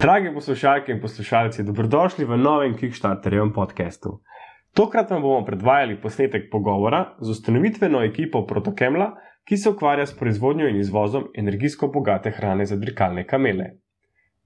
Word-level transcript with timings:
Dragi 0.00 0.30
poslušalke 0.34 0.92
in 0.92 1.00
poslušalci, 1.00 1.62
dobrodošli 1.62 2.24
v 2.24 2.36
novem 2.36 2.72
Kickstarterjevem 2.76 3.50
podkastu. 3.52 4.22
Tokrat 4.72 5.10
vam 5.10 5.20
bomo 5.22 5.44
predvajali 5.44 5.98
posnetek 6.00 6.46
pogovora 6.52 7.02
z 7.20 7.30
ustanovitveno 7.30 8.00
ekipo 8.04 8.46
Protokemla, 8.46 9.10
ki 9.44 9.56
se 9.56 9.68
ukvarja 9.70 10.06
s 10.06 10.16
proizvodnjo 10.16 10.68
in 10.68 10.78
izvozom 10.80 11.26
energijsko 11.36 11.90
bogate 11.92 12.30
hrane 12.30 12.64
za 12.64 12.76
dirkalne 12.76 13.26
kamele. 13.26 13.66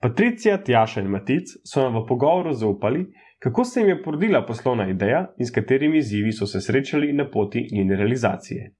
Patricija, 0.03 0.59
Tjaša 0.59 1.01
in 1.01 1.12
Matic 1.14 1.55
so 1.62 1.86
nam 1.86 2.00
v 2.00 2.07
pogovoru 2.09 2.52
zaupali, 2.52 3.07
kako 3.39 3.64
se 3.64 3.80
jim 3.80 3.89
je 3.89 4.02
porodila 4.02 4.43
poslovna 4.46 4.89
ideja 4.91 5.27
in 5.39 5.46
s 5.46 5.55
katerimi 5.55 5.98
izzivi 5.98 6.32
so 6.32 6.46
se 6.46 6.61
srečali 6.61 7.12
na 7.12 7.30
poti 7.30 7.68
njene 7.73 7.96
realizacije. 7.96 8.73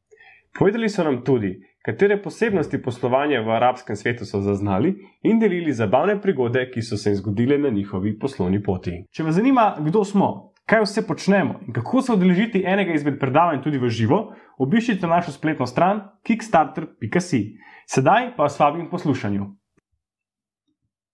Povedali 0.59 0.88
so 0.88 1.04
nam 1.04 1.22
tudi, 1.25 1.54
katere 1.85 2.16
posebnosti 2.23 2.82
poslovanja 2.82 3.43
v 3.45 3.53
arabskem 3.53 3.96
svetu 3.96 4.25
so 4.25 4.41
zaznali 4.41 4.95
in 5.23 5.39
delili 5.39 5.73
zabavne 5.73 6.17
prigode, 6.21 6.71
ki 6.71 6.82
so 6.82 6.96
se 6.96 7.11
jim 7.11 7.17
zgodile 7.17 7.59
na 7.59 7.68
njihovi 7.68 8.18
poslovni 8.18 8.63
poti. 8.63 9.04
Če 9.13 9.22
vas 9.22 9.36
zanima, 9.36 9.75
kdo 9.81 10.05
smo, 10.05 10.55
kaj 10.67 10.86
vse 10.86 11.05
počnemo 11.07 11.61
in 11.67 11.77
kako 11.77 12.03
se 12.03 12.13
odeležiti 12.13 12.64
enega 12.67 12.94
izmed 12.96 13.18
predavanj 13.21 13.61
tudi 13.63 13.79
v 13.79 13.91
živo, 13.93 14.22
obiščite 14.58 15.07
našo 15.07 15.32
spletno 15.32 15.67
stran 15.67 16.00
kickstarter.com. 16.25 17.44
Sedaj 17.86 18.32
pa 18.36 18.46
vas 18.49 18.57
vabim 18.61 18.86
k 18.86 18.91
poslušanju. 18.91 19.44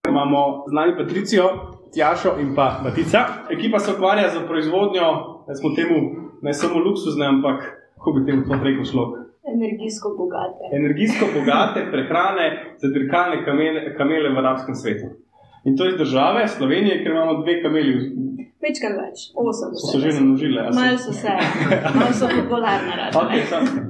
Imamo 0.08 0.64
z 0.70 0.74
nami 0.74 0.96
Patricijo, 0.96 1.48
Tjašo 1.94 2.36
in 2.40 2.54
pa 2.54 2.80
Matica. 2.84 3.26
Ekipa 3.50 3.78
se 3.78 3.92
ukvarja 3.92 4.30
z 4.30 4.46
proizvodnjo, 4.46 5.08
ne 5.48 5.54
smo 5.58 5.74
temu 5.74 5.98
ne 6.42 6.54
samo 6.54 6.78
luksuzne, 6.78 7.26
ampak 7.26 7.66
kako 7.98 8.12
bi 8.12 8.26
temu 8.26 8.46
to 8.46 8.54
rekel 8.64 8.84
šlo. 8.84 9.19
Energijsko 9.54 10.14
bogate. 10.18 10.64
Energijsko 10.72 11.26
bogate 11.34 11.80
prehrane 11.90 12.74
za 12.78 12.88
dirkalne 12.88 13.44
kamele, 13.44 13.94
kamele 13.96 14.28
v 14.34 14.38
arabskem 14.38 14.74
svetu. 14.74 15.06
In 15.64 15.76
to 15.76 15.88
iz 15.88 15.96
države 15.96 16.48
Slovenije, 16.48 17.02
ker 17.02 17.12
imamo 17.12 17.42
dve 17.42 17.62
kameli. 17.62 17.94
Večkrat 18.60 18.92
več, 19.00 19.18
osem. 19.34 19.70
So 19.80 19.92
se 19.92 19.98
že 20.04 20.12
namnožile. 20.20 20.62
Malo 20.74 20.98
so 20.98 21.12
se, 21.12 21.32
malo 21.94 22.12
so 22.12 22.28
popularne. 22.28 23.10
Okay, 23.22 23.42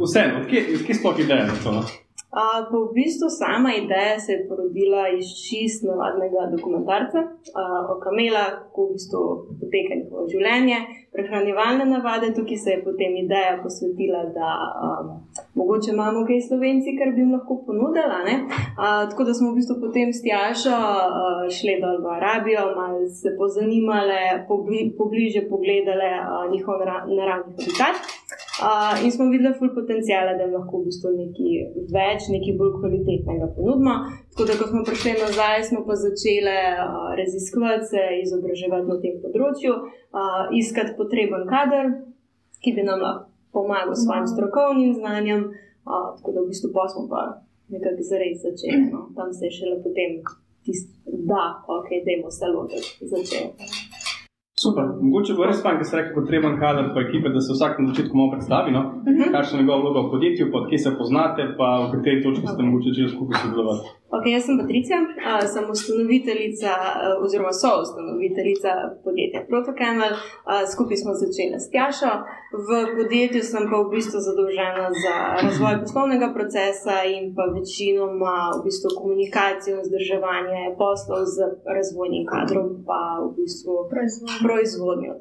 Vseeno, 0.04 0.40
odkje, 0.40 0.64
odkje 0.78 0.94
sploh 0.94 1.18
ideja 1.18 1.46
za 1.46 1.56
to? 1.64 1.82
Uh, 2.30 2.62
v 2.70 2.94
bistvu 2.94 3.28
sama 3.28 3.70
ideja 3.74 4.14
se 4.24 4.32
je 4.32 4.46
porodila 4.48 5.04
iz 5.18 5.26
čist 5.44 5.82
navadnega 5.90 6.42
dokumentarca 6.54 7.20
uh, 7.26 7.90
o 7.92 7.94
kamelah, 8.04 8.50
kako 8.62 8.80
v 8.86 8.92
bistvu 8.94 9.22
poteka 9.60 9.92
njihovo 9.98 10.22
življenje, 10.32 10.78
prehranjevalne 11.14 11.84
navade. 11.90 12.30
Tukaj 12.36 12.58
se 12.64 12.70
je 12.70 12.84
potem 12.86 13.16
ideja 13.24 13.58
posvetila, 13.62 14.22
da 14.38 14.50
um, 14.62 15.10
mogoče 15.58 15.90
imamo 15.90 16.22
kaj 16.28 16.40
slovenci, 16.46 16.94
kar 17.00 17.10
bi 17.16 17.24
jim 17.24 17.34
lahko 17.34 17.58
ponudila. 17.66 18.22
Uh, 18.22 19.02
tako 19.10 19.26
da 19.26 19.34
smo 19.34 19.50
v 19.50 19.58
bistvu 19.58 19.80
potem 19.82 20.14
s 20.14 20.22
Tjašo 20.22 20.78
uh, 20.78 21.50
šli 21.56 21.80
dol 21.82 21.98
v 22.06 22.14
Arabijo, 22.14 22.62
malo 22.78 23.10
se 23.10 23.34
pozanimali, 23.40 24.22
pobli, 24.46 24.86
pobliže 24.98 25.48
pogledali 25.50 26.10
uh, 26.14 26.46
njihov 26.54 26.78
naravni 27.18 27.58
habitat. 27.58 28.19
Uh, 28.60 29.04
in 29.04 29.10
smo 29.12 29.24
videli 29.32 29.54
ful 29.58 29.70
potencijale, 29.74 30.36
da 30.38 30.46
lahko 30.50 30.80
v 30.80 30.88
bistvu 30.88 31.12
nekaj 31.16 31.52
več, 31.96 32.28
nekaj 32.34 32.54
bolj 32.60 32.72
kvalitetnega 32.80 33.48
ponudimo. 33.56 33.94
Tako 34.32 34.46
da, 34.48 34.56
ko 34.60 34.68
smo 34.70 34.82
prišli 34.88 35.14
nazaj, 35.20 35.64
smo 35.70 35.80
pa 35.88 35.96
začeli 36.04 36.56
uh, 36.68 37.10
raziskovati, 37.20 37.88
se 37.92 38.04
izobraževati 38.24 38.90
na 38.90 38.98
tem 39.02 39.16
področju, 39.24 39.74
uh, 39.80 40.42
iskati 40.60 40.96
potreben 41.00 41.48
kader, 41.50 41.92
ki 42.62 42.76
bi 42.76 42.86
nam 42.86 43.02
lahko 43.06 43.26
pomagal 43.56 43.96
s 43.96 44.04
svojim 44.04 44.26
strokovnim 44.30 44.92
znanjem. 45.00 45.46
Uh, 45.88 46.12
tako 46.18 46.36
da, 46.36 46.44
v 46.44 46.52
bistvu, 46.52 46.74
pa 46.76 46.86
smo 46.92 47.06
pa 47.10 47.22
nekako 47.72 48.06
zares 48.10 48.42
začeli. 48.44 48.90
No. 48.92 49.08
Tam 49.16 49.32
se 49.32 49.48
je 49.48 49.56
šele 49.58 49.80
potem 49.82 50.20
tisto, 50.66 50.92
da, 51.30 51.44
ok, 51.78 51.88
dajmo 52.06 52.30
se 52.30 52.46
lotiti 52.54 53.08
začeti. 53.14 53.79
Super. 54.62 54.84
Mogoče 55.00 55.34
bo 55.38 55.46
res 55.48 55.62
fajn, 55.64 55.78
da 55.80 55.84
se 55.88 55.96
reče 55.96 56.10
potreben 56.14 56.58
kader 56.60 56.90
pa 56.94 57.00
ekipe, 57.06 57.30
da 57.32 57.40
se 57.40 57.54
vsak 57.54 57.78
na 57.80 57.86
začetku 57.90 58.16
malo 58.16 58.32
predstavi, 58.34 58.74
no? 58.76 58.80
uh 58.80 59.14
-huh. 59.14 59.30
kakšna 59.32 59.58
je 59.58 59.62
njegova 59.62 59.80
vloga 59.82 60.00
v 60.00 60.10
podjetju, 60.10 60.50
pa 60.52 60.66
kje 60.68 60.78
se 60.78 60.90
poznate, 60.98 61.46
pa 61.58 61.68
v 61.84 61.90
kateri 61.92 62.22
točki 62.22 62.46
ste 62.46 62.62
mogoče 62.62 62.92
že 62.98 63.08
skupaj 63.14 63.40
sodelovali. 63.42 63.80
Okay, 64.20 64.32
jaz 64.32 64.44
sem 64.44 64.58
Patricija, 64.58 64.98
sem 65.52 65.64
ustanoviteljica 65.70 66.72
oziroma 67.24 67.52
soustanoviteljica 67.52 68.70
podjetja 69.04 69.40
Protocamel. 69.48 70.12
Skupaj 70.72 70.96
smo 71.02 71.12
začeli 71.22 71.56
s 71.64 71.70
Tjašo. 71.72 72.12
V 72.68 72.68
podjetju 72.98 73.42
sem 73.50 73.64
pa 73.70 73.76
v 73.80 73.90
bistvu 73.94 74.18
zadolžena 74.28 74.86
za 75.04 75.14
razvoj 75.44 75.74
poslovnega 75.82 76.28
procesa 76.36 76.96
in 77.14 77.32
pa 77.36 77.44
večinoma 77.56 78.36
v 78.56 78.58
bistvu 78.66 78.90
komunikacijo 79.00 79.80
vzdrževanje 79.84 80.62
poslov 80.82 81.20
z 81.34 81.36
razvojnim 81.76 82.24
kadrom, 82.32 82.68
pa 82.88 83.00
v 83.24 83.28
bistvu 83.40 83.74
proizvodnjo. 83.90 84.36
proizvodnjo 84.46 85.12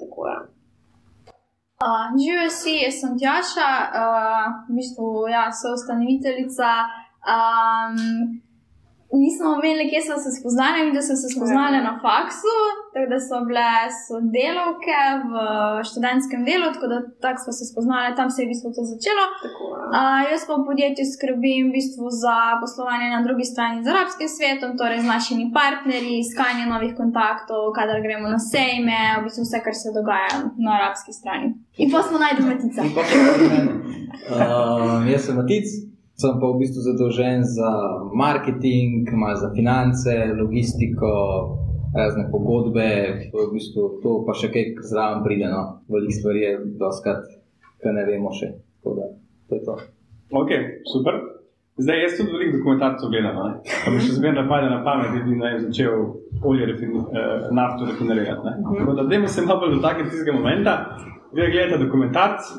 Uh, 1.79 2.11
Živijo 2.19 2.49
si, 2.59 2.73
jaz 2.85 2.95
sem 3.01 3.13
Tjaša, 3.21 3.69
uh, 3.99 4.45
v 4.67 4.71
bistvu 4.77 5.07
ja, 5.35 5.45
soustanoviteljica. 5.61 6.69
Um, 7.35 7.95
nismo 9.11 9.47
imeli, 9.57 9.89
kje 9.91 10.01
smo 10.07 10.17
se 10.23 10.31
spoznali, 10.39 10.77
in 10.81 10.93
da 10.97 11.01
smo 11.07 11.15
se 11.21 11.27
spoznali 11.35 11.77
na 11.87 11.93
faksu, 12.03 12.55
tako 12.93 13.07
da 13.13 13.17
so 13.27 13.37
bile 13.49 13.69
sodelovke 14.05 14.99
v 15.31 15.33
študentskem 15.87 16.41
delu, 16.49 16.67
tako 16.75 16.87
da 16.93 16.97
tako 17.23 17.39
smo 17.43 17.51
se 17.59 17.63
spoznali, 17.71 18.17
tam 18.19 18.27
se 18.29 18.37
je 18.39 18.45
v 18.45 18.51
bistvu 18.51 18.69
to 18.75 18.81
začelo. 18.93 19.25
Uh, 19.97 20.19
jaz 20.31 20.41
pa 20.47 20.53
v 20.59 20.67
podjetju 20.69 21.05
skrbim 21.13 21.63
v 21.67 21.73
bistvu 21.77 22.05
za 22.23 22.37
poslovanje 22.61 23.07
na 23.15 23.19
drugi 23.25 23.45
strani 23.51 23.77
z 23.83 23.87
arabskim 23.93 24.29
svetom, 24.35 24.71
torej 24.79 24.99
z 25.03 25.07
našimi 25.15 25.45
partnerji, 25.59 26.15
iskanje 26.19 26.63
novih 26.73 26.93
kontaktov, 27.01 27.61
kadar 27.77 27.97
gremo 28.05 28.25
na 28.35 28.39
sejme, 28.51 28.99
v 29.17 29.21
bistvu 29.25 29.41
vse, 29.45 29.57
kar 29.65 29.75
se 29.81 29.89
dogaja 29.97 30.33
na 30.63 30.69
arabski 30.79 31.11
strani. 31.19 31.47
In 31.81 31.87
pa 31.91 31.99
smo 32.05 32.15
najdemo 32.23 32.47
matica. 32.51 32.81
Uh, 34.29 35.01
jaz 35.11 35.21
sem 35.25 35.35
matic, 35.41 35.65
sem 36.19 36.35
pa 36.39 36.47
v 36.51 36.59
bistvu 36.59 36.83
zadolžen 36.83 37.43
za 37.47 37.71
marketing, 38.13 39.07
za 39.41 39.49
finance, 39.55 40.13
logistiko, 40.39 41.13
razne 41.95 42.27
pogodbe, 42.31 42.89
to 43.31 43.39
je 43.39 43.47
v 43.47 43.53
bistvu 43.53 43.83
to, 44.03 44.19
pa 44.27 44.35
še 44.37 44.51
kaj 44.53 44.75
zraven 44.85 45.23
pride, 45.25 45.47
no, 45.49 45.81
veliko 45.89 46.17
stvari 46.19 46.43
je, 46.43 46.53
doskrat, 46.81 47.25
kar 47.81 47.95
ne 47.95 48.05
vemo 48.05 48.33
še. 48.35 48.51
Da, 48.83 49.07
to 49.49 49.57
je 49.57 49.63
to. 49.65 49.75
Ok, 50.35 50.51
super. 50.91 51.21
Zdaj, 51.79 52.01
jaz 52.03 52.17
tudi 52.19 52.35
veliko 52.35 52.57
dokumentarcev 52.57 53.11
gledam, 53.13 53.37
pa 53.63 53.91
mi 53.93 54.01
še 54.03 54.17
zmeraj 54.17 54.41
napade 54.41 54.67
na 54.67 54.81
pamet, 54.83 55.13
da 55.15 55.21
bi 55.23 55.37
naj 55.39 55.59
začel 55.69 56.09
olje 56.43 56.67
refini, 56.67 56.99
eh, 56.99 57.47
nafto 57.55 57.87
rafinerirati. 57.87 58.55
Tako 58.67 58.95
da, 58.97 59.05
dajmo 59.07 59.31
se 59.31 59.45
malo 59.47 59.71
dotakniti 59.71 60.11
tistega 60.11 60.35
momenta, 60.35 60.73
da 61.31 61.47
gledate 61.47 61.79
dokumentarc, 61.85 62.51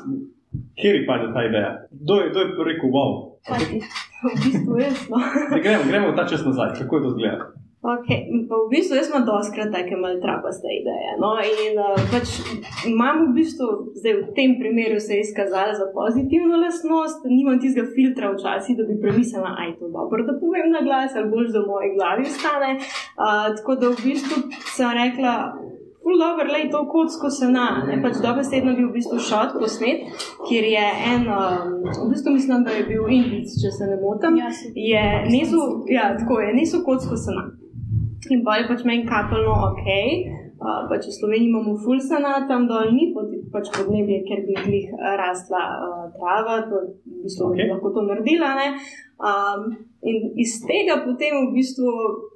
kjer 0.81 0.97
je 0.97 1.05
pade 1.05 1.29
ta 1.35 1.45
ideja. 1.45 1.75
Kdo 1.91 2.17
je, 2.17 2.31
kdo 2.33 2.39
je 2.41 2.65
rekel, 2.71 2.89
wow, 2.89 3.30
V 3.49 4.33
bistvu 4.43 4.77
je 4.77 4.89
to. 5.07 5.17
gremo, 5.63 5.83
gremo 5.87 6.11
ta 6.15 6.27
čas 6.27 6.45
nazaj, 6.45 6.77
kako 6.77 6.95
je 6.95 7.03
to 7.03 7.09
zgleda. 7.09 7.51
Okay. 7.81 8.29
V 8.29 8.69
bistvu 8.69 9.01
smo 9.01 9.25
doskrat 9.25 9.73
take 9.73 9.97
malo 9.97 10.21
trapaste 10.21 10.69
ideje. 10.69 11.17
No? 11.17 11.33
In 11.41 11.73
uh, 11.81 11.97
pač 12.13 12.37
imam 12.85 13.23
v 13.25 13.41
bistvu, 13.41 13.97
zdaj 13.97 14.13
v 14.19 14.27
tem 14.37 14.53
primeru 14.61 14.99
se 15.01 15.17
je 15.17 15.25
izkazala 15.25 15.73
za 15.73 15.89
pozitivno 15.89 16.61
lasnost, 16.61 17.25
nimam 17.25 17.57
tistega 17.57 17.89
filtra 17.95 18.29
včasih, 18.35 18.77
da 18.77 18.85
bi 18.85 19.01
premislila, 19.01 19.55
da 19.57 19.65
je 19.65 19.73
to 19.81 19.89
dobro, 19.89 20.21
da 20.29 20.37
povem 20.37 20.69
na 20.69 20.85
glas, 20.85 21.17
ali 21.17 21.33
boš 21.33 21.49
do 21.57 21.65
moje 21.65 21.89
glavi 21.97 22.29
stane. 22.29 22.77
Uh, 22.77 23.49
tako 23.57 23.73
da 23.81 23.89
v 23.89 23.97
bistvu 24.05 24.37
sem 24.77 24.93
rekla, 25.01 25.33
Ful 26.03 26.17
dobro, 26.17 26.45
le 26.53 26.69
to 26.71 26.81
kocko 26.89 27.29
se 27.29 27.47
na. 27.51 27.65
Pač 28.03 28.15
dobro 28.25 28.43
sedno 28.43 28.73
bil 28.77 28.87
v 28.89 28.95
bistvu 28.97 29.19
šot 29.21 29.53
posnet, 29.61 30.07
kjer 30.47 30.65
je 30.75 30.85
en, 31.11 31.27
um, 31.29 31.75
v 31.85 32.07
bistvu 32.09 32.33
mislim, 32.33 32.63
da 32.65 32.73
je 32.73 32.87
bil 32.89 33.05
Indic, 33.17 33.53
če 33.61 33.69
se 33.77 33.89
ne 33.91 33.99
motim. 34.01 34.39
Ja, 34.41 34.49
je 34.73 35.03
niso, 35.29 35.61
ja, 35.93 36.09
tako 36.17 36.39
je, 36.41 36.55
niso 36.57 36.81
kocko 36.87 37.17
se 37.23 37.37
na. 37.37 37.45
In 38.33 38.41
je 38.41 38.67
pač 38.71 38.83
meni 38.85 39.05
kapelno 39.05 39.53
ok. 39.69 39.85
Uh, 40.61 40.81
pač 40.89 41.07
v 41.09 41.15
Sloveniji 41.19 41.49
imamo 41.49 41.77
ful 41.85 42.01
sana, 42.01 42.33
tam 42.49 42.67
dol 42.69 42.91
ni 42.93 43.09
pač 43.53 43.69
podnebje, 43.73 44.19
ker 44.27 44.43
bi 44.45 44.57
jih 44.57 44.91
rasla 45.21 45.61
uh, 45.85 46.03
trava, 46.17 46.59
to 46.69 46.81
v 47.05 47.23
bistvu 47.23 47.49
okay. 47.49 47.65
bi 47.65 47.71
lahko 47.75 47.93
to 47.93 48.05
naredila. 48.09 48.51
Um, 49.21 49.71
in 50.01 50.33
iz 50.41 50.59
tega 50.65 51.01
potem 51.05 51.37
v 51.45 51.57
bistvu 51.57 51.93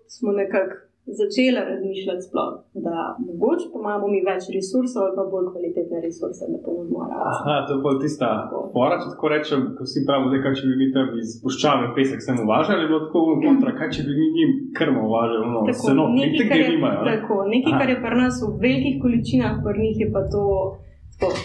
smo 0.09 0.37
nekako 0.37 0.84
začela 1.05 1.61
razmišljati, 1.71 2.21
sploh, 2.27 2.53
da 2.85 2.95
mogoče 3.27 3.65
pa 3.71 3.77
imamo 3.79 4.07
mi 4.13 4.19
več 4.29 4.43
resursov 4.57 5.01
ali 5.03 5.13
pa 5.17 5.23
bolj 5.33 5.47
kvalitetne 5.53 5.97
resurse, 6.07 6.47
da 6.53 6.57
ponudimo 6.65 6.99
rast. 7.09 7.41
Aha, 7.41 7.55
to 7.67 7.71
je 7.75 7.81
pa 7.85 7.91
tista 8.03 8.29
pora, 8.75 8.95
če 9.01 9.07
tako 9.13 9.31
rečem, 9.33 9.59
ko 9.77 9.85
vsi 9.87 10.05
pravimo, 10.07 10.31
da 10.33 10.41
kaj 10.45 10.55
če 10.57 10.63
bi 10.69 10.79
mi 10.81 10.87
tam 10.95 11.11
iz 11.21 11.35
puščave 11.43 11.91
pesek 11.97 12.25
sem 12.25 12.41
uvažali, 12.45 12.79
ali 12.79 12.89
bilo 12.91 13.01
tako 13.05 13.21
v 13.29 13.37
kontra, 13.45 13.75
kaj 13.79 13.91
če 13.97 14.07
bi 14.07 14.17
mi 14.21 14.31
njim 14.37 14.55
krmo 14.79 15.05
uvažali, 15.09 15.45
no, 15.53 15.61
tako, 15.69 15.83
seno, 15.83 16.07
nekaj, 16.15 16.49
kar 16.49 16.63
je, 16.63 16.71
nimajo, 16.73 17.05
tako, 17.11 17.37
nekaj, 17.53 17.77
kar 17.79 17.93
je 17.93 17.99
pri 18.07 18.21
nas 18.23 18.41
v 18.41 18.51
velikih 18.65 18.97
količinah, 19.03 19.61
pri 19.67 19.77
njih 19.85 20.03
je 20.05 20.09
pa 20.15 20.25
to 20.33 20.45
tako, 21.19 21.37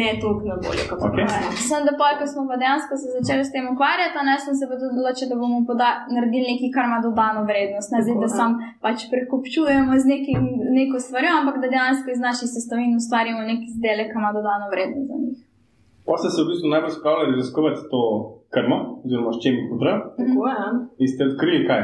ne 0.00 0.10
toliko 0.20 0.44
na 0.50 0.56
voljo, 0.64 0.84
kot 0.90 1.00
okay. 1.06 1.26
Sem 1.70 1.82
da 1.88 1.92
pa, 2.00 2.06
ko 2.18 2.24
smo 2.32 2.42
pa 2.50 2.56
dejansko 2.62 2.92
se 3.00 3.06
začeli 3.16 3.44
s 3.44 3.54
tem 3.54 3.64
ukvarjati, 3.74 4.26
ne 4.30 4.36
sem 4.44 4.54
se 4.58 4.64
pa 4.70 4.74
tudi 4.80 4.92
odločila, 4.96 5.28
da 5.32 5.36
bomo 5.42 5.58
poda, 5.70 5.88
naredili 6.14 6.46
nekaj, 6.52 6.70
kar 6.76 6.84
ima 6.88 6.98
dodano 7.06 7.40
vrednost. 7.50 7.88
Ne 7.94 8.00
zdaj, 8.04 8.16
da 8.24 8.28
sam 8.38 8.50
pač 8.84 8.98
prekopčujemo 9.12 9.92
z 10.02 10.04
nekim, 10.14 10.40
neko 10.78 10.96
stvarjo, 11.06 11.32
ampak 11.40 11.56
da 11.62 11.72
dejansko 11.74 12.08
iz 12.10 12.20
naših 12.28 12.48
sestavin 12.54 12.96
ustvarimo 13.00 13.40
nek 13.50 13.60
izdelek, 13.70 14.08
ki 14.12 14.18
ima 14.22 14.30
dodano 14.38 14.66
vrednost 14.72 15.08
za 15.10 15.18
njih. 15.22 15.38
Pa 16.06 16.16
ste 16.20 16.28
se 16.32 16.40
v 16.42 16.48
bistvu 16.50 16.68
najbolj 16.72 16.94
spravljali 16.98 17.36
raziskovati 17.36 17.80
to 17.92 18.02
krmo, 18.54 18.78
oziroma 19.04 19.32
s 19.32 19.42
čim 19.42 19.54
jih 19.58 19.66
podra, 19.72 19.94
Tako, 20.18 20.40
ja. 20.52 20.68
in 21.02 21.08
ste 21.12 21.26
odkrili 21.30 21.66
kaj. 21.68 21.82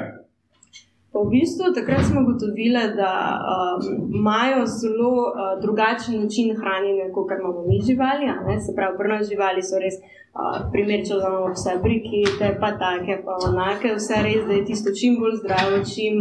V 1.14 1.30
bistvu 1.30 1.64
takrat 1.74 2.02
smo 2.10 2.20
ugotovili, 2.24 2.82
da 3.00 3.12
um, 3.38 3.82
imajo 4.20 4.66
zelo 4.80 5.12
uh, 5.26 5.34
drugačen 5.64 6.14
način 6.22 6.48
hranjenja, 6.60 7.06
kot 7.14 7.28
imamo 7.40 7.60
mi 7.70 7.78
živali. 7.88 8.24
Se 8.64 8.70
pravi, 8.76 8.98
pri 8.98 9.08
nas 9.12 9.28
živali 9.32 9.62
so 9.62 9.78
res 9.84 9.96
uh, 10.00 10.56
primer, 10.72 10.98
če 11.06 11.12
vzamemo 11.18 11.52
vse 11.54 11.72
brikete, 11.84 12.48
pa 12.62 12.70
take, 12.82 13.14
pa 13.26 13.34
onake, 13.48 13.92
vse 13.98 14.16
res, 14.26 14.40
da 14.48 14.52
je 14.58 14.64
tisto 14.70 14.90
čim 14.98 15.12
bolj 15.20 15.36
zdravo, 15.42 15.76
čim 15.92 16.14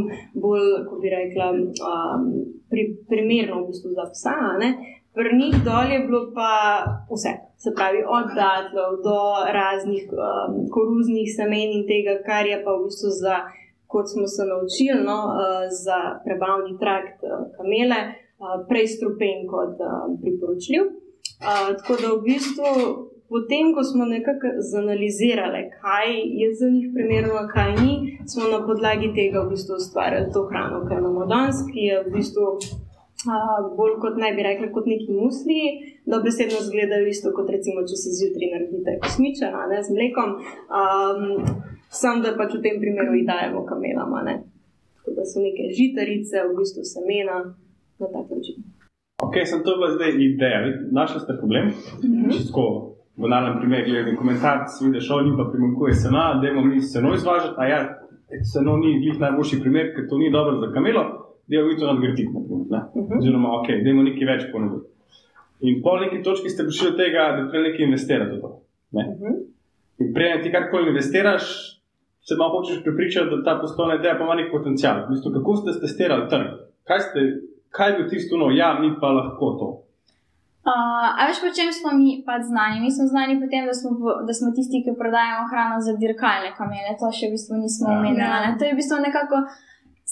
bolj, 0.44 0.68
kako 0.76 1.00
bi 1.02 1.16
rekla, 1.18 1.48
um, 1.90 2.30
pri, 2.70 2.84
primerno 3.10 3.64
v 3.64 3.68
bistvu 3.72 3.96
za 3.98 4.06
psa. 4.14 4.38
Pri 5.18 5.30
njih 5.40 5.58
dol 5.66 5.90
je 5.94 6.00
bilo 6.06 6.22
pa 6.38 6.54
vse, 7.10 7.34
se 7.64 7.74
pravi, 7.78 8.06
od 8.18 8.30
datlov 8.38 9.02
do 9.08 9.20
raznih 9.58 10.06
um, 10.14 10.62
koruznih 10.74 11.28
semen 11.38 11.70
in 11.78 11.84
tega, 11.90 12.20
kar 12.30 12.46
je 12.46 12.62
pa 12.62 12.78
v 12.78 12.86
bistvu 12.86 13.10
za 13.26 13.36
kot 13.94 14.06
smo 14.14 14.26
se 14.36 14.44
naučili, 14.54 15.00
no, 15.10 15.20
uh, 15.30 15.64
za 15.86 16.00
prebavni 16.26 16.74
trakt 16.84 17.20
uh, 17.24 17.48
kamele, 17.56 18.02
uh, 18.10 18.60
prej 18.70 18.88
strupen 18.96 19.48
kot 19.54 19.76
priporočljiv. 20.22 20.84
Tako 21.80 21.94
da 22.02 22.08
v 22.16 22.22
bistvu, 22.30 22.72
potem, 23.34 23.66
ko 23.76 23.82
smo 23.84 24.06
nekako 24.06 24.48
zanalizirali, 24.72 25.62
kaj 25.82 26.08
je 26.40 26.48
za 26.60 26.68
njih 26.76 26.88
primerno, 26.96 27.34
a 27.44 27.48
kaj 27.56 27.72
ni, 27.82 27.94
smo 28.32 28.44
na 28.54 28.60
podlagi 28.68 29.10
tega 29.18 29.44
v 29.44 29.50
bistvu 29.54 29.76
ustvarjali 29.76 30.32
to 30.34 30.42
hrano, 30.50 30.86
kar 30.88 30.98
imamo 31.00 31.26
danes, 31.26 31.58
ki 31.72 31.82
je 31.90 32.04
v 32.06 32.16
bistvu. 32.18 32.48
Uh, 33.24 33.60
bolj 33.78 33.94
kot 34.04 34.18
naj 34.20 34.34
bi 34.36 34.44
rekli, 34.44 34.68
kot 34.76 34.86
neki 34.94 35.12
musli, 35.16 35.62
da 36.12 36.20
besedno 36.26 36.58
izgledajo 36.60 37.08
isto 37.08 37.32
kot 37.36 37.48
recimo, 37.56 37.86
če 37.88 38.00
si 38.02 38.16
zjutraj 38.20 38.50
naredite 38.54 38.98
kosmiča, 39.04 39.52
a 39.60 39.68
ne 39.72 39.80
z 39.84 39.96
mlekom. 39.96 40.34
Um, 40.80 41.24
Sam 41.94 42.22
da 42.26 42.34
pač 42.38 42.56
v 42.58 42.64
tem 42.66 42.80
primeru 42.82 43.14
jih 43.14 43.28
dajemo 43.28 43.66
kamelama. 43.70 44.24
Ne? 44.26 44.36
Tako 44.98 45.16
da 45.18 45.26
so 45.30 45.44
neke 45.44 45.70
žitarice, 45.78 46.42
v 46.50 46.56
bistvu 46.58 46.84
semena 46.88 47.38
na 48.00 48.08
tak 48.14 48.32
način. 48.34 48.64
Ok, 49.24 49.36
sem 49.46 49.62
to 49.64 49.78
bila 49.78 49.94
zdaj 49.96 50.12
ideja. 50.18 50.60
Našli 50.92 51.20
ste 51.24 51.38
problem. 51.40 51.70
Čisto 52.34 52.64
v 53.18 53.22
banalnem 53.26 53.60
primeru, 53.60 53.86
gledaj 53.86 54.16
komentar, 54.16 54.58
vidiš, 54.82 55.10
o 55.12 55.22
njim 55.22 55.36
pa 55.38 55.46
primankuje 55.52 55.94
sena, 55.94 56.24
da 56.42 56.50
imamo 56.50 56.68
mi 56.68 56.82
seno 56.82 57.14
izvažati, 57.14 57.56
a 57.58 57.68
ja, 57.68 57.80
seno 58.54 58.78
ni 58.78 59.00
glih 59.04 59.20
najboljši 59.20 59.60
primer, 59.62 59.94
ker 59.96 60.08
to 60.10 60.18
ni 60.18 60.32
dobro 60.32 60.58
za 60.60 60.74
kamelo, 60.74 61.04
da 61.48 61.56
jo 61.56 61.68
vi 61.68 61.78
to 61.78 61.94
nadgraditi. 61.94 62.34
na 62.34 62.42
primer, 62.48 62.66
ne. 62.74 63.18
Oziroma, 63.18 63.50
ok, 63.60 63.68
da 63.84 63.90
imamo 63.90 64.10
nekaj 64.10 64.28
več 64.34 64.44
ponuditi. 64.52 64.90
In 65.70 65.82
po 65.84 65.98
neki 66.00 66.24
točki 66.24 66.50
ste 66.50 66.64
prišli 66.64 66.92
do 66.92 66.98
tega, 66.98 67.28
da 67.38 67.50
treba 67.50 67.68
nekaj 67.70 67.86
investirati 67.86 68.36
v 68.36 68.42
to. 68.42 68.50
Ne? 68.98 69.04
In 70.02 70.10
prej 70.14 70.42
ti 70.44 70.52
karkoli 70.52 70.90
investiraš, 70.90 71.46
se 72.28 72.34
malo 72.40 72.52
hočeš 72.56 72.84
prepričati, 72.84 73.30
da 73.32 73.44
ta 73.44 73.54
poslovna 73.62 73.96
ideja 73.96 74.16
pa 74.18 74.24
ima 74.24 74.36
nek 74.36 74.52
potencial. 74.52 74.96
V 75.06 75.10
bistvu, 75.12 75.32
kako 75.38 75.52
ste 75.56 75.80
testirali 75.84 76.30
trg? 76.32 76.48
Kaj, 76.88 77.00
ste, 77.06 77.20
kaj 77.76 77.88
je 77.90 77.96
bil 77.98 78.08
tisto, 78.10 78.34
no, 78.38 78.48
ja, 78.52 78.70
mi 78.82 78.90
pa 79.02 79.08
lahko 79.12 79.48
to. 79.60 79.70
Uh, 80.64 80.72
a 81.20 81.28
veš, 81.28 81.44
po 81.44 81.50
čem 81.52 81.68
smo 81.76 81.90
mi 81.92 82.24
pač 82.28 82.42
znani? 82.48 82.80
Mi 82.80 82.88
smo 82.88 83.04
znani 83.04 83.36
po 83.36 83.46
tem, 83.52 83.68
da 83.68 83.76
smo, 83.76 83.90
da 84.28 84.34
smo 84.34 84.48
tisti, 84.56 84.80
ki 84.86 84.92
prodajamo 85.02 85.44
hrano 85.52 85.76
za 85.84 85.92
dirkalne 86.00 86.50
kamele. 86.60 86.96
To 87.02 87.12
še 87.12 87.28
v 87.28 87.36
bistvu 87.36 87.60
nismo 87.60 87.92
Ja. 87.92 87.96
omenili. 88.00 88.24
Ja. 88.24 88.56
To 88.56 88.64
je 88.64 88.72
v 88.72 88.80
bistvu 88.80 88.98
nekako 89.04 89.36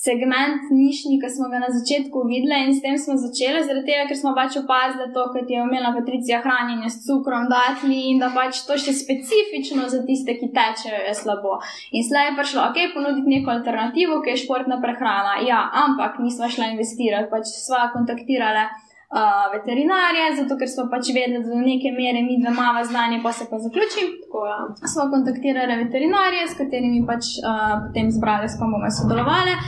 segment 0.02 0.72
nišni, 0.74 1.20
ki 1.22 1.30
smo 1.30 1.48
ga 1.52 1.60
na 1.62 1.70
začetku 1.70 2.24
videli 2.26 2.58
in 2.66 2.74
s 2.74 2.82
tem 2.82 2.98
smo 2.98 3.14
začeli, 3.22 3.62
zaradi 3.68 3.86
tega, 3.86 4.08
ker 4.10 4.18
smo 4.18 4.34
pač 4.34 4.58
opazili 4.58 5.06
to, 5.14 5.26
kot 5.34 5.50
je 5.54 5.62
omenila 5.62 5.94
Patricija, 5.94 6.42
hranjenje 6.42 6.90
s 6.90 7.04
cukrom, 7.06 7.46
datli 7.52 8.00
in 8.10 8.22
da 8.22 8.32
pač 8.34 8.64
to 8.66 8.80
še 8.82 8.96
specifično 8.98 9.86
za 9.94 10.02
tiste, 10.08 10.40
ki 10.40 10.50
tečejo, 10.56 11.04
je 11.06 11.14
slabo. 11.22 11.60
In 11.94 12.06
slej 12.08 12.32
je 12.32 12.38
prišlo, 12.40 12.64
ok, 12.72 12.80
ponuditi 12.96 13.36
neko 13.36 13.54
alternativo, 13.54 14.24
ki 14.26 14.34
je 14.34 14.42
športna 14.46 14.82
prehrana. 14.82 15.38
Ja, 15.46 15.68
ampak 15.86 16.18
nismo 16.24 16.50
šli 16.50 16.74
investirati, 16.74 17.30
pač 17.30 17.54
sva 17.62 17.92
kontaktirala 17.94 18.66
uh, 18.72 19.46
veterinarje, 19.54 20.26
zato 20.42 20.58
ker 20.58 20.74
smo 20.74 20.88
pač 20.90 21.14
vedeli, 21.14 21.44
da 21.46 21.54
do 21.54 21.62
neke 21.62 21.94
mere 21.94 22.26
mi 22.26 22.42
dve 22.42 22.56
mava 22.58 22.82
znanje, 22.90 23.22
pa 23.22 23.38
se 23.38 23.46
pa 23.54 23.62
zaključim. 23.62 24.18
Tako, 24.26 24.50
ja. 24.50 24.60
Smo 24.82 25.12
kontaktirali 25.14 25.78
veterinarje, 25.84 26.50
s 26.50 26.58
katerimi 26.58 27.06
pač 27.06 27.38
uh, 27.46 27.86
potem 27.86 28.10
zbrali, 28.18 28.50
s 28.50 28.58
kom 28.58 28.74
bomo 28.74 28.90
sodelovali. 28.90 29.60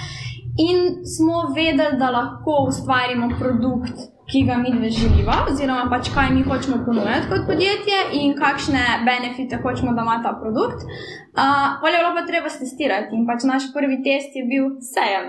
In 0.57 1.05
smo 1.05 1.53
vedeli, 1.55 1.97
da 1.97 2.09
lahko 2.09 2.65
ustvarimo 2.69 3.29
produkt, 3.39 3.97
ki 4.31 4.43
ga 4.47 4.57
mi 4.57 4.71
dve 4.77 4.89
želiva, 4.89 5.35
oziroma 5.51 5.87
pač 5.89 6.11
kaj 6.15 6.29
mi 6.35 6.43
hočemo 6.49 6.77
ponuditi 6.85 7.29
kot 7.29 7.47
podjetje 7.49 7.97
in 8.19 8.35
kakšne 8.37 8.83
benefite 9.07 9.57
hočemo, 9.63 9.95
da 9.97 10.05
ima 10.05 10.19
ta 10.23 10.35
produkt. 10.41 10.85
Uh, 10.85 11.79
Polje 11.81 11.97
je 11.97 12.03
bilo 12.03 12.13
pa 12.17 12.25
treba 12.27 12.51
testirati 12.59 13.17
in 13.17 13.25
pač 13.29 13.47
naš 13.49 13.71
prvi 13.73 13.97
test 14.05 14.37
je 14.37 14.43
bil 14.51 14.69
sejem. 14.93 15.25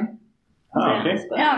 A, 0.76 0.85
okay. 0.93 1.17
Ja, 1.41 1.53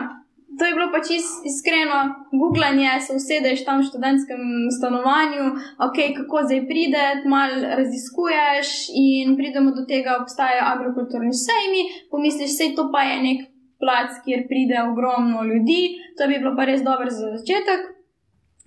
to 0.58 0.68
je 0.68 0.76
bilo 0.76 0.86
pač 0.94 1.10
is, 1.18 1.26
iskreno, 1.50 1.98
googlanje, 2.42 2.92
se 3.02 3.18
usedeš 3.18 3.64
tam 3.66 3.82
v 3.82 3.88
študentskem 3.88 4.42
stanovanju, 4.78 5.50
ok, 5.88 5.98
kako 6.20 6.44
zdaj 6.46 6.62
prideti, 6.70 7.26
malo 7.34 7.74
raziskuješ 7.82 8.72
in 8.94 9.34
pridemo 9.36 9.74
do 9.74 9.84
tega, 9.90 10.20
obstajajo 10.22 10.64
agrokulturni 10.70 11.34
sejmi, 11.34 11.82
pomisliš, 12.14 12.56
sej 12.56 12.74
to 12.78 12.88
pa 12.94 13.04
je 13.10 13.20
nek 13.26 13.44
plac, 13.82 14.10
kjer 14.24 14.46
pride 14.48 14.82
ogromno 14.82 15.42
ljudi, 15.42 15.80
to 16.18 16.28
bi 16.28 16.38
bilo 16.38 16.56
pa 16.56 16.64
res 16.64 16.82
dobro 16.82 17.10
za 17.10 17.32
začetek. 17.36 17.80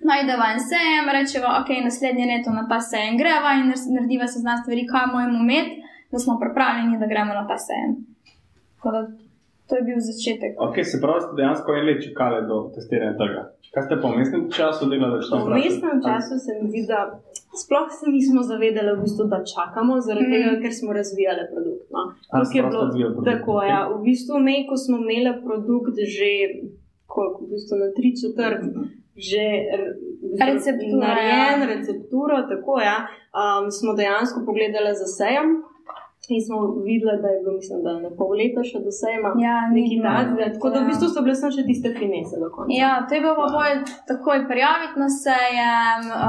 Najdeva 0.09 0.51
en 0.53 0.61
sejem, 0.63 1.09
rečeva, 1.11 1.57
ok, 1.61 1.69
naslednje 1.83 2.25
leto 2.25 2.51
na 2.55 2.67
ta 2.69 2.79
sejem 2.81 3.17
greva 3.17 3.53
in 3.59 3.65
nar- 3.71 3.89
narediva 3.95 4.27
se 4.27 4.39
z 4.39 4.43
nas 4.43 4.61
stvari, 4.63 4.87
kaj 4.87 5.07
moramo 5.13 5.39
imeti, 5.43 5.81
da 6.11 6.19
smo 6.19 6.39
pripravljeni, 6.39 6.99
da 6.99 7.07
gremo 7.07 7.33
na 7.33 7.47
ta 7.47 7.57
sejem. 7.57 7.97
Tako 8.75 8.91
da 8.91 9.01
To 9.69 9.75
je 9.75 9.83
bil 9.83 9.99
začetek. 10.01 10.51
Ok, 10.59 10.75
se 10.83 10.97
pravi, 10.97 11.21
ste 11.21 11.33
dejansko 11.35 11.69
en 11.71 11.85
let 11.85 11.99
čakali 12.03 12.39
do 12.43 12.55
testiranja 12.73 13.13
trga. 13.13 13.41
Kaj 13.69 13.83
ste 13.85 13.95
v 13.95 14.17
mestnem 14.17 14.43
času 14.49 14.81
delali? 14.87 15.17
V 15.21 15.49
mestnem 15.55 15.97
času 16.01 16.33
se 16.37 16.51
mi 16.57 16.67
zdi, 16.67 16.81
da 16.87 16.99
sploh 17.55 17.89
se 17.91 18.05
nismo 18.09 18.41
zavedali, 18.43 18.89
v 18.91 19.01
bistvu, 19.03 19.23
da 19.27 19.39
čakamo, 19.45 20.01
zaradi 20.01 20.25
Mm. 20.25 20.31
mm. 20.31 20.35
tega, 20.35 20.51
ker 20.63 20.73
smo 20.73 20.89
razvijali 20.91 21.43
produkt. 21.53 21.85
No. 21.91 22.01
A, 22.31 22.35
je 22.49 22.61
bilo- 22.63 22.81
razvijali 22.83 23.13
produkt, 23.13 23.29
Tako, 23.31 23.51
ok. 23.53 23.67
ja. 23.67 23.79
V 23.91 24.01
bistvu, 24.03 24.33
me, 24.39 24.55
ko 24.65 24.75
smo 24.75 24.95
imeli 24.97 25.31
produkt 25.45 25.95
že 26.09 26.29
koliko, 27.07 27.37
v 27.39 27.49
bistvu 27.49 27.75
na 27.77 27.87
tri 27.91 28.09
četrt, 28.13 28.61
že 29.19 29.43
r- 29.75 29.95
že 30.31 30.43
Receptura, 30.45 31.01
narejen, 31.05 31.59
ja. 31.59 31.67
recepturo, 31.67 32.35
tako 32.47 32.73
ja, 32.81 32.97
um, 33.31 33.65
smo 33.69 33.91
dejansko 33.93 34.37
pogledali 34.41 34.91
za 34.93 35.07
sejem. 35.11 35.47
In 36.29 36.41
smo 36.41 36.57
videli, 36.83 37.21
da 37.21 37.27
je 37.27 37.39
bilo, 37.39 37.53
mislim, 37.53 37.79
da 37.81 37.91
na 37.99 38.09
pol 38.11 38.31
leta 38.33 38.61
še 38.61 38.79
do 38.79 38.91
sejma. 38.93 39.29
Ja, 39.39 39.55
Neki 39.67 39.95
bilo. 39.95 40.09
takega. 40.09 40.45
Tako 40.53 40.69
da 40.69 40.77
v 40.77 40.81
Ja. 40.81 40.87
bistvu 40.87 41.07
so 41.07 41.21
bile 41.21 41.35
samo 41.35 41.51
še 41.51 41.63
tiste 41.65 41.89
finese 41.93 42.35
do 42.37 42.49
konca. 42.49 42.69
Ja, 42.73 42.91
to 43.01 43.15
je 43.15 43.21
bilo 43.21 43.35
pa 43.35 43.47
bolj 43.49 43.77
takoj 44.05 44.39
prijaviti 44.47 44.97
na 44.97 45.09
sejem, 45.17 46.01
uh, 46.11 46.27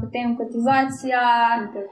potem 0.00 0.36
kotizacija, 0.36 1.24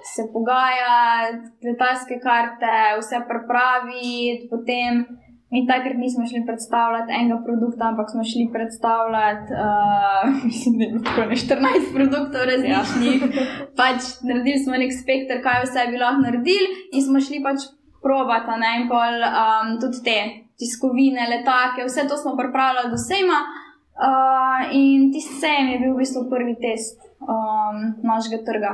se 0.06 0.22
pogajati, 0.32 1.36
letalske 1.62 2.16
karte, 2.20 2.72
vse 2.98 3.18
pripraviti, 3.28 4.48
potem. 4.48 5.04
Mi 5.52 5.66
takrat 5.66 5.96
nismo 6.04 6.24
šli 6.30 6.40
predstavljati 6.48 7.14
enega 7.20 7.38
produkta, 7.46 7.82
ampak 7.90 8.06
smo 8.12 8.22
šli 8.30 8.44
predstavljati, 8.56 9.48
uh, 9.66 10.24
mislim, 10.48 10.72
da 10.78 10.84
je 10.84 10.90
bilo 10.90 11.04
tako 11.08 11.22
ne 11.30 11.36
14 11.44 11.94
produktov 11.96 12.40
različnih. 12.50 13.18
pač 13.80 14.00
naredili 14.28 14.58
smo 14.64 14.74
nek 14.82 14.92
spektr, 15.02 15.42
kaj 15.46 15.58
vse 15.64 15.82
bi 15.90 16.02
lahko 16.02 16.20
naredili, 16.26 16.70
in 16.94 17.00
smo 17.06 17.16
šli 17.26 17.38
pač 17.48 17.58
probati, 18.06 18.48
a 18.54 18.56
ne 18.62 18.70
in 18.78 18.84
pol 18.92 19.14
um, 19.30 19.68
tudi 19.82 19.98
te 20.06 20.18
tiskovine, 20.60 21.22
letake, 21.34 21.88
vse 21.88 22.08
to 22.10 22.16
smo 22.22 22.36
pripravljali 22.40 22.92
do 22.94 22.98
sejma. 23.08 23.38
Uh, 24.00 24.60
in 24.82 25.10
tisti 25.12 25.34
sejem 25.42 25.66
je 25.72 25.80
bil 25.82 25.92
v 25.94 26.00
bistvu 26.02 26.22
prvi 26.34 26.54
test 26.64 26.96
um, 27.32 27.76
našega 28.10 28.38
trga. 28.48 28.72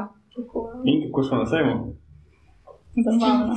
In 0.90 0.96
kako 1.06 1.22
smo 1.26 1.36
na 1.42 1.46
sejmu? 1.52 1.74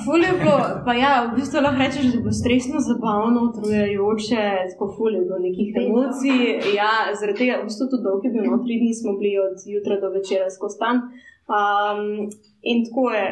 Ful 0.05 0.21
je 0.23 0.33
bilo, 0.41 0.57
pa 0.85 0.93
ja, 0.93 1.11
v 1.27 1.37
bistvu 1.39 1.61
lahko 1.63 1.79
rečeš, 1.79 2.05
da 2.11 2.17
bilo 2.23 2.33
stresno, 2.41 2.81
zabavno, 2.89 3.39
utrujajoče, 3.49 4.43
tako 4.71 4.85
ful 4.95 5.13
je 5.15 5.21
bilo 5.27 5.39
nekih 5.47 5.69
emocij. 5.83 6.41
Ja, 6.79 6.91
zaradi 7.19 7.39
tega, 7.41 7.61
v 7.61 7.69
bistvu 7.69 7.87
tudi 7.91 8.03
dolg 8.07 8.25
je 8.27 8.33
bil, 8.33 8.43
no, 8.51 8.59
tri 8.65 8.75
dni 8.81 8.91
smo 8.99 9.15
bili 9.19 9.39
od 9.47 9.55
jutra 9.75 9.95
do 10.03 10.11
večera 10.17 10.49
skozi 10.55 10.75
stan. 10.75 10.97
Um, 11.47 12.27
in 12.71 12.83
tako 12.85 13.05
je 13.15 13.27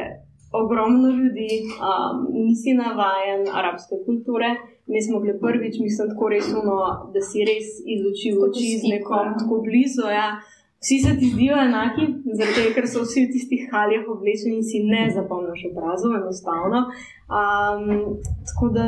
ogromno 0.62 1.08
ljudi, 1.18 1.50
um, 1.88 2.16
nisi 2.46 2.72
navajen 2.84 3.42
arabske 3.60 3.96
kulture. 4.06 4.50
Mi 4.92 5.00
smo 5.06 5.20
bili 5.20 5.36
prvič, 5.44 5.74
mislim, 5.84 6.08
tako 6.12 6.28
res 6.32 6.48
uno, 6.62 6.76
da 7.12 7.20
si 7.28 7.44
res 7.50 7.66
iz 7.94 8.00
oči 8.08 8.68
z 8.80 8.84
nekom 8.94 9.26
ja. 9.28 9.36
tako 9.40 9.60
blizu. 9.66 10.06
Ja. 10.20 10.28
Vsi 10.82 10.96
se 11.04 11.12
ti 11.18 11.26
zdijo 11.34 11.56
enaki, 11.58 12.04
tega, 12.38 12.70
ker 12.74 12.86
so 12.86 13.02
vsi 13.02 13.24
v 13.24 13.32
tistih 13.34 13.62
haljah 13.72 14.04
oblečeni 14.12 14.60
in 14.60 14.66
si 14.66 14.84
ne 14.86 15.08
zapomniš 15.14 15.64
obrazov, 15.72 16.14
enostavno. 16.20 16.84
Um, 17.38 17.88
tako 18.46 18.68
da, 18.76 18.84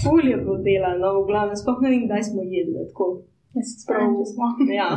ful 0.00 0.22
je 0.24 0.38
bilo 0.40 0.56
dela, 0.68 0.94
no, 1.02 1.10
v 1.20 1.26
glavnem, 1.28 1.58
sploh 1.60 1.82
ne 1.84 1.92
vem, 1.92 2.06
kdaj 2.08 2.22
smo 2.30 2.46
jedli. 2.56 2.86
Tako, 2.90 3.08
Sprav, 3.72 4.16
smo. 4.32 4.48
ja. 4.80 4.90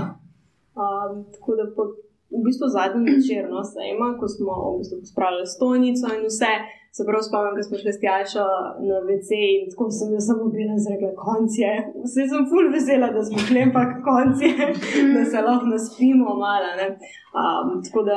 um, 0.79 1.25
tako 1.35 1.59
da, 1.59 1.67
po, 1.75 1.89
v 2.31 2.43
bistvu 2.45 2.71
zadnji 2.77 3.03
večer, 3.11 3.51
no, 3.51 3.63
sejma, 3.73 4.13
ko 4.19 4.31
smo 4.31 4.55
v 4.71 4.77
bistvu 4.79 5.03
spravili 5.11 5.53
stojnico 5.55 6.13
in 6.15 6.23
vse. 6.31 6.53
Se 6.91 7.01
prav 7.07 7.21
spomnim, 7.21 7.53
ko 7.55 7.63
smo 7.63 7.77
šli 7.77 7.91
s 7.93 7.99
Tjašo 7.99 8.43
na 8.87 8.97
WC 9.07 9.29
in 9.51 9.61
tako 9.71 9.83
sem 9.89 10.09
jaz 10.15 10.25
samo 10.27 10.43
bila 10.55 10.75
zrekla, 10.77 11.11
konc 11.17 11.51
je. 11.57 11.73
Vse 12.05 12.21
sem 12.31 12.43
ful 12.49 12.65
vesela, 12.69 13.07
da 13.15 13.21
smo 13.23 13.37
šli, 13.39 13.59
ampak 13.61 13.89
konc 14.03 14.35
je, 14.41 14.53
da 15.15 15.21
se 15.25 15.37
lahko 15.41 15.65
naspimo 15.67 16.29
malo. 16.45 16.69
ne. 16.79 16.87
Um, 17.39 17.67
tako 17.85 17.99
da, 18.03 18.15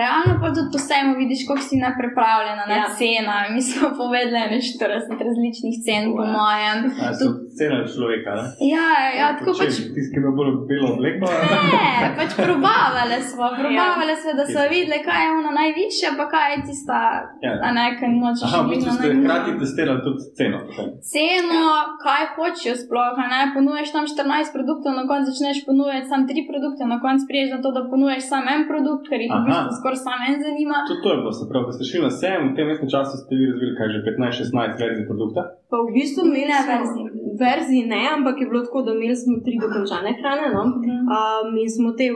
Realno 0.00 0.32
pa 0.40 0.48
tudi 0.54 0.68
posebno 0.74 1.12
vidiš, 1.22 1.40
kako 1.48 1.62
si 1.68 1.82
neprepravljena 1.86 2.64
na 2.70 2.76
Ja. 2.76 2.86
cena. 2.98 3.34
Mi 3.54 3.60
smo 3.68 3.86
povedali 4.00 4.46
ne 4.52 4.58
40 4.70 5.26
različnih 5.28 5.74
cen, 5.86 6.02
po 6.16 6.24
mojem. 6.38 6.78
A 7.04 7.06
cena 7.54 7.78
človeka, 7.84 8.30
ne? 8.32 8.46
Ja, 8.66 8.88
ja 9.12 9.26
tako 9.34 9.52
Če 9.52 9.60
pač. 9.62 9.74
Tisti, 9.88 10.10
ki 10.10 10.18
ima 10.18 10.30
bolj 10.32 10.52
belo 10.64 10.88
obleko. 10.90 11.26
Ne, 11.26 12.08
pač 12.14 12.30
probavale 12.38 13.18
smo, 13.22 13.46
probavale 13.60 14.14
smo, 14.16 14.30
da 14.32 14.44
so 14.46 14.58
Ja. 14.58 14.68
videli, 14.68 14.98
kaj 15.00 15.20
je 15.20 15.30
ono 15.32 15.50
najvišje, 15.52 16.08
pa 16.12 16.24
kaj 16.26 16.46
je 16.50 16.58
tista, 16.64 16.98
Ja. 17.40 17.52
a 17.60 17.68
ne, 17.70 17.84
kaj 17.94 18.08
nočeš 18.14 18.46
Aha, 18.46 18.58
v 18.58 18.64
biti 18.64 18.78
bistvu 18.78 18.90
na 18.90 18.96
ste 18.98 19.08
hkrati 19.16 19.50
testirali 19.58 20.00
tudi 20.00 20.20
ceno. 20.32 20.58
potem. 20.66 20.86
Ceno, 21.06 21.64
kaj 21.98 22.22
hočejo 22.32 22.74
sploh, 22.76 23.14
a 23.14 23.26
ne, 23.26 23.40
ponuješ 23.52 23.88
tam 23.90 24.04
14 24.06 24.22
produktov, 24.50 24.90
na 24.92 25.04
koncu 25.04 25.26
začneš 25.30 25.58
ponujati 25.62 26.06
samo 26.06 26.24
3 26.26 26.46
produkte, 26.46 26.82
na 26.86 26.98
koncu 26.98 27.22
priješ 27.26 27.48
na 27.50 27.58
to, 27.58 27.68
da 27.70 27.84
ponuješ 27.86 28.22
samo 28.24 28.48
en 28.50 28.62
produkt, 28.64 29.04
ker 29.06 29.18
jih 29.18 29.28
v 29.28 29.34
Aha. 29.34 29.44
bistvu 29.44 29.78
skoraj 29.78 30.00
samo 30.00 30.22
en 30.26 30.38
zanima. 30.40 30.78
Tudi 30.84 31.00
to 31.00 31.10
je 31.10 31.18
bilo, 31.18 31.32
se 31.32 31.44
pravi, 31.46 31.64
ko 31.64 31.72
ste 31.72 31.84
šli 31.84 32.00
na 32.00 32.12
sejem, 32.12 32.42
v 32.44 32.54
tem 32.54 32.66
mestnem 32.66 32.90
času 32.90 33.14
ste 33.16 33.32
vi 33.32 33.44
razvili 33.46 33.72
kaj 33.74 33.88
že 33.90 33.98
15-16 34.02 34.52
verzij 34.78 35.04
produkta. 35.06 35.42
pa 35.70 35.76
v 35.78 35.88
bistvu 35.90 36.20
imeli 36.22 36.46
Ne 36.48 36.60
verzij. 36.62 37.04
Verzij 37.40 37.82
ne, 37.94 38.02
ampak 38.16 38.40
je 38.40 38.46
bilo 38.50 38.60
tako, 38.66 38.82
da 38.86 38.92
imeli 38.94 39.16
smo 39.16 39.36
tri 39.46 39.54
dokončane 39.64 40.10
hrane. 40.20 40.48
No? 40.56 40.62
Um, 41.16 41.48
in 41.62 41.70
smo 41.76 41.92
te 41.98 42.06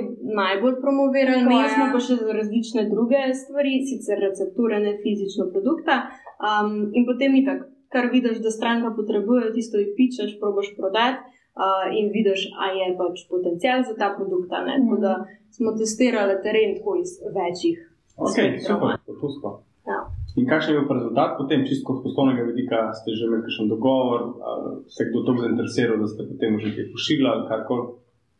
najbolj 0.40 0.76
promovirali, 0.84 1.40
imeli 1.44 1.68
smo 1.74 1.86
pa 1.94 2.00
še 2.06 2.16
različne 2.38 2.82
druge 2.94 3.22
stvari, 3.42 3.72
sicer 3.90 4.20
recepture, 4.26 4.80
ne 4.86 4.92
fizično 5.04 5.48
produkta. 5.54 5.94
Um, 6.48 6.70
in 6.96 7.08
potem 7.08 7.38
je 7.38 7.46
tako, 7.48 7.64
kar 7.94 8.10
vidiš, 8.16 8.42
da 8.44 8.50
stranka 8.58 8.92
potrebuje, 8.98 9.54
tisto 9.56 9.80
ji 9.80 9.88
pičeš, 9.98 10.36
probaš 10.42 10.72
prodati. 10.78 11.34
Uh, 11.56 11.86
in 11.98 12.10
vidiš, 12.12 12.40
a 12.60 12.66
je 12.76 12.90
pač 12.98 13.22
potencial 13.32 13.80
za 13.88 13.94
ta 14.00 14.10
produkt. 14.16 14.50
ne. 14.68 14.74
Tako 14.82 14.96
da 15.06 15.12
smo 15.56 15.72
testirali 15.78 16.34
teren 16.44 16.76
tako 16.76 16.98
iz 17.04 17.16
večjih. 17.38 17.78
Ok, 18.16 18.36
super, 18.66 18.90
a. 19.52 19.65
Ja. 19.86 20.00
In 20.36 20.48
kakšen 20.50 20.74
je 20.74 20.80
bil 20.80 20.96
rezultat 20.98 21.36
potem, 21.38 21.62
čisto 21.68 21.96
z 21.96 22.02
poslovnega 22.04 22.42
vidika, 22.50 22.90
ste 22.98 23.14
že 23.16 23.24
imeli 23.28 23.46
kakšen 23.46 23.70
dogovor, 23.72 24.20
se 24.94 25.06
kdo 25.08 25.22
tako 25.26 25.44
zainteresiral, 25.46 25.96
da 26.02 26.08
ste 26.12 26.22
potem 26.30 26.58
že 26.62 26.74
kaj 26.76 26.92
pošiljali 26.94 27.32
ali 27.34 27.48
karkoli. 27.52 27.86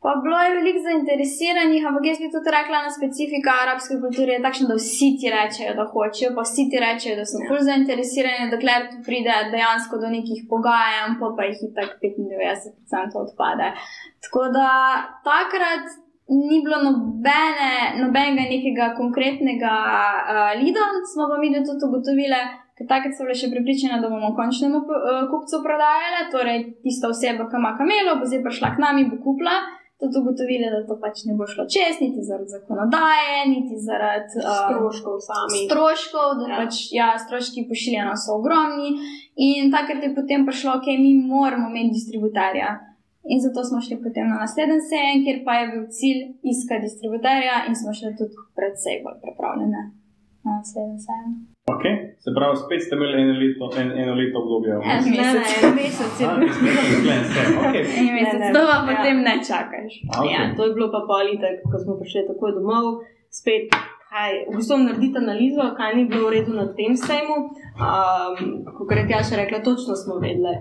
Pa 0.05 0.13
bilo 0.25 0.39
je 0.43 0.57
veliko 0.59 0.81
zainteresiranih, 0.89 1.83
ampak 1.89 2.05
jaz 2.07 2.19
bi 2.23 2.29
tudi 2.35 2.51
rekla, 2.59 2.83
na 2.87 2.91
specifika 2.99 3.53
arabske 3.65 3.95
kulture 4.05 4.37
je 4.37 4.43
takšna, 4.47 4.67
da 4.71 4.77
vsi 4.79 5.09
ti 5.19 5.27
rečejo, 5.37 5.73
da 5.79 5.85
hočejo, 5.93 6.31
pa 6.37 6.43
vsi 6.47 6.65
ti 6.71 6.83
rečejo, 6.85 7.15
da 7.21 7.25
so 7.31 7.41
bolj 7.49 7.63
zainteresirani, 7.71 8.53
dokler 8.55 8.87
tu 8.91 9.01
pride 9.07 9.35
dejansko 9.55 9.99
do 10.03 10.09
nekih 10.17 10.45
pogajanj, 10.53 11.17
pa 11.21 11.33
pa 11.37 11.49
jih 11.49 11.65
itak 11.69 11.97
95% 12.05 13.25
odpade. 13.25 13.73
Tako 14.25 14.43
da 14.57 14.69
takrat 15.31 15.85
ni 16.29 16.59
bilo 16.65 16.79
nobene, 16.83 17.71
nobenega 18.03 18.49
nekega 18.51 18.87
konkretnega 18.99 19.75
uh, 20.27 20.53
lida, 20.61 20.83
smo 21.13 21.29
pa 21.31 21.39
mi 21.39 21.53
tudi 21.55 21.85
ugotovili. 21.89 22.41
Ker 22.77 22.85
takrat 22.91 23.15
so 23.17 23.25
bile 23.25 23.33
še 23.39 23.49
pripričane, 23.49 24.03
da 24.03 24.09
bomo 24.13 24.35
končnemu 24.37 24.83
uh, 24.85 25.23
kupcu 25.31 25.63
prodajali, 25.65 26.27
torej 26.35 26.59
tista 26.85 27.09
oseba, 27.09 27.47
ki 27.49 27.57
ima 27.57 27.71
kamelo, 27.79 28.19
bo 28.21 28.27
zdaj 28.29 28.43
prišla 28.45 28.75
k 28.75 28.83
nam 28.85 28.99
in 29.01 29.09
bo 29.15 29.17
kupila. 29.25 29.55
Tudi 29.97 30.19
ugotovili, 30.21 30.67
da 30.69 30.83
to 30.85 30.99
pač 31.01 31.23
ne 31.25 31.33
bo 31.39 31.47
šlo 31.49 31.65
čez, 31.73 32.03
niti 32.05 32.21
zaradi 32.21 32.53
zakonodaje, 32.53 33.39
niti 33.49 33.79
zaradi 33.81 34.43
uh, 34.43 34.51
Stroškov 34.59 35.15
sami. 35.25 35.63
stroškov, 35.65 36.27
da 36.43 36.51
Ja. 36.51 36.59
pač 36.61 36.75
ja, 36.93 37.07
stroški 37.23 37.65
pošiljanja 37.71 38.13
so 38.21 38.37
ogromni. 38.37 38.93
In 39.41 39.73
takrat 39.73 40.05
je 40.05 40.13
potem 40.13 40.45
prišlo, 40.45 40.75
ok, 40.83 40.87
mi 41.01 41.15
moramo 41.17 41.71
imeti 41.73 41.97
distributerja. 41.97 42.75
In 43.33 43.39
zato 43.45 43.61
smo 43.69 43.79
šli 43.85 43.97
potem 44.05 44.27
na 44.33 44.37
naslednji 44.45 44.81
sejem, 44.91 45.17
kjer 45.25 45.39
pa 45.47 45.53
je 45.59 45.65
bil 45.73 45.85
cilj 45.99 46.21
iskati 46.53 46.85
distributerja 46.87 47.57
in 47.69 47.75
smo 47.81 47.91
šli 47.99 48.11
tudi 48.19 48.35
predvsej 48.59 48.97
bolj 49.05 49.19
pripravljene 49.25 49.83
na 50.47 50.53
naslednji 50.59 50.99
sejem. 51.07 51.31
Ok, 51.75 51.85
se 52.23 52.29
pravi, 52.37 52.55
spet 52.65 52.81
ste 52.85 52.93
imeli 52.97 53.15
eno 53.23 53.35
leto, 53.43 53.65
en, 53.81 53.89
eno 54.03 54.13
leto 54.21 54.37
obdobje. 54.43 54.73
En 54.95 55.03
mesec. 55.15 55.49
en 55.67 55.75
mesec 55.81 56.13
je 56.21 56.27
A, 56.29 56.33
bil. 56.41 56.53
ste 56.57 56.69
rekli, 56.77 56.95
sklen 57.01 57.23
se, 57.33 57.41
ok. 57.65 57.75
En 58.01 58.09
mesec, 58.19 58.41
to 58.57 58.63
pa 58.71 58.77
ja. 58.77 58.85
potem 58.89 59.17
ne 59.29 59.35
čakaš. 59.49 59.93
A, 60.13 60.15
ok. 60.21 60.29
Ja, 60.35 60.41
to 60.57 60.61
je 60.67 60.75
bilo 60.77 60.89
pa 60.95 61.01
politek, 61.15 61.57
ko 61.71 61.77
smo 61.83 61.93
prišli 62.01 62.29
takoj 62.33 62.51
domov, 62.59 62.87
spet. 63.39 63.67
Kaj, 64.07 64.33
v 64.47 64.57
bistvu 64.57 64.77
narediti 64.79 65.19
analizo, 65.19 65.65
kaj 65.77 65.95
ni 65.97 66.05
bilo 66.07 66.29
v 66.29 66.37
redu 66.37 66.53
na 66.55 66.67
tem 66.79 66.95
sejmu. 66.95 67.37
Um, 67.75 68.63
Kot 68.77 68.93
je 68.95 69.07
Tjaša 69.09 69.41
rekla, 69.41 69.59
točno 69.67 69.97
smo 69.99 70.19
vedeli, 70.23 70.53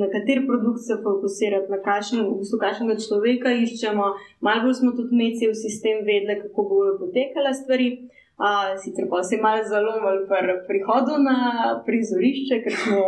na 0.00 0.06
kateri 0.14 0.46
produkt 0.46 0.80
se 0.86 0.94
fokusirati, 1.02 1.72
na 1.74 1.78
kakšen, 1.82 2.22
v 2.28 2.38
bistvu 2.38 2.60
kakšnega 2.62 2.96
človeka 3.06 3.50
iščemo. 3.64 4.06
Malo 4.46 4.62
bolj 4.64 4.78
smo 4.78 4.94
tudi 4.98 5.18
meci 5.22 5.50
v 5.50 5.58
sistem 5.58 6.06
vedeli, 6.06 6.38
kako 6.44 6.68
bodo 6.70 6.92
potekale 7.02 7.50
stvari. 7.60 7.88
Uh, 8.42 8.72
sicer 8.82 9.04
pa 9.10 9.22
se 9.22 9.36
je 9.36 9.42
malo 9.42 9.62
zalomili 9.72 10.22
pri 10.30 10.54
prihodu 10.68 11.18
na 11.22 11.36
prizorišče, 11.86 12.62
ker 12.64 12.74
smo 12.84 13.02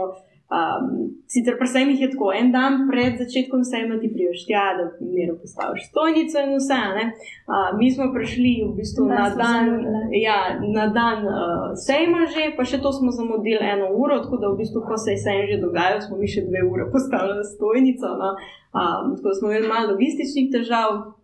Um, 0.52 1.24
sicer 1.26 1.56
pri 1.58 1.66
sejmih 1.66 2.00
je 2.00 2.10
tako, 2.12 2.28
en 2.36 2.52
dan 2.52 2.74
pred 2.90 3.16
začetkom 3.16 3.64
sejma 3.64 3.96
ti 3.96 4.10
priješ 4.12 4.44
tja, 4.44 4.76
da 4.76 4.84
mero 5.00 5.38
postaviš 5.40 5.88
stojnico 5.88 6.36
in 6.44 6.52
vse. 6.58 6.80
ne. 6.98 7.04
Uh, 7.48 7.70
mi 7.78 7.88
smo 7.94 8.12
prišli 8.12 8.52
v 8.68 8.76
bistvu 8.76 9.08
Dan 9.08 9.16
na 9.16 9.24
dan, 9.40 9.64
zamudili. 9.64 10.20
ja, 10.26 10.38
na 10.76 10.86
dan 10.98 11.24
uh, 11.24 11.72
sejma 11.86 12.28
že, 12.34 12.52
pa 12.56 12.62
še 12.68 12.78
to 12.84 12.92
smo 12.92 13.08
zamudili 13.10 13.64
eno 13.74 13.88
uro, 13.96 14.20
tako 14.20 14.36
da 14.36 14.52
v 14.52 14.60
bistvu, 14.60 14.84
ko 14.84 15.00
se 15.00 15.16
je 15.16 15.24
sejem 15.24 15.44
že 15.48 15.64
dogajal, 15.64 16.04
smo 16.04 16.20
mi 16.20 16.28
še 16.28 16.44
dve 16.44 16.60
ure 16.68 16.90
postavili 16.94 17.44
stojnico. 17.54 18.08
No. 18.20 18.30
Um, 18.76 19.16
tako 19.16 19.26
da 19.32 19.34
smo 19.40 19.48
imeli 19.48 19.68
malo 19.72 19.96
logističnih 19.96 20.52
težav. 20.52 21.16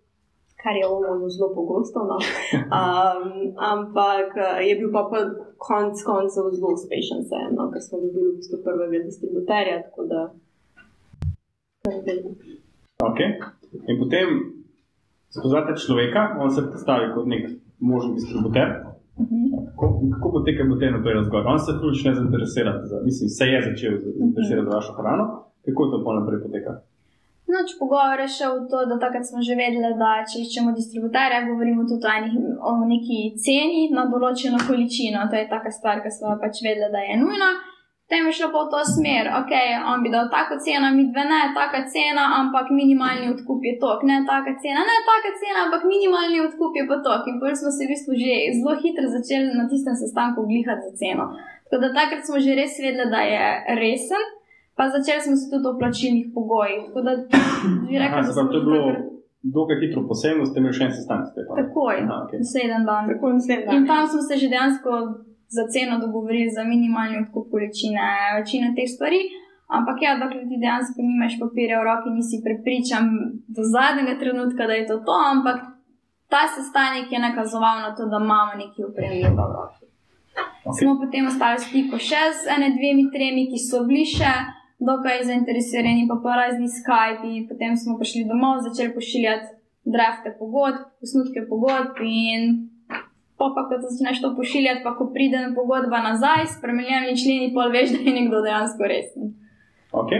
Kar 0.60 0.76
je 0.76 0.84
ovo 0.88 1.28
zelo 1.28 1.52
pogosto. 1.54 2.04
No. 2.08 2.16
Um, 2.72 3.28
ampak 3.72 4.32
eh, 4.36 4.68
je 4.68 4.74
bil 4.80 4.90
pa, 4.92 5.08
pa 5.12 5.24
konc 5.60 5.94
koncev 6.10 6.44
zelo 6.56 6.70
uspešen 6.76 7.20
sejem, 7.30 7.52
no, 7.58 7.70
ker 7.72 7.82
smo 7.82 8.00
dobili 8.04 8.28
v 8.32 8.36
bistvu 8.38 8.56
prvega 8.66 8.98
distributerja. 9.04 9.76
da- 10.10 10.30
Ok. 13.08 13.18
In 13.90 13.96
potem 14.02 14.28
spoznate 15.30 15.72
človeka, 15.82 16.20
on 16.38 16.50
se 16.50 16.66
predstavi 16.70 17.06
kot 17.14 17.26
nek 17.26 17.44
možen 17.80 18.14
distributer. 18.14 18.68
Kako, 19.80 19.86
kako 20.14 20.26
poteka 20.32 20.62
potem 20.72 20.92
naprej 20.92 21.14
razgovor? 21.14 21.46
On 21.46 21.58
se 21.58 21.72
tudi 21.82 21.96
ne 22.04 22.12
zainteresira, 22.14 22.72
za, 22.84 22.96
mislim, 23.04 23.28
se 23.28 23.44
je 23.44 23.58
začel 23.68 23.92
zainteresirati 23.98 24.66
za 24.68 24.76
vašo 24.76 24.92
hrano. 24.92 25.24
Kako 25.64 25.82
to 25.86 25.96
pa 26.04 26.10
naprej 26.20 26.40
poteka? 26.42 26.72
Noč 27.50 27.74
pogovora 27.78 28.22
je 28.26 28.34
šel 28.36 28.52
v 28.58 28.68
to, 28.70 28.78
da 28.90 28.96
takrat 29.04 29.24
smo 29.26 29.42
že 29.42 29.56
vedeli, 29.58 29.90
da 30.02 30.10
če 30.30 30.44
iščemo 30.44 30.70
distributerja, 30.76 31.46
govorimo 31.48 31.82
tudi 31.90 32.06
o, 32.06 32.12
enih, 32.18 32.34
o 32.70 32.72
neki 32.92 33.18
ceni 33.44 33.88
na 33.96 34.06
določeno 34.12 34.60
količino. 34.68 35.26
To 35.30 35.40
je 35.40 35.50
taka 35.50 35.72
stvar, 35.74 36.02
ki 36.04 36.12
smo 36.14 36.36
pač 36.42 36.62
vedeli, 36.66 36.92
da 36.94 37.02
je 37.08 37.18
nujna. 37.22 37.50
Potem 38.10 38.26
je 38.26 38.32
šlo 38.34 38.48
pa 38.50 38.60
v 38.66 38.70
to 38.74 38.78
smer, 38.94 39.24
ok, 39.38 39.52
on 39.86 40.02
bi 40.02 40.10
dal 40.10 40.26
tako 40.34 40.56
ceno, 40.58 40.88
mi 40.90 41.04
dve 41.12 41.22
ne, 41.30 41.42
taka 41.54 41.84
cena, 41.94 42.24
ampak 42.40 42.72
minimalni 42.74 43.30
odkup 43.30 43.62
je 43.62 43.74
tok, 43.82 44.02
ne 44.10 44.16
taka 44.26 44.50
cena, 44.62 44.82
ne 44.82 44.96
taka 45.06 45.30
cena, 45.38 45.58
ampak 45.66 45.86
minimalni 45.86 46.42
odkup 46.42 46.74
je 46.74 46.84
pa 46.90 46.98
tok. 47.06 47.28
In 47.30 47.38
potem 47.38 47.60
smo 47.60 47.70
se 47.70 47.86
v 47.86 47.94
bistvu 47.94 48.18
že 48.22 48.34
zelo 48.58 48.74
hitro 48.82 49.06
začeli 49.14 49.54
na 49.54 49.70
tistem 49.70 49.94
sestanku 49.94 50.42
glihati 50.50 50.90
za 50.90 50.92
ceno. 50.98 51.24
Tako 51.70 51.82
da 51.86 51.94
takrat 51.98 52.26
smo 52.26 52.42
že 52.42 52.58
res 52.58 52.74
vedeli, 52.82 53.06
da 53.14 53.22
je 53.30 53.42
resen. 53.78 54.24
Pa 54.80 54.88
začeli 54.88 55.20
smo 55.20 55.34
se 55.36 55.46
tudi 55.46 55.66
o 55.66 55.78
plačilnih 55.78 56.26
pogojih. 56.32 56.80
Tako 56.86 57.00
da 57.00 57.12
bi 57.82 57.94
rekla, 57.94 58.18
Aha, 58.18 58.26
da 58.26 58.32
smo 58.32 58.44
to 58.46 58.56
je 58.56 58.64
bilo 58.64 58.78
takrat- 58.80 59.08
dokaj 59.48 59.76
hitro 59.78 60.00
posebno, 60.04 60.42
ste 60.42 60.56
imeli 60.58 60.72
še 60.72 60.84
en 60.84 60.92
sestanek. 60.92 61.28
takoj, 61.54 61.96
Aha, 61.98 62.16
ok. 62.22 62.30
naslednji 62.40 62.80
dan. 62.86 63.02
Tako 63.06 63.26
naslednji 63.30 63.64
In 63.68 63.70
dan. 63.78 63.90
tam 63.90 64.02
smo 64.06 64.20
se 64.20 64.34
že 64.36 64.46
dejansko 64.48 64.90
za 65.50 65.64
ceno 65.66 65.94
dogovorili 65.98 66.48
za 66.50 66.62
minimalni 66.64 67.16
odkup 67.18 67.44
količine, 67.50 68.00
večine 68.38 68.66
teh 68.72 68.88
stvari. 68.88 69.20
Ampak 69.70 69.96
ja, 70.00 70.12
dokler 70.16 70.44
ti 70.44 70.56
dejansko 70.58 70.98
nimaš 71.02 71.34
papirja 71.38 71.76
v 71.76 71.86
roki, 71.86 72.08
nisi 72.10 72.36
prepričan 72.40 73.04
do 73.48 73.62
zadnjega 73.66 74.14
trenutka, 74.18 74.62
da 74.66 74.74
je 74.74 74.86
to 74.86 74.96
to, 75.00 75.14
ampak 75.26 75.58
ta 76.28 76.42
sestanek 76.48 77.06
je 77.08 77.18
nakazoval 77.20 77.76
na 77.80 77.90
to, 77.94 78.02
da 78.04 78.18
imamo 78.18 78.52
nekaj 78.56 78.82
upremljiva 78.84 79.30
v 79.42 79.52
roki. 79.54 79.84
Ok. 80.64 80.74
Smo 80.74 80.92
potem 80.96 81.24
ostali 81.26 81.54
v 81.54 81.62
stiku 81.62 81.96
še 82.00 82.22
z 82.32 82.48
ene 82.48 82.68
dvemi, 82.70 83.04
tremi, 83.10 83.42
ki 83.46 83.58
so 83.60 83.78
bili 83.84 84.06
še 84.08 84.32
dokaj 84.80 85.24
zainteresirani, 85.30 86.08
pa 86.08 86.16
po 86.24 86.30
razni 86.40 86.68
Skype, 86.78 87.48
potem 87.48 87.76
smo 87.76 87.98
prišli 88.00 88.24
domov, 88.30 88.64
začeli 88.66 88.94
pošiljati 88.94 89.46
drafte 89.84 90.36
pogodb, 90.38 90.80
osnutke 91.04 91.44
pogodb 91.48 92.00
in 92.04 92.68
pa, 93.38 93.46
pa 93.54 93.62
ko 93.68 93.80
začneš 93.84 94.20
to 94.24 94.34
pošiljati, 94.36 94.84
pa 94.84 94.92
ko 94.96 95.08
pride 95.14 95.40
pogodba 95.56 96.02
nazaj, 96.10 96.46
spremenjeni 96.56 97.16
členi, 97.20 97.54
pol 97.56 97.72
veš, 97.76 97.88
da 97.94 98.00
je 98.04 98.16
nekdo 98.20 98.44
dejansko 98.46 98.82
resen. 98.92 99.32
Ok. 99.92 100.12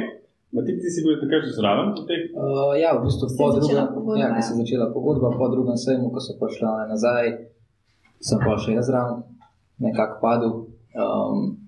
Mati, 0.50 0.74
ti 0.82 0.88
si 0.90 1.04
bil 1.06 1.14
takrat 1.20 1.44
že 1.46 1.52
zraven? 1.54 1.92
Uh, 1.94 2.74
ja, 2.74 2.90
v 2.98 3.04
bistvu 3.06 3.28
po 3.38 3.52
drugem, 3.54 3.76
ja, 4.18 4.34
ko 4.34 4.42
se 4.42 4.50
je 4.52 4.58
začela 4.64 4.90
pogodba, 4.90 5.30
po 5.38 5.46
drugem 5.52 5.78
sejmu, 5.78 6.10
ko 6.10 6.18
so 6.18 6.34
prišli 6.40 6.90
nazaj, 6.90 7.26
sem 8.18 8.42
pa 8.42 8.56
še 8.58 8.74
jaz 8.74 8.90
zraven, 8.90 9.22
nekako 9.78 10.18
padel. 10.18 10.52
Um, 10.90 11.59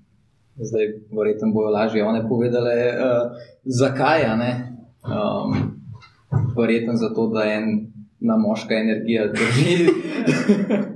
zdaj, 0.57 0.87
verjetno 1.19 1.53
bojo 1.53 1.71
lažje 1.71 2.05
one 2.05 2.29
povedale, 2.29 2.75
uh, 2.75 3.31
zakaj. 3.65 4.23
Um, 5.03 5.55
verjetno 6.57 6.97
zato, 6.97 7.27
da 7.27 7.43
je 7.43 7.57
ena 8.21 8.37
moška 8.37 8.75
energija 8.75 9.27
drži. 9.27 9.87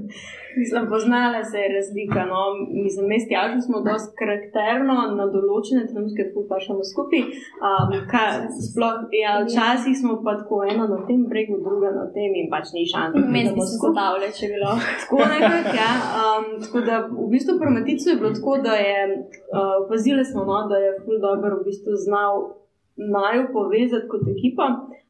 Mislim, 0.56 0.88
poznala 0.88 1.44
se 1.44 1.58
je 1.58 1.68
razlika. 1.76 2.24
No. 2.32 2.40
Mislim, 2.84 3.06
mest 3.12 3.28
jažno 3.30 3.60
smo 3.66 3.80
dosti 3.88 4.16
karakterno 4.20 4.96
na 5.18 5.26
določene 5.34 5.84
trenutke, 5.90 6.22
pa 6.48 6.58
še 6.64 6.76
skupaj. 6.92 7.22
Um, 7.68 7.94
sploh, 8.68 9.06
ja, 9.22 9.32
včasih 9.44 9.94
smo 10.00 10.18
pa 10.24 10.36
tako 10.40 10.62
eno 10.72 10.88
na 10.92 11.00
tem 11.08 11.24
bregu, 11.30 11.60
druga 11.66 11.92
na 11.98 12.06
tem 12.16 12.34
in 12.40 12.50
pač 12.52 12.72
ni 12.76 12.86
šans. 12.92 13.16
Mest 13.36 13.52
smo 13.54 13.66
se 13.68 13.80
zabavljali, 13.84 14.34
če 14.38 14.52
bilo. 14.54 14.74
Tako 15.04 15.22
nekako, 15.32 15.74
ja. 15.82 15.92
Um, 16.20 16.46
tako 16.64 16.84
da 16.88 17.00
v 17.06 17.30
bistvu 17.32 17.58
pri 17.60 17.74
Maticu 17.78 18.12
je 18.12 18.20
bilo 18.20 18.34
tako, 18.38 18.58
da 18.66 18.76
je, 18.80 19.00
uh, 19.16 19.74
pazili 19.90 20.24
smo, 20.24 20.44
no, 20.48 20.62
da 20.70 20.80
je 20.84 20.94
ful 21.04 21.20
dobro 21.22 21.60
v 21.60 21.68
bistvu 21.70 21.98
znal 22.06 22.46
naju 22.96 23.48
povezati 23.52 24.08
kot 24.08 24.24
ekipa. 24.36 24.66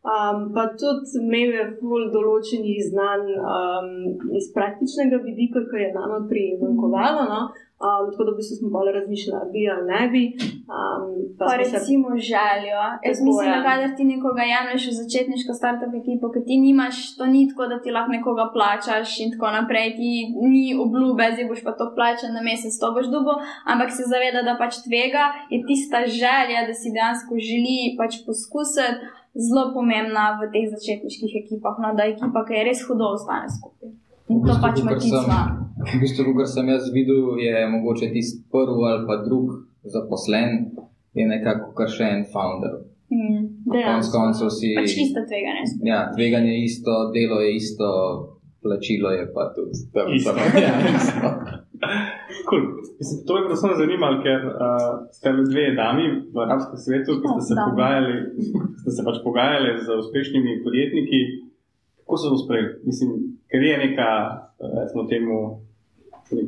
Um, 0.07 0.53
pa 0.55 0.69
tudi 0.79 1.19
imel 1.19 1.51
je 1.59 1.65
pol 1.81 2.05
določenih 2.15 2.79
znanj 2.93 3.31
um, 3.43 3.89
iz 4.39 4.53
praktičnega 4.55 5.19
vidika, 5.25 5.65
ki 5.67 5.81
je 5.83 5.89
nama 5.97 6.21
prijemankovalo. 6.31 7.25
No? 7.27 7.41
Um, 7.77 8.05
tako 8.11 8.25
da 8.29 8.33
bi 8.37 8.43
se 8.49 8.55
smo 8.59 8.69
bolj 8.77 8.93
razmišljali, 8.99 9.51
bi 9.53 9.63
ali 9.73 9.85
ne 9.93 10.03
bi. 10.13 10.23
Um, 10.77 11.03
pa 11.39 11.45
pa 11.49 11.57
recimo 11.63 12.09
se... 12.15 12.23
željo. 12.31 12.79
Jaz 13.09 13.19
mislim, 13.27 13.51
da 13.55 13.59
kadar 13.69 13.91
ti 13.97 14.05
nekoga 14.13 14.43
jemliš 14.53 14.85
v 14.91 14.95
začetniško 15.01 15.53
startup 15.61 15.93
ekipo, 16.03 16.31
ki 16.35 16.41
ti 16.49 16.57
nimaš, 16.67 16.97
to 17.19 17.27
ni 17.35 17.43
tako, 17.51 17.67
da 17.73 17.77
ti 17.83 17.91
lahko 17.97 18.15
nekoga 18.19 18.47
plačaš 18.55 19.09
in 19.25 19.35
tako 19.35 19.51
naprej. 19.59 19.89
Ti 19.99 20.11
ni 20.55 20.67
obljube, 20.85 21.27
zdaj 21.35 21.51
boš 21.51 21.61
pa 21.67 21.73
to 21.79 21.91
plačal 21.99 22.31
na 22.39 22.47
mesec, 22.49 22.79
to 22.81 22.95
boš 22.97 23.11
dubo, 23.15 23.35
ampak 23.73 23.91
se 23.99 24.07
zaveda, 24.13 24.47
da 24.49 24.55
pač 24.63 24.81
tvega 24.87 25.25
je 25.53 25.59
tista 25.69 26.07
želja, 26.23 26.65
da 26.69 26.75
si 26.81 26.95
dejansko 26.97 27.33
želi 27.51 27.79
pač 27.99 28.23
poskusiti, 28.27 29.03
zelo 29.37 29.71
pomembna 29.77 30.41
v 30.41 30.49
teh 30.53 30.67
začetniških 30.73 31.37
ekipah, 31.45 31.77
no, 31.83 31.93
da 31.99 32.09
ekipa, 32.09 32.43
ki 32.49 32.59
je 32.59 32.65
res 32.71 32.83
hudo, 32.89 33.13
ostane 33.17 33.49
skupaj. 33.53 33.93
In 34.33 34.43
to 34.43 34.57
pač 34.63 34.83
matica. 34.83 35.39
V 35.87 36.01
bistvu, 36.03 36.33
kar 36.35 36.49
sem 36.51 36.69
jaz 36.73 36.89
videl, 36.95 37.37
je 37.39 37.67
mogoče 37.71 38.11
tisti 38.15 38.43
prvi 38.51 38.89
ali 38.91 39.05
pa 39.07 39.21
drug 39.23 39.53
zaposlen, 39.87 40.73
je 41.15 41.27
nekako 41.29 41.71
kar 41.77 41.93
še 41.93 42.09
en 42.17 42.25
founder. 42.33 42.81
Mm, 43.13 43.45
Konec 43.71 44.09
koncev 44.11 44.51
si. 44.51 44.73
Pač 44.75 44.97
isto 44.99 45.23
tveganje. 45.23 45.69
Ja, 45.87 46.09
tveganje 46.11 46.57
je 46.57 46.65
isto, 46.67 46.97
delo 47.15 47.39
je 47.45 47.53
isto, 47.55 47.91
plačilo 48.65 49.15
je 49.15 49.29
pa 49.31 49.53
tudi 49.55 49.79
tam. 49.95 50.11
Isto. 50.17 50.35
Ja, 50.59 50.75
isto. 50.91 51.31
Cool. 52.49 52.65
Mislim, 52.99 53.17
to 53.27 53.37
je 53.37 53.45
predvsem 53.47 53.73
zanimivo, 53.81 54.09
ker 54.25 54.41
uh, 54.49 54.55
ste 55.17 55.33
le 55.33 55.45
dve 55.51 55.65
dami 55.77 56.05
v 56.35 56.37
arabskem 56.47 56.79
svetu, 56.85 57.19
ki 57.21 57.29
ste 57.35 57.43
se, 57.49 57.55
pogajali, 57.69 58.15
ste 58.81 58.91
se 58.97 59.05
pač 59.07 59.21
pogajali 59.25 59.71
z 59.85 59.87
uspešnimi 60.03 60.61
podjetniki. 60.65 61.21
Kako 62.01 62.17
so 62.17 62.33
to 62.33 62.39
sprejeli? 62.45 62.71
Mislim, 62.89 63.11
ker 63.51 63.63
je 63.63 63.79
neka, 63.85 64.11
recimo, 64.81 65.07
temu, 65.11 65.37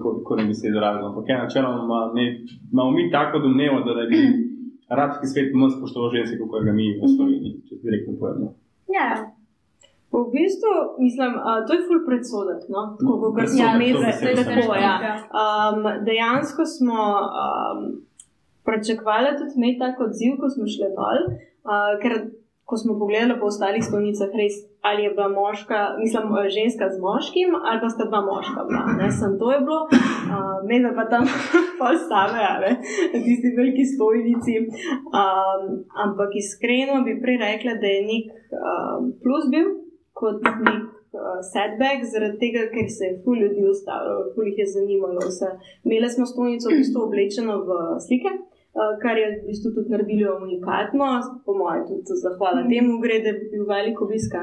kako 0.03 0.37
ne 0.37 0.45
bi 0.47 0.55
se 0.55 0.69
izrazil, 0.69 1.07
ampak 1.07 1.29
je 1.29 1.39
načeloma, 1.39 2.01
imamo 2.73 2.91
mi 2.91 3.11
tako 3.11 3.39
domnevo, 3.39 3.81
da, 3.87 3.95
da 3.95 4.07
bi 4.11 4.21
arabski 4.89 5.27
svet 5.27 5.55
manj 5.55 5.77
spoštoval 5.77 6.15
ženske, 6.17 6.39
kot 6.39 6.65
ga 6.65 6.73
mi 6.73 6.93
v 7.01 7.11
Sloveniji, 7.17 7.61
če 7.69 7.77
se 7.77 7.83
direktno 7.85 8.15
povedano. 8.21 8.55
Ja. 8.89 9.38
V 10.13 10.21
bistvu, 10.33 10.73
mislim, 11.05 11.33
uh, 11.37 11.61
to 11.67 11.71
je 11.77 11.85
ful 11.87 12.01
predsodek, 12.09 12.63
no? 12.75 12.83
kako 13.01 13.33
kar 13.37 13.47
smo 13.49 13.65
imeli, 13.75 13.99
da 14.07 14.13
se 14.13 14.35
tako. 14.41 14.75
Ja. 14.87 14.95
Um, 15.43 15.79
dejansko 16.09 16.63
smo 16.77 17.01
um, 17.45 17.79
pričakovali 18.67 19.37
tudi 19.39 19.53
imeti 19.57 19.79
tak 19.85 20.01
odziv, 20.07 20.33
ko 20.41 20.47
smo 20.55 20.65
šli 20.73 20.89
dol, 20.99 21.19
uh, 21.29 21.93
ker 22.03 22.13
ko 22.69 22.77
smo 22.77 22.93
pogledali 23.01 23.41
po 23.41 23.47
ostalih 23.53 23.85
stolnicah, 23.85 24.33
res 24.41 24.57
ali 24.89 25.03
je 25.05 25.11
bila 25.17 25.29
moška, 25.29 25.79
mislim, 26.03 26.25
ženska 26.57 26.85
z 26.95 26.97
moškim, 27.07 27.51
ali 27.67 27.79
pa 27.83 27.89
sta 27.95 28.05
dva 28.11 28.21
moška. 28.31 28.61
Bila, 28.69 28.83
ne, 29.01 29.09
sem 29.19 29.33
to 29.41 29.47
je 29.53 29.61
bilo, 29.67 29.81
uh, 29.93 30.59
meni 30.69 30.91
pa 30.99 31.05
tam 31.13 31.25
pol 31.81 31.95
stave, 32.07 32.41
ali 32.55 32.71
tisti 33.25 33.49
veliki 33.59 33.85
stojnici. 33.95 34.55
Um, 35.21 35.63
ampak 36.05 36.31
iskreno 36.43 36.97
bi 37.07 37.21
prej 37.23 37.39
rekla, 37.47 37.77
da 37.83 37.89
je 37.95 38.01
nek 38.13 38.25
um, 38.57 39.13
plus 39.25 39.45
bil 39.53 39.69
kot 40.21 40.45
nek. 40.45 40.87
Setback, 41.49 42.03
zaradi 42.13 42.37
tega, 42.39 42.67
ker 42.69 42.91
se 42.93 43.07
je 43.07 43.15
ful 43.25 43.39
ljudi 43.41 43.63
ustavilo, 43.67 44.27
ful 44.35 44.45
jih 44.47 44.59
je 44.61 44.67
zanimalo. 44.75 45.23
Imeli 45.87 46.11
smo 46.13 46.27
stojnico, 46.29 46.69
v 46.69 46.81
bistvu 46.83 47.01
oblečeno 47.07 47.55
v 47.65 47.79
slike, 48.05 48.35
Eh, 48.79 48.95
kar 49.03 49.17
je 49.19 49.27
v 49.31 49.47
bistvu 49.49 49.69
tudi 49.75 49.91
naredilo 49.91 50.33
unikatno, 50.45 51.07
po 51.45 51.53
mojem, 51.61 51.83
tudi 51.89 52.21
zahvala 52.25 52.61
mm. 52.63 52.69
temu 52.73 52.93
gre, 53.05 53.17
da 53.25 53.31
bi 53.39 53.45
bil 53.53 53.65
veliko 53.75 54.05
obiska. 54.07 54.39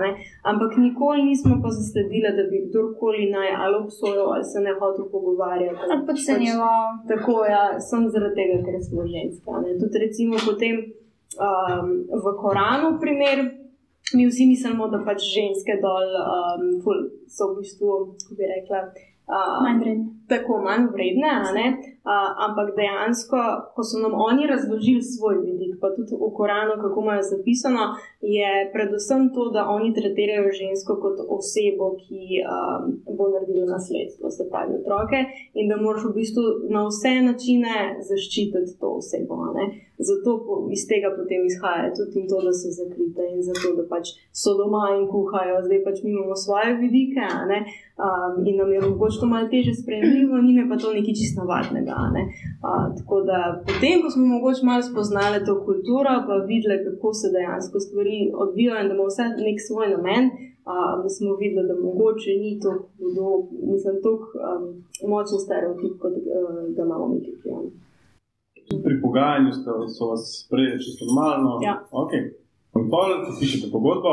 Ampak 0.52 0.72
nikoli 0.86 1.24
nismo 1.30 1.54
pa 1.64 1.70
zasledili, 1.80 2.30
da 2.38 2.44
bi 2.50 2.58
kdorkoli 2.68 3.30
naj 3.36 3.50
ali 3.64 3.76
obsojal 3.84 4.28
ali 4.34 4.46
se 4.52 4.60
ne 4.66 4.74
hotel 4.80 5.06
pogovarjati. 5.14 5.80
Ali 5.92 6.06
podcenjeval. 6.08 6.84
Tako, 7.12 7.34
ja, 7.54 7.64
sem 7.90 8.02
zaradi 8.14 8.36
tega, 8.40 8.58
ker 8.66 8.76
smo 8.88 9.02
ženske. 9.14 9.50
Tudi 9.82 9.96
recimo 10.06 10.36
potem 10.50 10.76
um, 11.46 11.88
v 12.24 12.26
Koranu 12.42 12.90
primer. 13.04 13.38
Mi 14.14 14.28
vsi 14.28 14.46
mislimo, 14.46 14.88
da 14.88 15.02
pač 15.06 15.24
ženske 15.34 15.80
dol 15.82 16.14
um, 16.22 16.66
so 17.28 17.50
v 17.52 17.62
bistvu, 17.64 17.92
kako 18.22 18.38
bi 18.38 18.50
rekla, 18.52 18.82
uh, 19.26 19.56
manj 19.66 19.82
vredne. 19.82 20.06
Tako 20.30 20.62
manj 20.66 20.90
vredne, 20.94 21.34
Uh, 22.06 22.30
ampak 22.46 22.68
dejansko, 22.78 23.38
ko 23.74 23.82
so 23.82 23.98
nam 23.98 24.14
oni 24.14 24.46
razložili 24.46 25.02
svoj 25.02 25.40
vidik, 25.42 25.80
pa 25.82 25.90
tudi 25.96 26.14
v 26.14 26.30
Koranu, 26.38 26.76
kako 26.82 27.02
imajo 27.02 27.24
zapisano, 27.34 27.86
je 28.22 28.52
predvsem 28.74 29.32
to, 29.34 29.48
da 29.56 29.66
oni 29.78 29.90
tretirajo 29.98 30.54
žensko 30.54 31.00
kot 31.02 31.18
osebo, 31.38 31.88
ki 32.04 32.22
um, 32.46 32.94
bo 33.18 33.32
naredila 33.34 33.66
nasledstvo, 33.74 34.30
se 34.30 34.46
pravi 34.52 34.78
otroke, 34.82 35.24
in 35.58 35.66
da 35.70 35.82
moraš 35.82 36.06
v 36.06 36.14
bistvu 36.20 36.46
na 36.70 36.86
vse 36.90 37.16
načine 37.26 37.76
zaščititi 38.10 38.78
to 38.78 38.94
osebo. 39.02 39.42
Zato 39.98 40.32
iz 40.76 40.84
tega 40.92 41.10
potem 41.18 41.46
izhaja 41.48 41.88
tudi 41.96 42.28
to, 42.30 42.38
da 42.46 42.52
so 42.60 42.70
zakrite 42.80 43.24
in 43.34 43.42
zato, 43.48 43.72
da 43.78 43.84
pač 43.94 44.12
so 44.42 44.52
doma 44.60 44.90
in 44.98 45.06
kuhajo, 45.08 45.62
zdaj 45.66 45.80
pač 45.88 46.02
mi 46.04 46.12
imamo 46.12 46.36
svoje 46.36 46.74
vidike 46.84 47.24
um, 48.06 48.34
in 48.48 48.58
nam 48.60 48.74
je 48.74 48.82
mogoče 48.82 49.20
to 49.20 49.26
malo 49.26 49.48
teže 49.48 49.74
sprejemljivo, 49.82 50.42
njime 50.48 50.64
pa 50.70 50.76
to 50.78 50.94
nekaj 50.98 51.16
čist 51.20 51.38
navadnega. 51.42 51.96
Ne? 52.16 52.24
Uh, 52.66 52.86
tako 52.98 53.22
da 53.30 53.40
potem, 53.68 54.02
ko 54.04 54.10
smo 54.14 54.26
mogoče 54.36 54.62
malo 54.70 54.84
spoznali 54.92 55.46
to 55.48 55.54
kulturo, 55.68 56.14
pa 56.28 56.36
videli, 56.52 56.84
kako 56.88 57.14
se 57.20 57.32
dejansko 57.38 57.80
stvari 57.86 58.18
odvijajo 58.44 58.82
in 58.82 58.90
da 58.90 58.96
ima 58.96 59.08
vse 59.12 59.24
nek 59.48 59.58
svoj 59.68 59.88
namen, 59.96 60.24
uh, 60.72 61.08
smo 61.16 61.32
videli, 61.44 61.68
da 61.70 61.76
mogoče 61.88 62.32
ni 62.44 62.52
to 62.64 62.72
hudo, 62.98 63.28
mislim, 63.72 63.96
tako 64.04 64.26
um, 64.50 64.64
močen 65.12 65.40
stereotip, 65.46 65.94
kot 66.02 66.14
uh, 66.20 66.76
ga 66.76 66.82
imamo 66.88 67.08
mi 67.14 67.20
tukaj. 67.26 67.85
Ja. 68.72 68.78
Pri 68.86 69.02
pogajanju 69.02 69.52
so, 69.54 69.88
so 69.88 70.08
vas 70.12 70.24
sprejeli 70.46 70.84
čisto 70.84 71.06
normalno. 71.06 71.60
Ja. 71.64 71.76
Okay. 71.92 72.34
In 72.76 72.90
pa, 72.92 72.98
ko 73.26 73.32
pišete 73.40 73.72
pogodbo, 73.72 74.12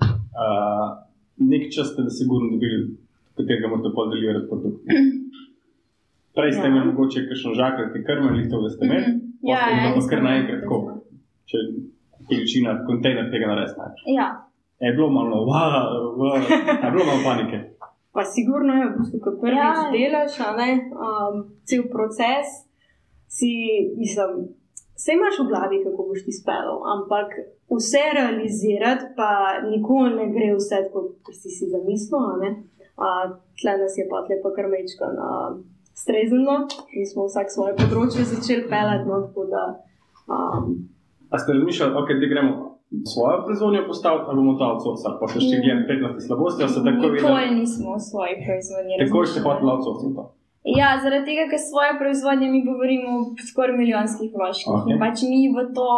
uh, 0.00 0.86
nek 1.36 1.68
čas 1.74 1.92
ste, 1.92 2.02
da 2.06 2.10
se 2.10 2.22
sigurno 2.22 2.50
dobili, 2.54 2.96
katerega 3.36 3.68
morate 3.68 3.90
podeliti 3.94 4.48
produkt. 4.50 4.80
Prej 6.36 6.52
ste 6.52 6.66
ja. 6.66 6.70
imeli 6.70 6.86
mogoče 6.92 7.26
kakšno 7.28 7.54
žakelj, 7.60 7.92
ki 7.92 8.04
krmi 8.08 8.28
ali 8.28 8.48
to, 8.50 8.60
da 8.62 8.70
ste 8.70 8.86
imeli. 8.86 9.06
Mm 9.06 9.14
-hmm. 9.14 9.26
Ja, 9.50 9.60
ja, 9.70 9.94
pa 9.94 10.00
kar 10.10 10.22
naenkrat, 10.22 10.62
koliko, 10.68 10.92
če 11.48 11.56
količina 12.28 12.84
kontejner 12.86 13.30
tega 13.30 13.46
naredi. 13.46 13.72
Ja. 14.18 14.28
Je 14.80 14.92
bilo 14.92 15.10
malo, 15.10 15.36
wow, 15.50 16.16
wow. 16.20 16.36
je 16.84 16.90
bilo 16.90 17.04
malo 17.10 17.20
panike. 17.24 17.58
Pa 18.12 18.24
sigurno 18.24 18.72
je, 18.74 18.86
v 19.12 19.20
ko 19.24 19.30
prvič 19.40 19.76
ja. 19.76 19.90
delaš, 19.96 20.34
um, 20.40 21.34
cel 21.68 21.82
proces 21.92 22.65
si, 23.28 23.50
mislim, 23.96 24.30
vse 24.94 25.12
imaš 25.12 25.38
v 25.38 25.48
glavi, 25.48 25.84
kako 25.84 26.02
boš 26.02 26.24
ti 26.24 26.32
spel, 26.32 26.68
ampak 26.86 27.28
vse 27.68 28.04
realizirati 28.14 29.04
pa 29.16 29.30
nikoli 29.62 30.14
ne 30.14 30.26
gre 30.28 30.54
vse, 30.54 30.88
kot 30.92 31.06
si 31.32 31.48
si 31.50 31.64
zamislil. 31.66 32.20
Tle 33.56 33.72
nas 33.76 33.94
je 33.96 34.04
pa 34.10 34.20
lepo 34.20 34.48
krmečka 34.50 35.06
na 35.12 35.30
streznilo 35.94 36.56
in 36.90 37.06
smo 37.06 37.24
vsak 37.24 37.48
svoje 37.50 37.72
področje 37.74 38.24
začeli 38.24 38.68
pelati. 38.68 39.04
No, 39.04 39.16
da, 39.46 39.64
um, 40.28 40.88
A 41.30 41.38
ste 41.38 41.52
razmišljali, 41.52 41.92
ok, 41.92 42.08
da 42.20 42.26
gremo 42.26 42.52
svojo 43.04 43.42
proizvodnjo 43.44 43.82
postaviti, 43.86 44.24
ali 44.28 44.36
bomo 44.36 44.54
to 44.54 44.64
outsourcali, 44.64 45.16
pa 45.20 45.26
še 45.26 45.38
Mm. 45.38 45.42
štiri 45.42 45.86
prednosti 45.86 46.20
slabosti, 46.20 46.62
ali 46.62 46.72
se 46.72 46.80
tako 46.80 46.90
Nikoli 46.96 47.12
videli. 47.12 47.54
nismo 47.60 47.88
v 47.94 48.00
svoji 48.00 48.34
proizvodnji. 48.44 48.94
Tako 48.98 49.18
ste 49.18 49.20
razmišljali. 49.20 49.44
hoteli 49.46 49.70
outsourcati 49.70 50.14
to. 50.14 50.24
Ja, 50.66 50.96
zaradi 51.02 51.28
tega, 51.30 51.46
ker 51.50 51.60
svoje 51.62 51.94
proizvodnje 51.98 52.48
mi 52.50 52.64
govorimo 52.66 53.18
o 53.18 53.48
skoraj 53.50 53.76
milijonskih 53.76 54.32
vložkih. 54.34 54.72
Ok. 54.72 54.80
Okay. 54.80 54.94
In 54.94 55.02
pač 55.02 55.22
mi 55.22 55.46
v 55.54 55.68
to 55.76 55.90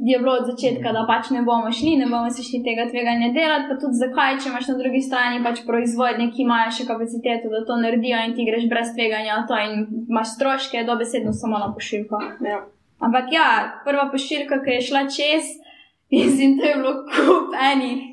je 0.00 0.18
bilo 0.18 0.32
od 0.32 0.46
začetka, 0.50 0.92
da 0.92 1.04
pač 1.08 1.30
ne 1.30 1.42
bomo 1.44 1.72
šli, 1.72 1.96
ne 2.00 2.06
bomo 2.08 2.30
se 2.30 2.42
šli 2.42 2.62
tega 2.64 2.86
tveganja 2.88 3.32
delati. 3.36 3.68
Pa 3.68 3.76
tudi 3.80 4.00
zakaj, 4.00 4.38
če 4.40 4.48
imaš 4.48 4.68
na 4.72 4.76
drugi 4.80 5.00
strani 5.04 5.42
pač 5.44 5.64
proizvodnje, 5.66 6.30
ki 6.34 6.44
imajo 6.44 6.74
še 6.76 6.86
kapaciteto, 6.88 7.52
da 7.52 7.64
to 7.68 7.76
naredijo 7.80 8.20
in 8.26 8.36
ti 8.36 8.46
greš 8.48 8.68
brez 8.72 8.92
tveganja 8.96 9.40
v 9.40 9.48
to 9.48 9.58
in 9.64 9.74
imaš 10.08 10.36
stroške, 10.36 10.84
dobesedno 10.88 11.32
samo 11.36 11.60
na 11.60 11.72
pošiljko. 11.76 12.22
Ja. 12.48 12.62
Ampak 13.00 13.32
ja, 13.32 13.48
prva 13.84 14.08
pošiljka, 14.12 14.62
ki 14.64 14.78
je 14.78 14.86
šla 14.88 15.04
čez, 15.08 15.52
mislim, 16.12 16.56
da 16.60 16.72
je 16.72 16.80
bilo 16.80 16.96
kup 17.08 17.56
enih. 17.72 18.09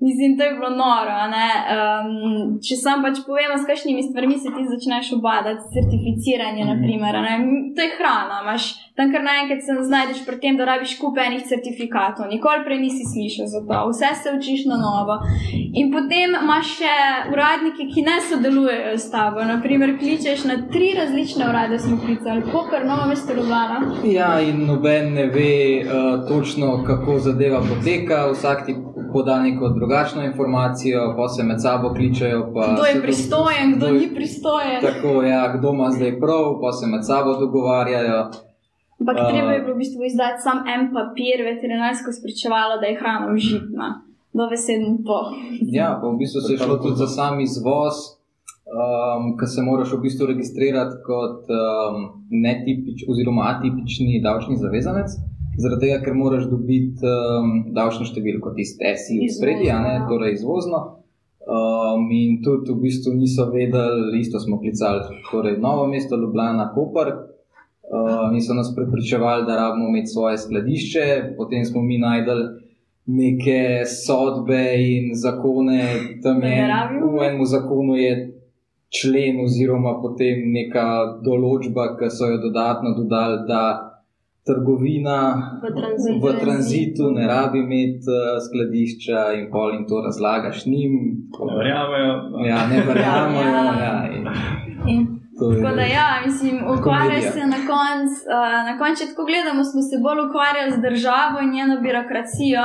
Mislim, 0.00 0.38
to 0.38 0.44
je 0.44 0.52
bilo 0.52 0.70
noro. 0.76 1.14
Um, 1.20 2.10
če 2.58 2.74
sam 2.76 3.02
pač 3.02 3.16
povem, 3.26 3.52
s 3.54 3.66
kakšnimi 3.66 4.02
stvarmi 4.02 4.36
se 4.38 4.48
ti 4.48 4.62
začneš 4.66 5.12
obadati, 5.12 5.60
certificiranje, 5.74 6.62
Mhm. 6.64 6.70
naprimer, 6.70 7.16
a 7.16 7.22
ne? 7.22 7.34
to 7.74 7.82
je 7.82 7.90
hrana. 7.98 8.36
Imaš 8.42 8.64
tam 8.96 9.12
kar 9.12 9.22
naenkrat 9.22 9.60
se 9.60 9.72
znajdeš 9.82 10.26
pri 10.26 10.36
tem, 10.38 10.56
da 10.56 10.64
rabiš 10.64 10.98
kup 10.98 11.18
enih 11.18 11.42
certifikatov, 11.44 12.26
nikoli 12.28 12.64
prej 12.64 12.78
nisi 12.78 13.04
slišal 13.04 13.46
za 13.46 13.60
to, 13.60 13.88
vse 13.88 14.10
se 14.22 14.28
učiš 14.30 14.60
na 14.66 14.76
novo. 14.78 15.14
In 15.74 15.92
potem 15.92 16.30
imaš 16.36 16.66
še 16.76 16.94
uradnike, 17.32 17.82
ki 17.92 18.02
ne 18.02 18.16
sodelujejo 18.22 18.98
s 18.98 19.10
tabo. 19.10 19.44
Naprimer, 19.44 19.98
kličeš 19.98 20.44
na 20.44 20.56
tri 20.72 20.94
različne 20.94 21.48
urade, 21.48 21.78
smo 21.78 21.96
klicali, 21.98 22.42
Koper, 22.44 22.86
Novo 22.86 23.06
mesto, 23.06 23.34
Ljubljana. 23.34 23.78
Ja, 24.04 24.40
in 24.40 24.66
noben 24.66 25.12
ne 25.12 25.26
ve 25.28 25.52
uh, 25.78 25.88
točno, 26.28 26.84
kako 26.84 27.18
zadeva 27.20 27.60
poteka, 27.62 28.26
vsak 28.30 28.66
ti 28.66 28.74
poda 29.12 29.40
neko 29.40 29.68
drugačno 29.70 30.24
informacijo, 30.24 31.14
pa 31.16 31.28
se 31.28 31.42
med 31.42 31.62
sabo 31.62 31.88
kličejo. 31.90 32.50
pa 32.54 32.62
Kdo 32.68 32.82
se 32.82 32.90
je 32.90 32.94
do- 32.94 33.02
pristojen, 33.02 33.68
kdo 33.68 33.76
kdo 33.78 33.86
je- 33.88 34.00
ni 34.00 34.14
pristojen. 34.14 34.78
Tako, 34.82 35.22
ja, 35.24 35.56
kdo 35.56 35.68
ima 35.70 35.90
zdaj 35.90 36.20
prav, 36.20 36.60
pa 36.62 36.72
se 36.72 36.86
med 36.86 37.02
sabo 37.02 37.34
dogovarjajo. 37.34 38.20
Ampak 39.00 39.16
A- 39.18 39.28
treba 39.28 39.50
je 39.50 39.60
bilo 39.60 39.74
v 39.74 39.78
bistvu 39.78 40.04
izdati 40.04 40.42
sam 40.42 40.58
en 40.68 40.82
papir, 40.92 41.36
veterinarsko 41.44 42.12
spričevalo, 42.12 42.76
da 42.76 42.86
je 42.86 42.98
hrana 42.98 43.26
užitna. 43.34 43.88
Dovesedno 44.32 44.98
to. 45.06 45.18
Ja, 45.70 45.98
pa 46.00 46.08
v 46.08 46.16
bistvu 46.16 46.40
se 46.40 46.52
je 46.52 46.58
šlo 46.58 46.76
tudi 46.76 46.96
za 46.96 47.06
sam 47.08 47.40
izvoz, 47.40 47.94
um, 48.68 49.36
ki 49.38 49.46
se 49.46 49.62
moraš 49.62 49.92
v 49.92 50.00
bistvu 50.00 50.26
registrirati 50.26 50.94
kot 51.06 51.40
um, 51.50 51.96
netipič, 52.30 52.98
oziroma 53.08 53.42
atipični 53.48 54.20
davčni 54.22 54.56
zavezanec. 54.56 55.10
Zaradi 55.60 55.86
tega, 55.86 55.98
ker 56.04 56.16
moraš 56.16 56.46
dobiti 56.50 57.04
um, 57.04 57.50
davčno 57.76 58.06
številko, 58.08 58.54
tisti 58.56 58.94
SI 58.96 59.18
v 59.24 59.28
spredje, 59.34 59.68
a 59.74 59.80
ne, 59.84 59.94
ja. 59.98 60.06
torej 60.08 60.38
izvozno. 60.38 60.80
Um, 61.50 62.06
in 62.14 62.38
tudi 62.44 62.72
v 62.72 62.84
bistvu 62.84 63.14
niso 63.16 63.48
vedeli, 63.50 64.20
isto 64.20 64.40
smo 64.40 64.60
klicali, 64.60 65.20
torej 65.30 65.58
Novo 65.60 65.88
mesto, 65.90 66.16
Ljubljana, 66.20 66.70
Koper. 66.74 67.12
Uh, 67.90 68.30
in 68.30 68.42
so 68.44 68.54
nas 68.54 68.70
prepričevali, 68.76 69.44
da 69.48 69.56
rabimo 69.58 69.88
imeti 69.90 70.12
svoje 70.12 70.38
skladišče, 70.38 71.06
potem 71.36 71.64
smo 71.66 71.82
mi 71.82 71.98
najdel 71.98 72.44
neke 73.10 73.82
sodbe 73.84 74.62
in 74.78 75.10
zakone, 75.18 75.82
tam 76.22 76.42
je 76.42 76.68
v 77.02 77.24
enem 77.26 77.44
zakonu 77.46 77.96
je 77.98 78.12
člen 78.90 79.40
oziroma 79.44 79.96
potem 80.02 80.50
neka 80.52 80.86
določba, 81.24 81.96
ki 81.98 82.10
so 82.10 82.30
jo 82.30 82.38
dodatno 82.42 82.94
dodali, 82.98 83.42
da 83.48 83.89
trgovina 84.44 85.18
V 85.58 85.66
tranzitu. 85.72 86.18
v 86.18 86.40
tranzitu 86.40 87.02
ne 87.10 87.26
rabi 87.26 87.58
imeti 87.58 88.08
uh, 88.08 88.18
skladišča 88.40 89.20
in 89.32 89.50
pol 89.50 89.70
in 89.70 89.86
to 89.86 89.96
razlagaš 90.00 90.66
njim. 90.66 90.92
Ne 91.40 91.54
verjamejo. 91.56 92.12
Ja, 92.46 92.58
ne 92.66 92.78
verjamejo. 92.82 93.48
Ja. 93.48 93.64
Ja, 93.78 93.94
in 94.08 94.24
In 94.88 95.00
Tako 95.40 95.70
da, 95.76 95.84
ja, 95.90 96.08
mislim, 96.26 96.54
ukvarjaš 96.68 97.24
Komedija. 97.24 97.32
se 97.32 97.42
na 97.46 97.60
koncu, 97.70 98.16
uh, 98.28 98.36
na 98.68 98.74
koncu, 98.78 98.96
če 98.98 99.10
tako 99.10 99.24
gledamo, 99.24 99.62
smo 99.64 99.80
se 99.82 99.96
bolj 99.98 100.20
ukvarjali 100.26 100.70
z 100.70 100.80
državo 100.80 101.36
in 101.40 101.50
njeno 101.50 101.74
birokracijo, 101.80 102.64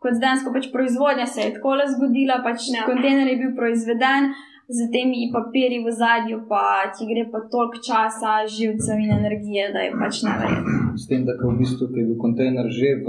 kot 0.00 0.12
z 0.12 0.20
dejansko 0.20 0.48
pač 0.52 0.64
proizvodnja 0.72 1.26
se 1.26 1.40
je 1.40 1.54
tako 1.54 1.70
le 1.74 1.86
zgodila, 1.86 2.36
pač 2.42 2.58
Ja. 2.68 2.82
kontejner 2.84 3.26
je 3.28 3.36
bil 3.36 3.52
proizveden. 3.54 4.22
Z 4.68 4.90
temi 4.90 5.30
papirji 5.32 5.78
v 5.78 5.90
zadju, 5.94 6.36
pa 6.50 6.62
ti 6.90 7.06
gre 7.06 7.22
pa 7.32 7.38
toliko 7.46 7.78
časa, 7.80 8.32
živcev 8.48 8.98
in 8.98 9.12
energije, 9.12 9.64
da 9.72 9.78
je 9.80 9.92
pač 9.94 10.14
neverjetno. 10.22 10.74
S 10.96 11.06
tem, 11.08 11.24
da 11.28 11.36
ko 11.36 11.52
v 11.52 11.60
bistvu 11.60 11.90
je 11.92 12.04
bil 12.04 12.16
kontejner 12.18 12.68
že 12.72 12.96
v 13.04 13.06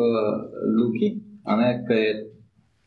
Luki, 0.78 1.10
ki 1.48 1.94
je 1.96 2.12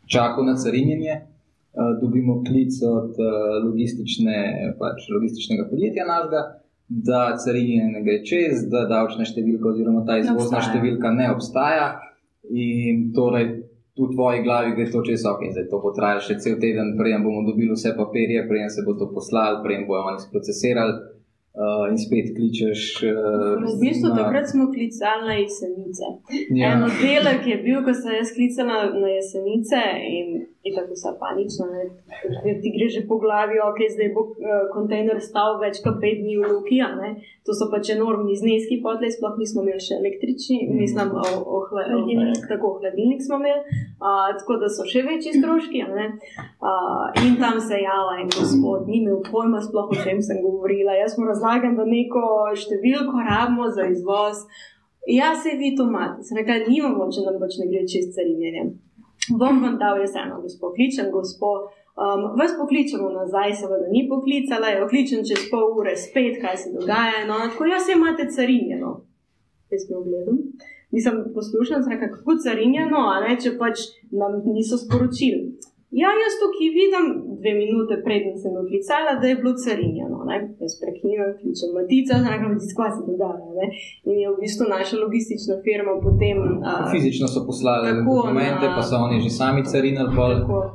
čakal 0.06 0.44
na 0.44 0.54
carinjenje, 0.56 1.14
eh, 1.16 1.92
dobimo 2.02 2.42
klic 2.44 2.74
od 2.82 3.14
eh, 3.16 3.64
logistične, 3.64 4.36
pač, 4.78 5.08
logističnega 5.14 5.68
podjetja 5.70 6.04
našega, 6.06 6.42
da 6.88 7.36
carinjenje 7.44 7.88
ne 7.94 8.02
gre 8.02 8.18
čez, 8.26 8.66
da 8.68 8.84
davčna 8.90 9.24
številka 9.24 9.70
oziroma 9.72 10.04
ta 10.06 10.18
izvozna 10.18 10.60
številka 10.60 11.12
ne 11.14 11.30
obstaja. 11.30 12.00
In 12.50 13.12
torej 13.14 13.46
v 14.00 14.08
tvoji 14.10 14.42
glavi 14.42 14.74
gre 14.74 14.88
to 14.90 15.02
čez 15.06 15.22
ok, 15.28 15.44
zdaj 15.54 15.68
to 15.70 15.78
bo 15.78 15.92
trajalo 15.94 16.24
še 16.24 16.38
cel 16.42 16.58
teden, 16.58 16.96
preden 16.98 17.22
bomo 17.22 17.44
dobili 17.46 17.76
vse 17.76 17.92
papirje, 17.94 18.46
preden 18.48 18.72
se 18.72 18.82
bo 18.86 18.96
to 18.98 19.10
poslali, 19.14 19.60
preden 19.62 19.86
bojo 19.86 20.08
oni 20.10 20.24
sprocesirali. 20.24 20.94
Uh, 21.60 21.84
in 21.90 21.98
spet 22.00 22.30
kličeš. 22.36 22.82
Uh, 23.04 23.60
V 23.68 23.74
bistvu 23.84 24.14
takrat 24.16 24.48
smo 24.48 24.70
klicali 24.72 25.26
na 25.28 25.34
jesenice. 25.36 26.06
ja. 26.56 26.72
En 26.72 26.84
oddelek 26.88 27.44
je 27.46 27.56
bil, 27.66 27.82
ko 27.84 27.92
sem 27.92 28.16
jaz 28.16 28.32
klicala 28.32 28.88
na 28.96 29.08
jesenice 29.12 29.82
in, 30.08 30.28
in 30.62 30.74
tako 30.76 30.92
vsa 30.92 31.12
panična. 31.20 31.66
ne. 31.72 31.84
Ti 32.62 32.68
gre 32.76 32.86
že 32.88 33.06
po 33.08 33.16
glavi, 33.18 33.56
ok, 33.70 33.78
zdaj 33.94 34.08
bo 34.14 34.22
eh, 34.36 34.66
kontejner 34.74 35.16
stal 35.24 35.56
več 35.62 35.80
kot 35.84 35.96
pet 36.02 36.20
dni 36.20 36.36
v 36.36 36.50
Luki. 36.52 36.80
To 37.48 37.54
so 37.56 37.70
pač 37.72 37.88
enormni 37.96 38.36
zneski, 38.36 38.82
potlej 38.84 39.14
sploh 39.16 39.38
nismo 39.40 39.64
imeli 39.64 39.80
še 39.80 39.96
električni, 39.96 40.58
mislim, 40.68 41.14
o, 41.16 41.24
o, 41.56 41.60
hla- 41.70 41.86
o, 41.96 42.04
tako 42.48 42.74
hladilnik 42.82 43.24
smo 43.24 43.38
imeli, 43.40 43.62
a, 44.04 44.10
tako 44.36 44.58
da 44.60 44.68
so 44.68 44.84
še 44.84 45.00
večji 45.02 45.32
stroški. 45.40 45.80
a 46.60 46.72
in 47.24 47.40
tam 47.40 47.56
se 47.60 47.74
je 47.74 47.82
jala 47.82 48.20
en 48.20 48.28
gospod, 48.28 48.84
ni 48.88 49.00
imel 49.00 49.22
pojma 49.30 49.60
sploh 49.64 49.88
o 49.88 49.96
čem 50.04 50.20
sem 50.22 50.42
govorila. 50.44 50.92
Jaz 51.00 51.16
mu 51.18 51.24
razlagam, 51.26 51.76
da 51.76 51.88
neko 51.88 52.52
številko 52.54 53.16
rabimo 53.30 53.70
za 53.72 53.88
izvoz. 53.88 54.44
Ja, 55.08 55.32
se 55.34 55.56
vi 55.56 55.72
to 55.76 55.88
imate. 55.88 56.22
Sem 56.22 56.36
rekla, 56.36 56.60
nimamo, 56.68 57.08
če 57.08 57.24
nam 57.24 57.40
pač 57.40 57.56
ne 57.58 57.66
gre 57.72 57.86
čez 57.88 58.12
carinjenje. 58.14 58.89
Bom 59.38 59.62
vam 59.62 59.78
dal 59.78 60.00
jaz 60.00 60.16
eno, 60.24 60.40
gospod, 60.42 60.74
kličem, 60.74 61.10
gospod. 61.12 61.70
Um, 62.00 62.22
vas 62.38 62.52
pokličemo 62.58 63.10
nazaj, 63.12 63.54
seveda 63.60 63.86
ni 63.90 64.06
poklicala, 64.08 64.70
jo 64.72 64.88
kličem 64.88 65.24
čez 65.28 65.48
pol 65.50 65.74
ure 65.78 65.96
spet, 65.96 66.38
kaj 66.42 66.56
se 66.56 66.72
dogaja. 66.72 67.26
No, 67.28 67.38
tako 67.50 67.68
jaz 67.68 67.86
se 67.86 67.92
imate 67.92 68.28
carinjeno. 68.36 68.92
Jaz 69.70 69.82
mi 69.88 69.96
ogledam. 69.96 70.38
Nisem 70.90 71.24
sem 71.82 71.92
rekla, 71.92 72.08
kako 72.16 72.38
carinjeno, 72.44 73.02
a 73.12 73.20
ne, 73.26 73.36
če 73.42 73.54
pač 73.58 73.84
nam 74.10 74.40
niso 74.54 74.78
sporočili. 74.80 75.52
Ja, 76.00 76.08
jaz 76.24 76.34
tukaj 76.42 76.68
vidim, 76.80 77.04
dve 77.40 77.52
minute 77.62 77.94
preden 78.06 78.34
sem 78.42 78.52
odklicala, 78.62 79.10
da 79.20 79.26
je 79.26 79.36
bilo 79.40 79.52
carinjeno. 79.64 80.18
Ne? 80.28 80.36
Jaz 80.62 80.72
prekinem, 80.82 81.28
kličem 81.40 81.70
Matica, 81.76 82.14
znaga 82.18 82.44
Matica, 82.48 82.74
kaj 82.78 82.90
se 82.90 83.02
dogaja. 83.10 83.48
Ne? 83.58 83.66
In 84.06 84.16
je 84.22 84.28
v 84.30 84.36
bistvu 84.42 84.64
naša 84.68 84.94
logistična 85.04 85.54
firma 85.66 85.92
potem. 86.06 86.36
a, 86.64 86.70
Fizično 86.92 87.26
so 87.28 87.40
poslali 87.46 87.86
Tako, 87.88 88.10
dokumente, 88.10 88.66
na- 88.68 88.74
pa 88.76 88.82
so 88.88 88.96
oni 88.98 89.16
že 89.20 89.30
sami 89.30 89.60
carinili. 89.72 90.10
Pol, 90.16 90.30
tako. 90.36 90.58
uh, 90.58 90.68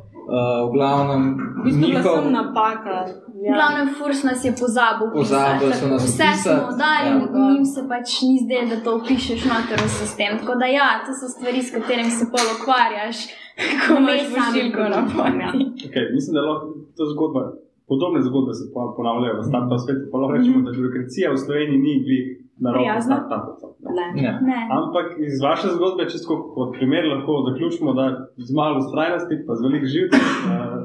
v 0.68 0.74
glavnem, 0.76 1.22
V 1.58 1.64
bistvu 1.66 1.82
njihov, 1.86 2.16
sem 2.16 2.32
napaka. 2.34 2.98
V 3.40 3.48
glavnem, 3.50 3.88
Furs 3.98 4.20
nas 4.24 4.40
je 4.46 4.52
pozabil. 4.62 5.08
Pozabili 5.14 5.72
pisati. 5.72 5.80
so 5.80 5.88
nas 5.88 6.02
Vse 6.04 6.12
vpisati, 6.24 6.44
smo 6.44 6.72
dali, 6.84 7.08
ja. 7.08 7.16
ja. 7.16 7.46
njim 7.48 7.66
se 7.66 7.82
pač 7.92 8.08
ni 8.22 8.36
zdelo, 8.44 8.66
da 8.72 8.78
to 8.86 8.92
upišeš 9.00 9.42
noter 9.52 9.78
v 9.80 9.90
sistem. 9.94 10.32
Tako 10.40 10.54
da, 10.56 10.66
ja, 10.80 10.90
to 11.06 11.12
so 11.14 11.28
stvari, 11.30 11.60
s 11.62 11.72
katerimi 11.72 12.12
se 12.12 12.26
pol 12.34 12.46
ukvarjaš, 12.56 13.18
ko 13.82 13.90
imaš 14.02 14.22
pošiljko 14.36 14.82
na 14.94 15.00
produkt, 15.10 15.42
ja. 15.44 15.50
poti. 15.52 15.84
Okay, 15.88 16.06
mislim, 16.18 16.34
da 16.38 16.42
lahko 16.50 16.66
to 16.98 17.04
zgodba, 17.14 17.42
podobne 17.90 18.20
zgodbe 18.28 18.54
se 18.60 18.66
pa 18.74 18.82
ponavljajo 18.98 19.36
v 19.40 19.44
startup 19.50 19.80
svetu. 19.84 20.04
Pa 20.12 20.16
lahko 20.18 20.34
rečemo, 20.38 20.58
da 20.66 20.72
birokracija 20.78 21.28
v 21.32 21.42
Sloveniji 21.44 21.84
ni 21.86 21.94
glih 22.06 22.26
na 22.64 22.70
robu 22.74 23.02
startupov. 23.08 23.70
Ne. 23.98 24.08
ja. 24.26 24.34
Ne. 24.52 24.60
Ampak 24.80 25.06
iz 25.28 25.36
vaše 25.48 25.68
zgodbe, 25.76 26.04
čisto 26.14 26.28
kot 26.56 26.70
primer, 26.78 27.04
lahko 27.14 27.34
zaključimo, 27.50 27.94
da 28.00 28.06
z 28.48 28.50
malo 28.60 28.80
ustrajnosti, 28.84 29.36
pa 29.48 29.52
z 29.56 29.62
veliko 29.66 29.88
živcev, 29.94 30.24
uh, 30.24 30.84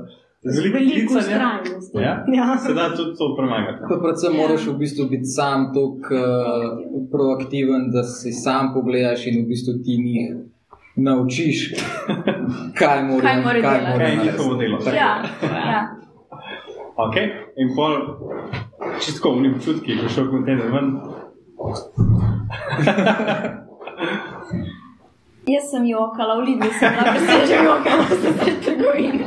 z 0.54 0.56
veliko 0.74 1.10
ustrajnosti. 1.18 1.98
Ja? 2.06 2.14
Ja. 2.38 2.58
se 2.58 2.74
da 2.74 2.84
tudi 2.96 3.12
to 3.18 3.26
premagati. 3.38 3.78
Pa 3.90 3.96
predvsem 4.04 4.32
moraš 4.40 4.62
v 4.66 4.76
bistvu 4.82 5.04
biti 5.12 5.28
sam 5.38 5.58
tako 5.74 6.02
uh, 6.14 6.24
proaktiven, 7.14 7.82
da 7.94 8.02
si 8.02 8.32
sam 8.44 8.74
pogledaš 8.74 9.26
in 9.26 9.44
v 9.44 9.48
bistvu 9.52 9.72
ti 9.84 9.94
njih 10.06 10.49
naučiš, 11.00 11.58
kaj 12.74 13.02
morajo 13.02 13.20
Kaj 13.22 13.36
morajo 13.38 13.62
delati. 13.62 13.80
morajo 13.82 13.98
Kaj 13.98 14.10
je 14.10 14.16
narediti. 14.16 14.26
njihovo 14.28 14.54
delo? 14.54 14.78
Ja, 14.86 15.12
ja. 15.42 15.80
Ok, 16.96 17.16
in 17.56 17.68
pol, 17.74 17.92
čisto 19.00 19.32
v 19.32 19.42
njih 19.42 19.56
občutki, 19.56 19.96
ko 19.96 20.08
šel 20.08 20.30
kontejner 20.30 20.68
ven. 20.68 20.88
Jaz 25.46 25.70
sem 25.70 25.84
jokala, 25.86 26.36
v 26.36 26.44
Lidlu 26.44 26.70
sem 26.70 26.90
bila, 26.90 27.04
da 27.08 27.20
sem 27.20 27.40
že 27.42 27.56
jokala, 27.58 28.02
da 28.04 28.16
sem 28.16 28.34
že 28.36 28.52
trgovina. 28.60 29.24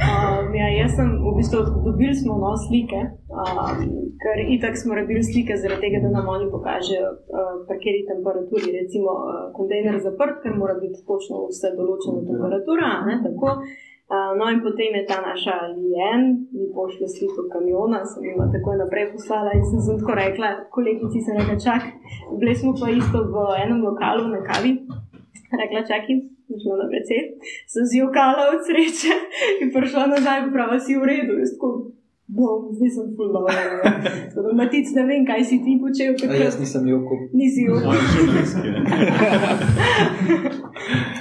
Um, 0.00 0.54
ja, 0.54 0.68
jaz 0.80 0.94
sem 0.96 1.08
v 1.20 1.32
bistvu 1.36 1.60
dobili 1.84 2.14
smo 2.16 2.38
no 2.40 2.54
slike, 2.56 3.00
um, 3.28 3.80
ker 4.22 4.36
itak 4.56 4.78
smo 4.80 4.96
rabili 4.96 5.20
slike 5.24 5.56
zaradi 5.60 5.82
tega, 5.84 6.00
da 6.04 6.10
nam 6.14 6.28
oni 6.34 6.48
pokažejo, 6.54 7.10
uh, 7.10 7.52
pri 7.68 7.76
kateri 7.76 8.08
temperaturi, 8.08 8.72
recimo, 8.80 9.12
uh, 9.12 9.44
kontejner 9.56 10.00
zaprt, 10.06 10.40
ker 10.42 10.56
mora 10.56 10.78
biti 10.80 11.04
točno 11.10 11.44
vse 11.50 11.74
določena 11.76 12.24
temperatura. 12.30 12.90
Ne, 13.08 13.20
tako. 13.26 13.60
Uh, 14.10 14.32
no, 14.38 14.48
in 14.50 14.58
potem 14.64 14.96
je 14.98 15.04
ta 15.06 15.20
naša 15.22 15.54
Lien, 15.76 16.24
mi 16.56 16.66
pošlje 16.74 17.06
sliko 17.14 17.44
kamiona, 17.52 18.00
sem 18.10 18.24
jim 18.26 18.40
takoj 18.56 18.80
naprej 18.80 19.12
poslala 19.12 19.52
in 19.54 19.62
sem 19.68 19.84
zelo 19.86 20.16
rekla, 20.22 20.48
kolegici 20.74 21.22
sem 21.22 21.38
rekla, 21.38 21.60
čak, 21.66 21.92
bili 22.40 22.56
smo 22.58 22.72
pa 22.80 22.90
isto 22.90 23.22
v 23.34 23.46
enem 23.62 23.84
lokalu 23.86 24.32
na 24.32 24.40
kavi, 24.48 24.72
rekla, 25.60 25.86
čakaj, 25.92 26.18
šla 26.56 26.74
na 26.76 26.86
WC, 26.86 27.10
sem 27.66 27.84
zjokala 27.86 28.50
od 28.50 28.60
sreče 28.60 29.14
in 29.60 29.68
prišla 29.70 30.06
nazaj, 30.08 30.50
pravi 30.50 30.78
si 30.80 30.94
v 30.94 31.04
redu, 31.04 31.38
jaz 31.38 31.52
tako, 31.54 31.68
bom, 32.28 32.70
zdaj 32.70 32.90
sem 32.90 33.06
full 33.14 33.30
dobro. 33.30 33.54
Tako 34.30 34.40
da, 34.42 34.52
Matic, 34.54 34.86
ne 34.94 35.02
vem, 35.04 35.22
kaj 35.24 35.42
si 35.44 35.56
ti 35.60 35.72
počel, 35.76 36.14
A 36.26 36.34
jaz 36.36 36.58
nisem 36.58 36.86
jokal. 36.86 37.18
nisi 37.32 37.66
ne. 37.66 37.80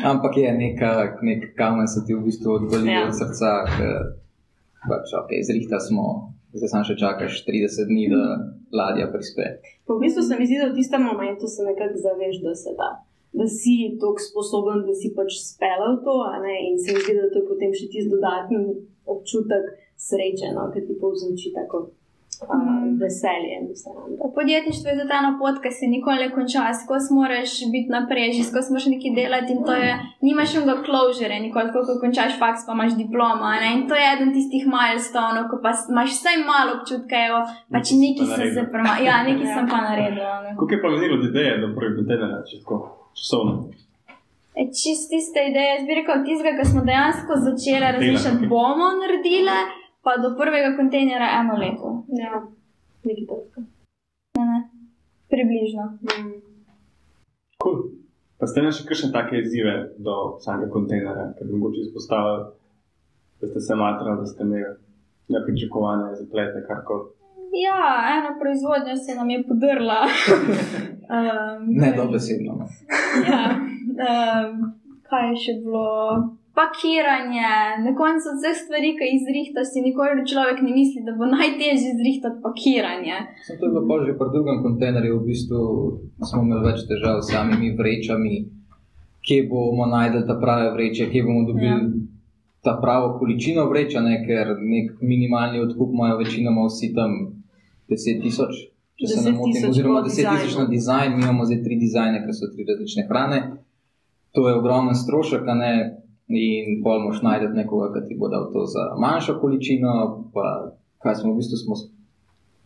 Ampak 0.03 0.37
je 0.37 0.51
neka, 0.53 0.89
nek 1.21 1.41
kamen 1.55 1.87
se 1.87 2.05
ti 2.05 2.13
v 2.13 2.23
bistvu 2.23 2.51
odvali 2.53 2.87
Ja. 2.87 3.07
od 3.07 3.13
srca, 3.13 3.51
ker 3.67 3.93
pač, 4.87 5.11
okay, 5.13 5.43
zrihta 5.43 5.79
smo, 5.79 6.31
zdaj 6.53 6.69
sam 6.69 6.83
še 6.83 6.95
čakaš 6.95 7.43
30 7.43 7.85
dni, 7.85 8.05
da 8.07 8.23
ladja 8.71 9.09
prispe. 9.11 9.59
Pa 9.83 9.93
v 9.93 9.99
bistvu 9.99 10.23
se 10.23 10.37
mi 10.39 10.45
zdi, 10.45 10.57
da 10.57 10.71
v 10.71 10.77
tistem 10.77 11.03
momentu 11.03 11.47
se 11.47 11.65
nekako 11.65 11.97
zaveš, 11.97 12.39
da 12.39 12.53
se 12.55 12.71
da. 12.77 12.89
Da 13.31 13.45
si 13.47 13.73
tako 13.95 14.17
sposoben, 14.19 14.79
da 14.81 14.93
si 14.93 15.13
pač 15.13 15.31
speljal 15.43 15.99
to, 16.01 16.15
a 16.23 16.39
ne? 16.39 16.55
in 16.63 16.75
se 16.75 16.91
mi 16.91 16.99
zdi, 16.99 17.13
da 17.15 17.29
to 17.29 17.39
je 17.39 17.47
potem 17.47 17.71
še 17.71 17.85
tisti 17.87 18.09
dodatni 18.09 18.57
občutek 19.07 19.63
sreče, 19.99 20.47
no? 20.51 20.71
ki 20.71 20.81
ti 20.81 20.93
povzroči 20.95 21.53
tako 21.53 21.77
a, 22.41 22.55
Mm. 22.55 22.95
veselje. 22.95 23.55
V 24.17 24.31
podjetništvu 24.31 24.87
je 24.87 24.97
tudi 24.97 25.13
ena 25.13 25.31
pot, 25.35 25.55
ki 25.59 25.71
se 25.71 25.85
nikoli 25.87 26.17
ne 26.17 26.29
konča, 26.31 26.61
skozi 26.73 27.13
moraš 27.13 27.51
biti 27.67 27.89
naprej, 27.89 28.31
že 28.31 28.43
skozi 28.43 28.71
moraš 28.71 28.85
nekaj 28.87 29.11
delati 29.13 29.51
in 29.51 29.63
to 29.63 29.73
je, 29.75 29.89
nimaš 30.21 30.55
enega 30.55 30.75
closure, 30.81 31.35
nikoli, 31.37 31.67
ko 31.67 31.99
končaš 31.99 32.39
faks, 32.39 32.63
pa 32.65 32.73
imaš 32.73 32.95
diplomo. 32.95 33.43
a 33.45 33.59
Ne? 33.59 33.69
In 33.73 33.87
to 33.87 33.95
je 33.95 34.05
eden 34.13 34.31
tistih 34.33 34.63
milestonov, 34.67 35.51
ko 35.51 35.59
pa 35.59 35.71
imaš 35.89 36.09
vsaj 36.11 36.37
malo 36.45 36.71
občutka, 36.73 37.15
evo, 37.27 37.39
pač 37.69 37.85
nekaj 37.97 38.25
naredil. 38.27 38.55
se 38.55 38.63
prema, 38.71 38.93
ja, 39.01 39.15
nekaj 39.23 39.47
sem 39.49 39.65
pa 39.67 39.79
naredil. 39.83 40.23
a 40.25 40.37
ne. 40.41 40.49
Koliko 40.55 40.73
je 40.73 40.81
pa 40.81 40.89
menilo 40.89 41.15
od 41.15 41.25
ideje 41.25 41.51
do 41.57 41.67
prvega 41.75 41.95
kontejnera, 41.97 42.39
če 42.43 42.55
tako 42.59 42.77
časovno? 43.19 43.53
E, 44.59 44.65
Čist 44.79 45.07
tiste 45.13 45.39
ideje, 45.49 45.69
jaz 45.73 45.83
bi 45.87 45.97
rekel, 45.99 46.23
tistega, 46.27 46.57
ko 46.59 46.65
smo 46.71 46.81
dejansko 46.89 47.37
začeli 47.47 47.91
razmišljati, 47.95 48.49
bomo 48.53 48.87
naredili, 49.01 49.57
pa 50.05 50.17
do 50.23 50.33
prvega 50.39 50.73
kontejnera 50.79 51.27
eno 51.39 51.55
leto. 51.63 51.87
Ja, 52.21 52.41
nekaj 53.07 53.25
takega. 53.31 53.67
Ne, 54.37 54.43
ne. 54.51 54.59
Približno. 55.31 55.83
Mm. 56.07 56.35
Cool. 57.63 57.79
Pa 58.39 58.47
ste 58.47 58.61
imeli 58.61 58.75
še 58.75 58.87
kakšne 58.87 59.11
take 59.11 59.41
izzive 59.43 59.73
do 59.99 60.15
samega 60.43 60.71
kontejnera, 60.71 61.25
ki 61.35 61.47
bi 61.47 61.57
mogoče 61.59 61.81
izpostavili, 61.85 62.45
da 63.41 63.49
ste 63.51 63.63
se 63.67 63.75
matrali, 63.75 64.21
da 64.21 64.27
ste 64.31 64.47
imeli 64.47 64.75
nepričakovane 65.35 66.13
zaplete, 66.15 66.63
karkoli. 66.67 67.18
Ja, 67.65 67.81
ena 68.17 68.39
proizvodnja 68.39 68.95
se 68.95 69.15
nam 69.15 69.29
je 69.29 69.43
podrla. 69.47 70.01
um, 71.15 71.61
Ne 71.81 71.93
dobesedno. 71.97 72.53
no. 72.59 72.65
Ja, 73.29 73.43
um, 73.59 74.73
kaj 75.09 75.29
je 75.29 75.35
še 75.45 75.53
bilo? 75.63 75.85
Pakiranje, 76.59 77.51
na 77.85 77.91
koncu 77.95 78.33
vseh 78.35 78.55
stvari, 78.61 78.89
ki 78.97 79.05
jih 79.07 79.21
zrihtaš, 79.27 79.67
si 79.71 79.79
nikoli 79.85 80.25
človek 80.27 80.59
ne 80.65 80.73
misli, 80.75 81.05
da 81.07 81.13
bo 81.15 81.29
najtežje 81.31 81.93
zrihtati 82.01 82.41
pakiranje. 82.43 83.17
Sem 83.47 83.55
to 83.59 83.69
je 83.69 83.71
bilo 83.75 83.99
že 84.03 84.17
pri 84.19 84.27
drugem 84.33 84.59
kontejnerju, 84.65 85.19
v 85.21 85.27
bistvu 85.29 85.61
smo 86.19 86.41
imeli 86.43 86.65
več 86.67 86.83
težav 86.89 87.21
s 87.23 87.31
samimi 87.31 87.71
vrečami, 87.79 88.35
kje 89.23 89.47
bomo 89.47 89.87
najdel 89.87 90.27
ta 90.27 90.35
prave 90.43 90.73
vreče, 90.75 91.07
kje 91.13 91.23
bomo 91.23 91.47
dobili 91.47 91.71
ja. 91.71 91.79
ta 92.65 92.75
pravo 92.83 93.15
količino 93.19 93.69
vreča, 93.71 94.03
ne? 94.03 94.19
ker 94.27 94.57
nek 94.59 94.99
minimalni 94.99 95.63
odkup 95.63 95.95
imajo 95.95 96.19
večinoma 96.25 96.67
vsi 96.67 96.91
tam 96.97 97.38
10 97.89 98.21
tisoč. 98.23 98.59
Če 98.99 99.07
se 99.07 99.21
ne 99.23 99.31
10 99.31 99.37
motim, 99.37 99.69
oziroma 99.69 100.03
po 100.03 100.11
10 100.11 100.27
tisoč 100.35 100.57
na 100.59 100.65
dizajn, 100.69 101.15
mi 101.15 101.23
imamo 101.23 101.47
zdaj 101.47 101.63
tri 101.63 101.79
dizajne, 101.79 102.23
ker 102.25 102.35
so 102.35 102.51
tri 102.53 102.67
različne 102.67 103.07
hrane. 103.09 103.39
To 104.37 104.49
je 104.49 104.57
ogromen 104.59 104.95
strošek, 104.95 105.47
ne? 105.57 105.73
in 106.29 106.83
pol 106.85 106.99
moš 107.01 107.23
najti 107.25 107.47
nekoga, 107.55 107.87
ki 107.95 108.03
ti 108.05 108.15
bo 108.19 108.27
dal 108.29 108.51
to 108.53 108.67
za 108.69 108.83
manjšo 109.01 109.39
količino. 109.41 109.93
Pa, 110.33 110.75
kaj 111.01 111.15
smo 111.23 111.31
v 111.33 111.39
bistvu 111.39 111.57
smo 111.57 111.77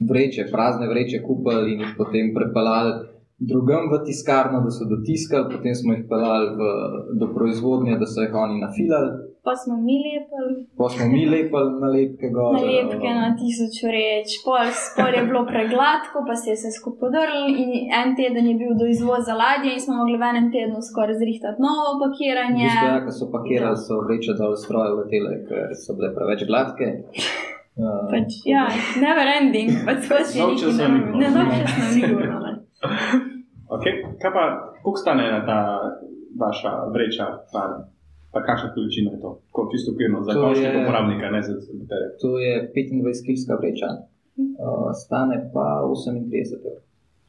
vreče, 0.04 0.50
prazne 0.52 0.90
vreče 0.92 1.22
kupili 1.24 1.78
in 1.78 1.86
jih 1.86 1.94
potem 1.96 2.34
prepeljali 2.36 3.14
drugam 3.48 3.90
v 3.92 4.04
tiskarno, 4.06 4.62
da 4.62 4.72
so 4.72 4.86
dotiskali, 4.86 5.50
potem 5.52 5.76
smo 5.76 5.94
jih 5.94 6.06
peljali 6.10 6.50
v, 6.58 6.70
do 7.20 7.30
proizvodnje, 7.34 7.98
da 8.00 8.08
so 8.08 8.22
jih 8.22 8.36
oni 8.36 8.62
nafilali, 8.62 9.12
Pa 9.46 9.54
smo 9.62 9.76
mi 9.88 9.96
lepili 10.06 10.56
pa 10.78 10.86
smo 10.94 11.06
mi 11.14 11.24
lepili 11.34 11.70
nalepke 11.86 12.28
gor. 12.36 12.54
nalepke 12.56 13.10
na 13.22 13.28
tisoč 13.40 13.76
reč, 13.96 14.30
pol, 14.46 14.68
pol 14.98 15.12
je 15.18 15.24
bilo 15.30 15.42
pregladko, 15.52 16.18
pa 16.28 16.36
se 16.40 16.50
je 16.52 16.56
vse 16.58 16.72
skupaj 16.78 17.00
podrl 17.02 17.40
in 17.64 17.72
en 18.00 18.10
teden 18.20 18.46
je 18.52 18.56
bil 18.62 18.72
do 18.82 18.86
izvoza 18.96 19.34
ladje 19.44 19.74
in 19.74 19.82
smo 19.84 19.94
mogli 20.00 20.18
v 20.22 20.26
enem 20.32 20.48
tednu 20.56 20.80
skoraj 20.90 21.18
zrihtati 21.22 21.64
novo 21.68 21.92
pakiranje. 22.04 22.68
ja, 22.90 22.98
ko 23.06 23.12
so 23.20 23.26
pakirali, 23.36 23.80
so 23.86 24.00
vreče 24.06 24.34
dol 24.42 24.56
stroje 24.64 24.92
v 25.00 25.02
tele, 25.12 25.34
ker 25.48 25.76
so 25.84 25.98
bile 25.98 26.10
preveč 26.16 26.48
gladke. 26.52 26.88
Uh, 27.76 28.04
Pač, 28.14 28.30
ja, 28.54 28.64
never 29.06 29.28
ending, 29.38 29.70
pač 29.88 30.08
skozi 30.08 30.40
ni 30.40 30.46
bilo. 30.46 30.48
Ne, 30.48 30.48
dolg 30.48 30.60
čas 30.64 30.76
nam 30.80 30.92
ni 30.96 31.02
bilo. 31.04 31.46
Sigurno, 31.96 32.38
ne. 32.48 32.52
Okay. 33.76 33.94
Kaj 34.22 34.32
pa, 34.36 34.44
koliko 34.84 35.00
stane 35.02 35.26
ta 35.48 35.60
vaša 36.40 36.72
vreča 36.94 37.26
hrane? 37.52 37.80
Pa 38.34 38.40
kakšna 38.42 38.74
količina 38.74 39.12
je 39.12 39.20
to? 39.22 39.32
Kot 39.52 39.72
čisto 39.72 39.94
pirno, 39.94 40.18
za 40.22 40.34
končnega 40.34 40.68
je- 40.70 40.82
uporabnika, 40.82 41.26
ne 41.30 41.42
za 41.42 41.54
distributerja. 41.54 42.08
To 42.22 42.40
je 42.40 42.54
25-kilska 42.68 43.54
vreča, 43.56 43.90
uh, 44.60 44.90
stane 44.96 45.50
pa 45.54 45.66
38 45.84 46.18
evrov. 46.60 46.82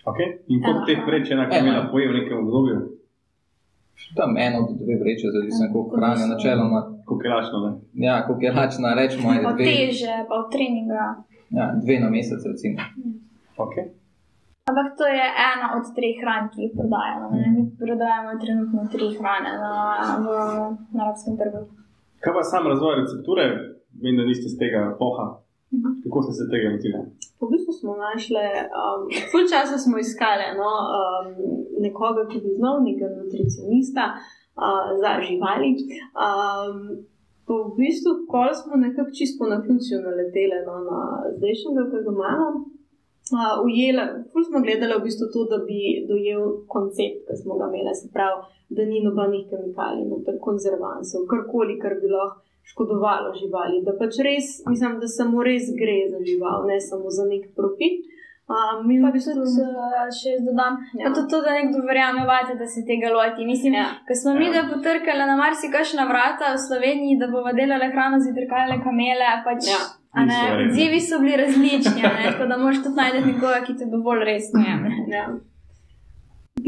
Okay. 0.05 0.29
In 0.49 0.59
koliko 0.61 0.83
teh 0.85 1.01
vreč 1.07 1.31
ena 1.31 1.43
Ena. 1.43 1.51
kamila 1.51 1.89
poje 1.93 2.09
v 2.09 2.15
nekem 2.15 2.37
obdobju? 2.39 2.77
Tam 4.17 4.31
eno 4.39 4.59
do 4.69 4.75
dve 4.77 4.95
vreče, 4.97 5.27
zavisno 5.31 5.65
koliko 5.73 5.97
hrane, 5.97 6.25
načeloma. 6.27 6.81
Koliko 7.05 7.25
je 7.27 7.33
lačno, 7.33 7.59
ne? 7.61 7.71
Ja, 8.07 8.27
koliko 8.27 8.45
je 8.45 8.53
lačna, 8.53 8.89
rečemo, 8.95 9.33
je 9.33 9.43
Pa 9.43 9.53
dve, 9.53 9.65
teže, 9.67 10.15
pa 10.29 10.35
v 10.37 10.47
treninga. 10.53 11.03
ja, 11.51 11.67
dve 11.77 12.01
na 12.01 12.09
mesec, 12.11 12.41
recimo. 12.45 12.77
Okay. 13.57 13.85
Ampak 14.71 14.87
to 14.99 15.05
je 15.05 15.27
ena 15.53 15.67
od 15.77 15.85
treh 15.97 16.17
hran, 16.23 16.49
ki 16.53 16.59
jih 16.63 16.73
prodajamo. 16.79 17.27
ne. 17.37 17.47
Mi 17.55 17.63
prodajamo 17.81 18.31
trenutno 18.43 18.81
tri 18.93 19.07
hrane 19.19 19.53
na, 19.65 19.73
v, 20.25 20.27
na 20.95 21.01
arabskem 21.05 21.35
trgu. 21.41 21.61
Kaj 22.25 22.33
pa 22.37 22.43
sam 22.51 22.69
razvoj 22.73 22.95
recepture? 23.01 23.45
Vem, 24.03 24.17
da 24.19 24.25
niste 24.25 24.49
z 24.53 24.57
tega 24.63 24.83
poha. 25.03 25.27
Kako 26.05 26.23
ste 26.23 26.33
se 26.39 26.45
tega 26.53 26.73
lotili? 26.73 27.01
V 27.41 27.47
bistvu 27.53 27.73
smo 27.81 27.93
našli, 28.07 28.47
um, 28.81 29.01
pol 29.31 29.45
časa 29.53 29.77
smo 29.85 29.97
iskali 30.05 30.47
no, 30.61 30.71
um, 30.99 31.27
nekoga, 31.85 32.25
ki 32.31 32.41
bi 32.45 32.57
znal, 32.59 32.81
nekega 32.89 33.11
nutricionista 33.21 34.05
uh, 34.17 34.87
za 35.03 35.13
živali. 35.27 35.71
Um, 36.27 36.77
pa 37.47 37.53
v 37.67 37.69
bistvu, 37.81 38.11
ko 38.33 38.49
smo 38.61 38.81
nekako 38.87 39.11
čisto 39.19 39.43
na 39.53 39.59
ključju 39.65 40.01
naleteli 40.09 40.59
no, 40.69 40.75
na 40.91 41.01
zdajšnjega, 41.37 41.83
ki 41.91 42.05
ga 42.07 42.13
imamo, 42.17 42.49
uh, 43.33 43.65
ujeli, 43.65 44.05
ful 44.33 44.45
smo 44.45 44.61
gledali 44.67 44.95
v 44.99 45.05
bistvu 45.07 45.27
to, 45.35 45.45
da 45.53 45.59
bi 45.69 45.81
dojel 46.11 46.43
koncept, 46.75 47.25
ki 47.29 47.37
smo 47.43 47.57
ga 47.61 47.71
imeli, 47.71 47.95
se 48.01 48.11
pravi, 48.13 48.43
da 48.77 48.83
ni 48.85 49.05
nobenih 49.07 49.45
kemikalij, 49.51 50.05
nobenih 50.11 50.41
konzervansov, 50.49 51.25
karkoli, 51.33 51.79
kar 51.83 51.95
bi 52.03 52.11
lahko 52.13 52.41
škodovalo 52.65 53.31
živali. 53.41 53.83
Da 53.87 53.93
pač 54.01 54.19
res, 54.25 54.47
mislim, 54.71 54.99
da 55.03 55.09
samo 55.09 55.43
res 55.45 55.69
gre 55.81 55.99
za 56.13 56.21
žival, 56.29 56.67
ne 56.71 56.81
samo 56.81 57.11
za 57.13 57.25
nek 57.29 57.53
profit. 57.57 58.03
Um, 58.45 58.89
Pa 59.03 59.09
bistvu, 59.13 59.33
tudi, 59.41 59.63
eh, 59.65 60.09
še 60.13 60.33
jaz 60.35 60.41
dodam, 60.45 60.75
Ja. 61.01 61.07
ja. 61.07 61.13
tudi 61.17 61.31
to, 61.33 61.39
da 61.41 61.53
nekdo 61.57 61.81
verjame, 61.89 62.27
vate, 62.29 62.59
da 62.61 62.67
se 62.69 62.85
tega 62.85 63.09
loti. 63.09 63.45
Mislim, 63.49 63.73
Ja. 63.73 63.81
ja. 63.81 63.93
ker 64.07 64.17
smo 64.21 64.35
mi, 64.37 64.51
da 64.53 64.69
potrkali 64.69 65.25
na 65.31 65.37
marsikajšna 65.37 66.05
vrata 66.11 66.53
v 66.53 66.61
Sloveniji, 66.67 67.17
da 67.21 67.27
bomo 67.33 67.53
delali 67.57 67.89
hrano 67.95 68.21
za 68.21 68.33
drkalne 68.37 68.77
kamele, 68.85 69.31
pač. 69.49 69.71
Ja. 69.73 69.81
Odzivi 70.21 71.01
so 71.01 71.17
bili 71.23 71.37
različni, 71.43 72.03
tako 72.27 72.43
da 72.51 72.55
moraš 72.63 72.79
tudi 72.85 72.97
najti 73.03 73.21
nekoga, 73.31 73.59
ki 73.67 73.73
te 73.79 73.87
dovolj 73.95 74.21
resno 74.31 74.59
jemlje. 74.69 74.95
ja. 75.19 75.27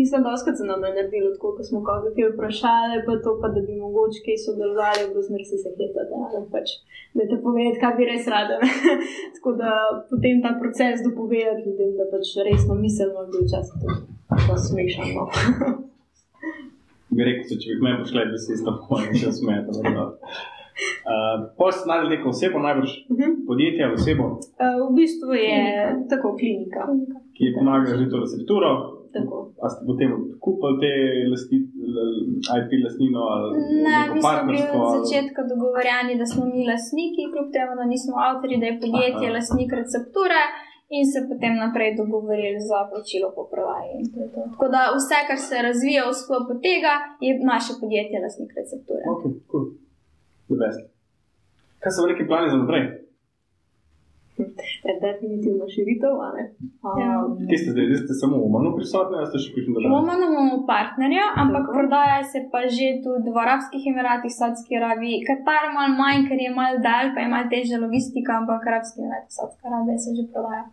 Mislim, 0.00 0.20
da 0.22 0.36
se 0.36 0.64
nam 0.70 0.80
je 0.86 0.90
naredilo 0.96 1.28
tako, 1.34 1.48
ko 1.56 1.62
smo 1.68 1.78
koga 1.86 2.08
kaj 2.14 2.28
vprašali, 2.32 2.96
pa 3.06 3.12
to, 3.24 3.30
pa, 3.40 3.46
da 3.54 3.60
bi 3.66 3.74
mogoče 3.84 4.18
kaj 4.26 4.36
sodelovali, 4.44 5.02
bo 5.12 5.18
zmer 5.28 5.42
si 5.48 5.56
se 5.62 5.70
hecate, 5.78 6.14
ali 6.36 6.46
pač, 6.54 6.68
da 7.16 7.22
te 7.30 7.36
povedati, 7.46 7.80
kaj 7.82 7.92
bi 7.98 8.04
res 8.12 8.24
rada. 8.34 8.54
ne. 8.62 8.70
tako 9.34 9.50
da 9.62 9.70
potem 10.10 10.36
ta 10.44 10.50
proces 10.62 10.96
dopovedati 11.08 11.64
ljudem, 11.66 11.90
da 11.98 12.04
pač 12.12 12.26
resno 12.48 12.72
miselno 12.84 13.18
je 13.22 13.28
bil 13.32 13.42
včasih 13.46 13.76
tudi 13.82 14.00
tako 14.30 14.52
smešno. 14.66 15.04
no. 15.16 15.24
bi 17.16 17.22
rekel, 17.28 17.44
da 17.50 17.54
če 17.62 17.68
bi 17.76 17.82
me 17.86 17.92
pošle, 18.00 18.22
bi 18.32 18.38
se 18.44 18.50
isto 18.58 18.72
pojmo, 18.88 19.12
če 19.20 19.32
smete. 19.38 19.70
Uh, 21.06 21.12
Post 21.54 21.86
najdel 21.86 22.08
neko 22.10 22.28
osebo, 22.28 22.56
najbrž 22.58 22.90
Mhm. 23.10 23.28
podjetje 23.48 23.82
ali 23.84 23.94
osebo, 23.94 24.24
Uh, 24.62 24.76
v 24.82 24.90
bistvu 24.94 25.30
je 25.46 25.58
tako 26.10 26.28
klinika. 26.38 26.80
ki 27.34 27.42
je 27.44 27.52
pomagala 27.54 27.94
že 27.96 28.06
to 28.12 28.16
recepturo. 28.18 28.70
Tako. 29.14 29.36
A 29.56 29.66
ste 29.72 29.80
potem 29.86 30.10
kupili 30.38 30.74
te 30.82 30.90
lasti, 31.32 31.56
IP 32.58 32.70
lastnino 32.84 33.20
ali 33.34 33.48
Ne, 33.86 33.98
mi 34.12 34.20
smo 34.20 34.40
bili 34.48 34.62
od 34.76 34.86
začetka 34.96 35.40
dogovorjeni, 35.44 36.12
da 36.20 36.26
smo 36.26 36.42
mi 36.44 36.60
lastniki, 36.66 37.22
kljub 37.32 37.48
temu, 37.56 37.72
da 37.80 37.84
nismo 37.86 38.12
avtori, 38.20 38.60
da 38.60 38.66
je 38.68 38.80
podjetje 38.82 39.26
Aha. 39.26 39.36
lastnik 39.36 39.70
recepture. 39.80 40.40
In 40.88 41.04
se 41.04 41.18
potem 41.30 41.52
naprej 41.64 41.90
dogovorili 41.96 42.58
za 42.62 42.78
plačilo 42.90 43.28
po 43.36 43.42
prodaji. 43.52 43.94
Tako 44.46 44.66
da 44.74 44.80
vse, 44.96 45.18
kar 45.28 45.38
se 45.48 45.56
razvija 45.68 46.02
v 46.06 46.14
sklopu 46.20 46.52
tega, 46.66 46.92
je 47.24 47.30
naše 47.44 47.72
podjetje 47.80 48.16
lastnik 48.24 48.50
recepture. 48.60 49.02
Ok, 49.12 49.22
cool. 49.50 49.64
The 50.48 50.56
best. 50.56 50.80
Kaj 51.78 51.90
so 51.92 52.02
veliki 52.02 52.24
plani 52.26 52.50
za 52.50 52.56
naprej? 52.56 52.84
Je 54.86 54.92
definitivno 55.00 55.64
širitev, 55.66 56.12
a 56.20 56.28
ne? 56.36 56.42
Ja. 57.00 57.12
Um, 57.18 57.38
Kje 57.48 57.58
ste 57.58 57.70
zdaj? 57.72 57.86
Ste 57.96 58.14
samo 58.14 58.36
v 58.36 58.44
Omanu 58.44 58.70
prisotni, 58.76 59.16
ali 59.16 59.26
ste 59.26 59.38
še 59.38 59.48
v 59.48 59.54
kakšni 59.54 59.72
državi? 59.72 59.92
Romano 59.92 60.24
imamo 60.26 60.56
partnerja, 60.68 61.24
ampak 61.34 61.64
Tako. 61.64 61.72
prodaja 61.72 62.18
se 62.22 62.38
pa 62.52 62.60
že 62.68 62.86
tudi 63.00 63.28
v 63.28 63.38
Arabskih 63.38 63.82
Emiratih, 63.86 64.28
Saudski 64.30 64.76
Arabiji. 64.76 65.24
Katar 65.24 65.72
malo 65.72 65.96
manj, 65.96 66.28
ker 66.28 66.38
je 66.38 66.50
malo 66.52 66.76
dalj, 66.80 67.08
pa 67.14 67.24
je 67.24 67.28
malo 67.28 67.46
težja 67.48 67.80
logistika, 67.80 68.30
ampak 68.36 68.60
Arabski 68.66 68.96
Emirati, 69.00 69.30
Saudska 69.32 69.62
Arabija 69.64 69.96
se 69.98 70.10
že 70.12 70.24
prodaja. 70.28 70.64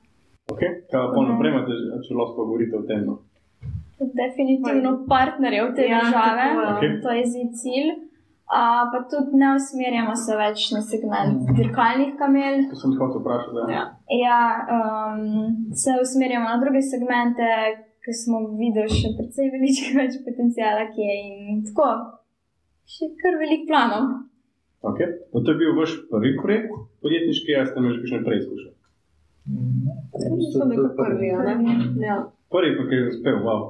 Ok, 0.52 0.62
kaj 0.92 1.00
pa 1.00 1.08
pol 1.16 1.26
naprej 1.32 1.50
imate, 1.54 1.74
če 2.04 2.12
lahko 2.14 2.40
govorite 2.44 2.76
o 2.76 2.84
tem? 2.84 3.00
No? 3.08 3.16
Definitivno 4.14 4.92
partnerjev 5.08 5.72
te 5.72 5.88
Ja, 5.88 6.04
države, 6.04 6.46
tako, 6.52 6.62
ja. 6.62 6.72
Ok. 6.76 6.84
to 7.00 7.10
je 7.12 7.24
zdaj 7.26 7.48
cilj. 7.56 7.90
A, 8.52 8.90
pa 8.92 9.00
tudi 9.10 9.40
ne 9.40 9.54
usmerjamo 9.56 10.14
se 10.20 10.36
več 10.38 10.66
na 10.76 10.82
segment 10.84 11.48
dirkalnih 11.58 12.12
kamel. 12.20 12.66
To 12.70 12.80
sem 12.82 12.92
hotel 13.00 13.24
vprašati. 13.24 13.64
Ja. 13.72 13.86
ja. 14.20 14.42
Um, 14.76 15.72
se 15.84 15.96
usmerjamo 16.02 16.50
na 16.52 16.60
druge 16.62 16.84
segmente, 16.86 17.48
ki 18.04 18.18
smo 18.20 18.44
videli 18.60 18.92
še 18.92 19.14
precej 19.18 19.50
veliko 19.56 19.94
več 20.02 20.20
potencijala, 20.28 20.86
ki 20.92 21.08
je 21.08 21.18
in 21.56 21.64
tako. 21.70 21.90
Še 22.94 23.14
kar 23.24 23.40
velik 23.40 23.66
planov. 23.70 24.12
Okay. 24.84 25.08
No, 25.32 25.40
to 25.40 25.54
je 25.54 25.60
bil 25.62 25.78
vaš 25.80 25.96
prvi 26.12 26.36
projekt 26.36 26.74
podjetniški, 27.02 27.56
ste 27.70 27.80
imeli 27.80 27.96
že 27.96 28.02
kakšne 28.04 28.24
preizkušnje? 28.28 28.72
Mislim, 29.48 30.68
da 30.68 30.74
je 30.74 30.82
kot 30.82 30.98
prvi, 31.00 31.30
ne? 31.32 31.54
Ja. 32.04 32.18
Prvi, 32.54 32.72
ki 32.90 32.96
je 32.96 33.08
uspel, 33.10 33.38
wow. 33.42 33.62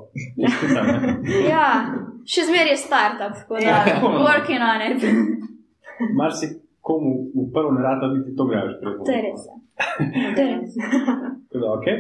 Ja, 1.54 1.67
še 2.28 2.43
zmeraj 2.50 2.74
je 2.74 2.80
startup, 2.82 3.34
tako 3.39 3.62
da 3.62 3.69
Ja. 3.69 4.02
working 4.04 4.60
on 4.62 4.82
it. 4.89 5.00
Mar 6.19 6.36
si 6.36 6.50
komu 6.84 7.13
v 7.32 7.48
prvo 7.54 7.72
ne 7.72 7.82
rata 7.82 8.10
biti 8.12 8.36
to 8.36 8.43
graviš 8.46 8.76
prej. 8.82 8.98
To 9.00 9.12
je 9.12 9.22
res. 9.22 9.41
ja. 9.48 9.56
To 10.36 10.41
je 10.41 10.50
res. 10.52 10.72
Tako 11.50 11.62
da, 11.62 11.69
okay. 11.78 11.96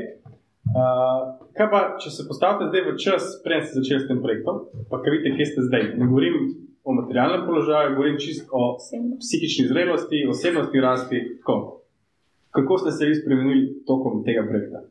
uh, 0.73 1.19
kaj 1.55 1.67
pa, 1.71 1.79
če 2.01 2.09
se 2.09 2.25
postavite 2.27 2.67
zdaj 2.67 2.81
v 2.85 2.93
čas, 2.97 3.23
preden 3.45 3.63
ste 3.63 3.79
začeli 3.79 4.01
s 4.01 4.09
tem 4.09 4.19
projektom, 4.19 4.55
pa 4.89 4.99
kaj 4.99 5.13
vidite, 5.13 5.37
kje 5.37 5.45
ste 5.45 5.65
zdaj? 5.67 5.83
Ne 5.95 6.05
govorim 6.05 6.35
o 6.83 6.95
materialnem 6.97 7.45
položaju, 7.47 7.93
govorim 7.95 8.17
čist 8.19 8.49
o 8.51 8.75
Osebno. 8.75 9.15
psihični 9.21 9.69
zrelosti, 9.69 10.25
osebnosti 10.27 10.81
rasti. 10.81 11.17
Tako. 11.39 11.79
Kako 12.51 12.77
ste 12.77 12.91
se 12.91 13.05
vi 13.05 13.15
spremenili 13.15 13.61
tokom 13.87 14.23
tega 14.23 14.43
projekta? 14.43 14.83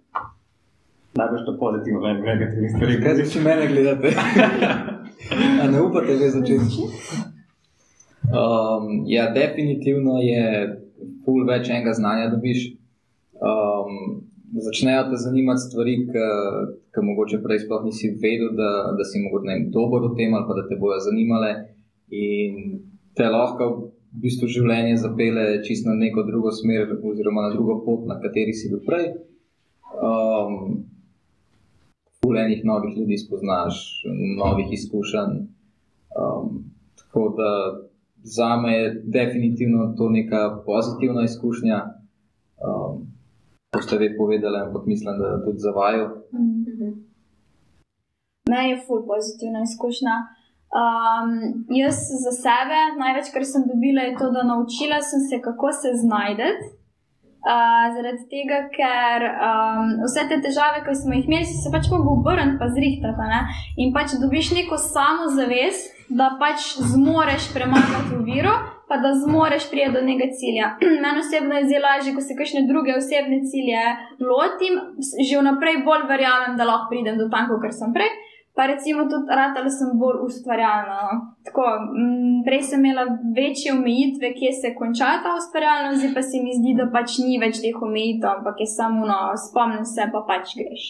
Najbolj 1.14 1.44
to 1.46 1.58
pozitivno, 1.60 2.00
ne 2.00 2.14
negativnih 2.20 2.70
stvari. 2.72 3.00
Kaj 3.02 3.14
zdaj, 3.14 3.26
če 3.32 3.40
mene 3.44 3.66
gledate? 3.68 4.12
A 5.62 5.66
ne 5.70 5.80
upate 5.82 6.16
že 6.16 6.30
začeti? 6.36 6.86
Um, 8.32 9.02
ja, 9.06 9.26
definitivno 9.34 10.16
je 10.24 10.44
pol 11.26 11.44
več 11.48 11.68
enega 11.68 11.92
znanja 11.92 12.30
dobiš. 12.32 12.70
Um, 13.42 14.22
začnejo 14.52 15.10
te 15.10 15.18
zanimati 15.20 15.66
stvari, 15.66 15.96
ki 16.92 17.04
mogoče 17.08 17.42
prej 17.44 17.64
sploh 17.64 17.84
nisi 17.84 18.12
vedel, 18.22 18.54
da, 18.56 18.70
da 18.96 19.04
si 19.04 19.20
mogoče 19.20 19.50
ne 19.50 19.56
dober 19.74 20.06
v 20.08 20.14
tem 20.16 20.34
ali 20.34 20.48
pa 20.48 20.56
da 20.60 20.64
te 20.68 20.78
bojo 20.80 21.00
zanimale. 21.04 21.52
In 22.08 22.78
te 23.16 23.28
lahko 23.28 23.68
v 24.12 24.22
bistvu 24.24 24.48
življenje 24.54 24.96
zapele 25.04 25.44
čisto 25.66 25.90
na 25.90 25.98
neko 26.00 26.24
drugo 26.28 26.52
smer, 26.52 26.88
oziroma 27.02 27.48
na 27.48 27.52
drugo 27.52 27.82
pot, 27.84 28.08
na 28.08 28.16
kateri 28.20 28.56
si 28.56 28.72
bil 28.72 28.80
prej. 28.88 29.12
Um, 29.92 30.88
ful 32.22 32.38
enih 32.38 32.60
novih 32.64 32.92
ljudi 32.98 33.16
spoznaš, 33.18 33.74
novih 34.42 34.68
izkušenj. 34.78 35.32
Um, 36.20 36.46
tako 36.98 37.22
da 37.38 37.50
za 38.22 38.56
me 38.56 38.72
je 38.72 39.02
definitivno 39.04 39.94
to 39.98 40.08
neka 40.08 40.62
pozitivna 40.66 41.24
izkušnja. 41.24 41.78
Um, 42.66 42.94
to 43.70 43.82
ste 43.82 43.98
vi 43.98 44.16
povedali, 44.18 44.58
ampak 44.66 44.82
mislim, 44.86 45.18
da 45.18 45.44
tudi 45.44 45.58
za 45.58 45.70
vaju. 45.70 46.04
Meni 48.50 48.70
je 48.70 48.82
ful 48.86 49.00
pozitivna 49.12 49.60
izkušnja. 49.68 50.14
Um, 50.82 51.30
jaz 51.80 51.96
za 52.24 52.32
sebe, 52.44 52.80
največ, 53.02 53.26
kar 53.34 53.44
sem 53.52 53.62
dobila, 53.70 54.02
je 54.06 54.18
to, 54.20 54.26
da 54.36 54.50
naučila 54.52 54.98
sem 55.10 55.20
se, 55.28 55.36
kako 55.46 55.68
se 55.80 55.90
znajdeti. 56.04 56.81
Uh, 57.42 57.88
zaradi 57.90 58.22
tega, 58.30 58.58
ker 58.70 59.24
um, 59.26 59.88
vse 60.04 60.22
te 60.30 60.36
težave, 60.44 60.84
ki 60.86 60.92
smo 60.94 61.16
jih 61.16 61.26
imeli, 61.26 61.48
se 61.50 61.72
pač 61.74 61.88
mogel 61.90 62.12
obrniti, 62.12 62.54
pa 62.60 62.68
zrihtati. 62.70 63.26
Ne? 63.32 63.40
In 63.82 63.90
pač 63.96 64.14
dobiš 64.22 64.52
neko 64.54 64.78
samozavest, 64.78 65.90
da 66.06 66.36
pač 66.38 66.76
zmoreš 66.92 67.48
premagati 67.54 68.14
oviro, 68.20 68.52
pa 68.86 69.00
da 69.02 69.10
zmoreš 69.24 69.66
priti 69.70 69.90
do 69.92 70.04
nekega 70.06 70.36
cilja. 70.38 70.66
Meni 71.02 71.24
osebno 71.24 71.58
je 71.58 71.68
zelo 71.72 71.88
lažje, 71.88 72.14
ko 72.14 72.22
se 72.22 72.36
kakšne 72.38 72.62
druge 72.68 72.94
osebne 72.94 73.40
cilje 73.50 73.82
lotim, 74.20 74.78
že 75.00 75.40
vnaprej 75.40 75.82
bolj 75.86 76.06
verjamem, 76.12 76.54
da 76.60 76.68
lahko 76.68 76.92
pridem 76.92 77.18
do 77.18 77.26
tam, 77.32 77.50
kot 77.50 77.74
sem 77.74 77.90
prej. 77.96 78.12
Pa 78.54 78.66
recimo 78.66 79.02
tudi 79.08 79.32
rad 79.38 79.56
ali 79.56 79.70
sem 79.70 79.98
bolj 79.98 80.18
ustvarjalna. 80.26 80.96
No. 81.02 81.12
Tako, 81.46 81.62
m, 82.02 82.42
prej 82.46 82.62
sem 82.68 82.84
imela 82.84 83.04
večje 83.38 83.72
omejitve, 83.72 84.34
kje 84.38 84.52
se 84.60 84.74
konča 84.80 85.10
ta 85.24 85.32
ustvarjalnost, 85.40 86.00
zdaj 86.00 86.14
pa 86.14 86.22
se 86.22 86.42
mi 86.44 86.52
zdi, 86.58 86.74
da 86.80 86.90
pač 86.92 87.16
ni 87.24 87.40
več 87.40 87.62
teh 87.64 87.82
omejitev, 87.88 88.28
ampak 88.36 88.60
je 88.60 88.68
samo 88.76 89.08
no, 89.08 89.18
spomnim 89.46 89.86
se, 89.88 90.04
pa 90.12 90.20
pač 90.28 90.52
greš. 90.60 90.84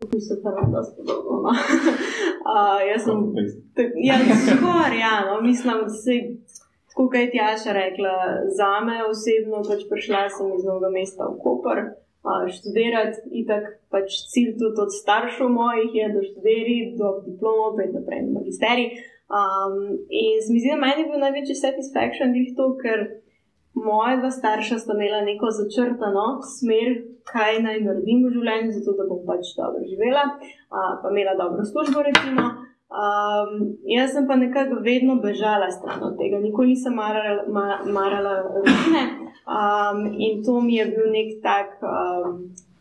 V 0.00 0.08
bistvu 0.12 0.36
pa 0.44 0.54
nam 0.56 0.70
dosti 0.72 1.02
podobno. 1.02 1.42
no. 1.44 1.56
Uh, 2.50 2.80
jaz 2.88 3.04
sem 3.04 3.18
Ja, 4.00 4.16
skoraj, 4.46 4.96
ja, 4.98 5.14
no, 5.26 5.40
mislim, 5.42 5.82
da 5.84 5.88
se. 6.04 6.14
Tako 6.90 7.04
kot 7.08 7.20
je 7.20 7.30
Tjaša 7.30 7.72
rekla, 7.72 8.14
za 8.56 8.70
me 8.86 8.96
osebno 9.04 9.60
pač 9.68 9.84
prišla 9.90 10.22
sem 10.36 10.54
iz 10.56 10.64
novega 10.66 10.90
mesta 10.94 11.28
v 11.28 11.36
Koper 11.42 11.82
študirati, 12.54 13.22
in 13.32 13.46
tako 13.48 13.72
pač 13.92 14.16
cilj 14.32 14.52
tudi 14.60 14.82
od 14.84 14.92
staršev 14.92 15.48
mojih 15.48 15.94
je, 15.94 16.08
da 16.14 16.20
študiri 16.28 16.76
do 16.98 17.14
diploma, 17.26 17.72
pa 17.76 17.88
naprej 17.94 18.22
na 18.26 18.38
magisterij. 18.38 18.90
Um, 19.30 19.74
in 20.10 20.40
se 20.42 20.52
mi 20.52 20.60
zdi, 20.60 20.72
da 20.74 20.80
meni 20.84 21.04
je 21.04 21.10
bil 21.10 21.22
največji 21.22 21.56
satisfaction 21.64 22.34
glih 22.34 22.50
to, 22.58 22.66
ker 22.82 22.98
moja 23.74 24.16
dva 24.20 24.30
starša 24.30 24.78
sta 24.82 24.96
imela 24.96 25.20
neko 25.22 25.52
začrtano 25.60 26.26
smer, 26.56 26.88
kaj 27.30 27.60
naj 27.66 27.78
naredim 27.86 28.24
v 28.26 28.32
življenju, 28.34 28.74
zato 28.76 28.96
da 28.98 29.06
bom 29.10 29.22
pač 29.28 29.54
dobro 29.56 29.84
živela, 29.86 30.24
a, 30.68 30.80
pa 31.02 31.12
imela 31.14 31.36
dobro 31.38 31.64
službo, 31.64 32.02
recimo. 32.08 32.48
Um, 32.90 33.78
jaz 33.86 34.16
sem 34.16 34.26
pa 34.26 34.34
nekako 34.34 34.80
vedno 34.82 35.20
bežala 35.22 35.70
stran 35.70 36.02
od 36.08 36.16
tega, 36.18 36.42
nikoli 36.42 36.74
nisem 36.74 36.96
marala, 36.98 37.44
ma, 37.46 37.66
marala 37.86 38.40
rutine. 38.50 39.04
Um, 39.50 39.98
in 40.24 40.42
to 40.44 40.60
mi 40.60 40.76
je 40.78 40.84
bil 40.94 41.06
nek 41.10 41.28
tak, 41.42 41.68
um, 41.82 42.34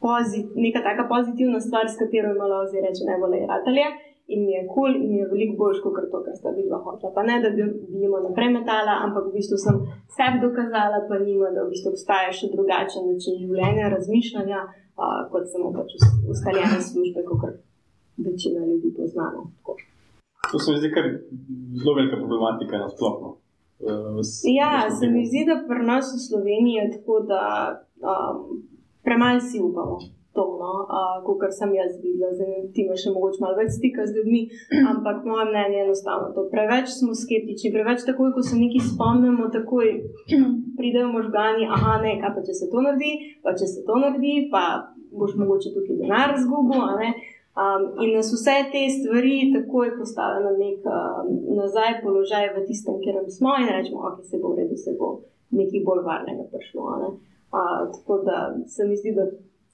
pozit, 0.03 0.45
neka 0.55 0.79
taka 0.89 1.03
pozitivna 1.13 1.59
stvar, 1.59 1.85
s 1.89 1.97
katero 2.01 2.27
je 2.29 2.37
malo 2.41 2.67
zdaj 2.69 2.81
reči 2.85 3.09
najbolj 3.09 3.47
ratelje. 3.53 3.87
In 4.33 4.39
mi 4.45 4.51
je 4.53 4.61
kul, 4.73 4.75
cool, 4.75 4.91
in 5.01 5.09
mi 5.11 5.17
je 5.21 5.27
veliko 5.31 5.55
bolj 5.61 5.79
kot 5.83 5.95
to, 6.11 6.19
kar 6.25 6.35
sta 6.37 6.49
bila 6.53 6.77
hotla. 6.85 7.09
Pa 7.15 7.21
ne, 7.29 7.39
da 7.43 7.49
bi 7.55 7.65
jima 8.01 8.19
naprej 8.27 8.51
metala, 8.57 8.93
ampak 9.05 9.23
v 9.29 9.33
bistvu 9.37 9.57
sem 9.57 9.79
sebi 10.17 10.37
dokazala, 10.45 10.99
pa 11.09 11.17
njima, 11.17 11.49
da 11.55 11.65
v 11.65 11.73
bistvu 11.73 11.95
obstaja 11.95 12.29
še 12.39 12.51
drugačen 12.53 13.09
način 13.09 13.41
življenja, 13.41 13.89
razmišljanja, 13.95 14.59
uh, 15.01 15.19
kot 15.33 15.49
samo 15.49 15.73
pač 15.73 15.97
us- 15.97 16.21
ustaljene 16.35 16.77
službe, 16.89 17.25
kot 17.31 17.57
večina 18.27 18.61
ljudi 18.69 18.93
poznamo. 18.97 19.41
To 20.51 20.59
se 20.61 20.71
mi 20.71 20.77
zdi 20.81 20.93
kar 20.93 21.05
zelo 21.81 21.93
velika 21.97 22.21
problematika 22.21 22.77
na 22.77 22.89
splošno. 23.79 24.09
Uh, 24.19 24.55
Ja, 24.59 24.91
se 24.91 25.07
mi 25.07 25.25
zdi, 25.25 25.45
da 25.47 25.55
pri 25.67 25.85
nas 25.85 26.05
v 26.15 26.19
Sloveniji 26.27 26.75
je 26.75 26.91
tako, 26.97 27.19
da 27.31 27.43
um, 28.03 28.63
premalo 29.03 29.39
si 29.39 29.59
upamo. 29.59 29.97
To, 30.33 30.43
no, 30.61 30.73
uh, 30.85 31.25
kot 31.25 31.51
sem 31.51 31.73
jaz 31.73 31.97
videla, 32.03 32.29
zdaj 32.37 32.69
ti 32.73 32.85
imaš 32.85 33.01
še 33.03 33.13
mogoče 33.15 33.41
malo 33.41 33.57
več 33.57 33.73
stika 33.79 34.05
z 34.05 34.13
ljudmi, 34.15 34.41
ampak 34.91 35.25
moje 35.25 35.47
mnenje 35.49 35.77
je 35.79 35.85
enostavno 35.87 36.29
to. 36.35 36.45
Preveč 36.51 36.93
smo 36.93 37.15
skeptični, 37.17 37.73
preveč 37.73 38.05
takoj, 38.07 38.29
ko 38.35 38.43
se 38.45 38.59
nekaj 38.59 38.85
spomnimo, 38.91 39.49
takoj 39.51 39.89
pridejo 40.79 41.09
možgani, 41.15 41.65
aha, 41.65 41.97
ne, 42.05 42.13
kaj 42.21 42.35
pa 42.35 42.45
če 42.45 42.55
se 42.61 42.69
to 42.71 42.85
naredi, 42.85 43.11
pa 43.43 43.55
če 43.57 43.67
se 43.73 43.83
to 43.87 43.97
naredi, 43.99 44.35
pa 44.53 44.63
boš 45.11 45.33
mogoče 45.41 45.73
tukaj 45.75 45.97
denar 46.03 46.37
zgubil. 46.37 46.85
Ne. 47.59 47.65
Um, 47.65 47.81
in 48.03 48.15
nas 48.15 48.29
vse 48.35 48.55
te 48.71 48.81
stvari 48.95 49.51
takoj 49.55 49.89
postavijo 49.99 50.39
na 50.47 50.53
nek 50.63 50.79
um, 50.87 51.27
nazaj 51.59 51.91
položaj 52.03 52.45
v 52.55 52.65
tistem, 52.69 52.95
kjer 53.03 53.15
smo 53.37 53.49
in 53.59 53.67
rečemo, 53.75 53.99
okay, 54.09 54.23
se 54.31 54.37
bo 54.41 54.53
v 54.53 54.57
redu, 54.61 54.77
se 54.85 54.91
bo 54.99 55.07
nekaj 55.59 55.81
bolj 55.87 56.01
varnega 56.09 56.43
prišlo. 56.51 56.83
Ne? 57.03 57.09
Uh, 57.57 57.81
tako 57.93 58.13
da 58.27 58.37
se 58.67 58.81
mi 58.87 58.95
zdi, 59.01 59.11
da 59.19 59.25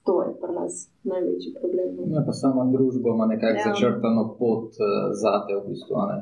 to 0.06 0.22
je 0.22 0.30
pri 0.40 0.52
nas 0.60 0.74
največji 1.12 1.50
problem. 1.58 1.88
Ja, 2.14 2.22
pa 2.26 2.32
sama 2.32 2.62
družba 2.74 3.08
ima 3.14 3.26
nekako 3.26 3.58
Ja. 3.58 3.64
začrtano 3.68 4.22
pot 4.38 4.68
uh, 4.82 4.88
za 5.22 5.32
te, 5.46 5.52
v 5.58 5.62
bistvu. 5.68 5.94
ne. 6.10 6.18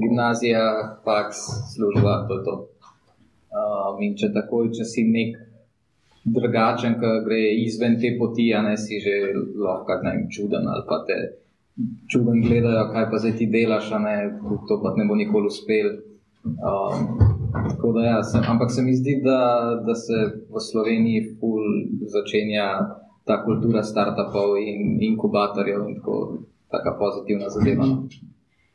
Gimnazija, 0.00 0.64
faks, 1.04 1.38
služba, 1.74 2.12
to 2.28 2.38
je 2.38 2.44
to. 2.48 2.54
Um, 3.54 4.00
in 4.02 4.16
če 4.16 4.32
takoj, 4.32 4.70
če 4.76 4.84
si 4.84 5.02
nek 5.04 5.36
drugačen, 6.24 6.98
ki 7.00 7.14
gre 7.26 7.40
izven 7.64 7.98
te 8.00 8.14
poti, 8.18 8.48
a 8.54 8.62
ne 8.62 8.76
si 8.76 9.00
že 9.00 9.32
lahko 9.60 10.00
ne 10.02 10.10
vem, 10.10 10.28
čuden 10.30 10.68
ali 10.68 10.84
pa 10.88 11.04
te 11.06 11.18
čuden 12.08 12.42
gledajo, 12.42 12.88
kaj 12.92 13.10
pa 13.10 13.18
zdaj 13.18 13.36
ti 13.38 13.46
delaš, 13.50 13.92
a 13.92 13.98
ne, 13.98 14.16
to 14.68 14.80
pa 14.82 14.94
ne 14.96 15.06
bo 15.08 15.14
nikoli 15.14 15.50
uspel. 15.52 15.88
Um, 16.44 17.00
da 17.94 18.04
ja, 18.04 18.22
se, 18.22 18.38
ampak 18.48 18.70
se 18.70 18.82
mi 18.82 18.94
zdi, 18.96 19.20
da, 19.24 19.40
da 19.86 19.94
se 19.94 20.18
v 20.50 20.60
Sloveniji 20.60 21.36
ful 21.40 21.62
začenja 22.14 22.66
ta 23.24 23.40
kultura 23.44 23.82
startupov 23.82 24.58
in 24.60 24.98
inkubatorjev 25.00 25.88
in 25.88 25.96
tako 26.70 26.96
pozitivna 26.98 27.48
zadeva. 27.48 27.86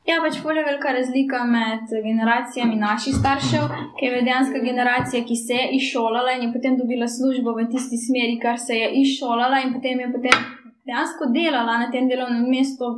Ja, 0.07 0.15
pač 0.23 0.39
bolj 0.43 0.57
je 0.57 0.65
velika 0.65 0.91
razlika 0.95 1.43
med 1.45 1.91
generacijami 2.03 2.75
naših 2.75 3.15
staršev, 3.19 3.67
ki 3.99 4.05
je 4.05 4.21
dejansko 4.27 4.61
generacija, 4.63 5.25
ki 5.27 5.35
se 5.35 5.53
je 5.53 5.67
izšolala 5.77 6.31
in 6.37 6.47
je 6.47 6.53
potem 6.53 6.77
dobila 6.77 7.07
službo 7.07 7.53
v 7.57 7.67
tisti 7.73 7.99
smeri, 8.05 8.39
kar 8.41 8.57
se 8.57 8.77
je 8.79 8.89
izšolala 9.01 9.59
in 9.65 9.73
potem 9.75 9.99
je 9.99 10.11
potem 10.15 10.47
dejansko 10.87 11.29
delala 11.35 11.77
na 11.83 11.91
tem 11.91 12.07
delovnem 12.09 12.47
mestu 12.49 12.89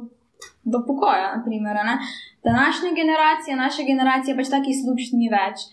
do 0.63 0.83
pokoja. 0.87 1.35
Naprimer, 1.35 1.81
ne. 1.89 1.97
Današnja 2.43 2.93
generacija, 3.01 3.57
naša 3.57 3.83
generacija 3.83 4.37
pač 4.37 4.53
takih 4.53 4.77
služb 4.83 5.17
ni 5.17 5.29
več. 5.33 5.67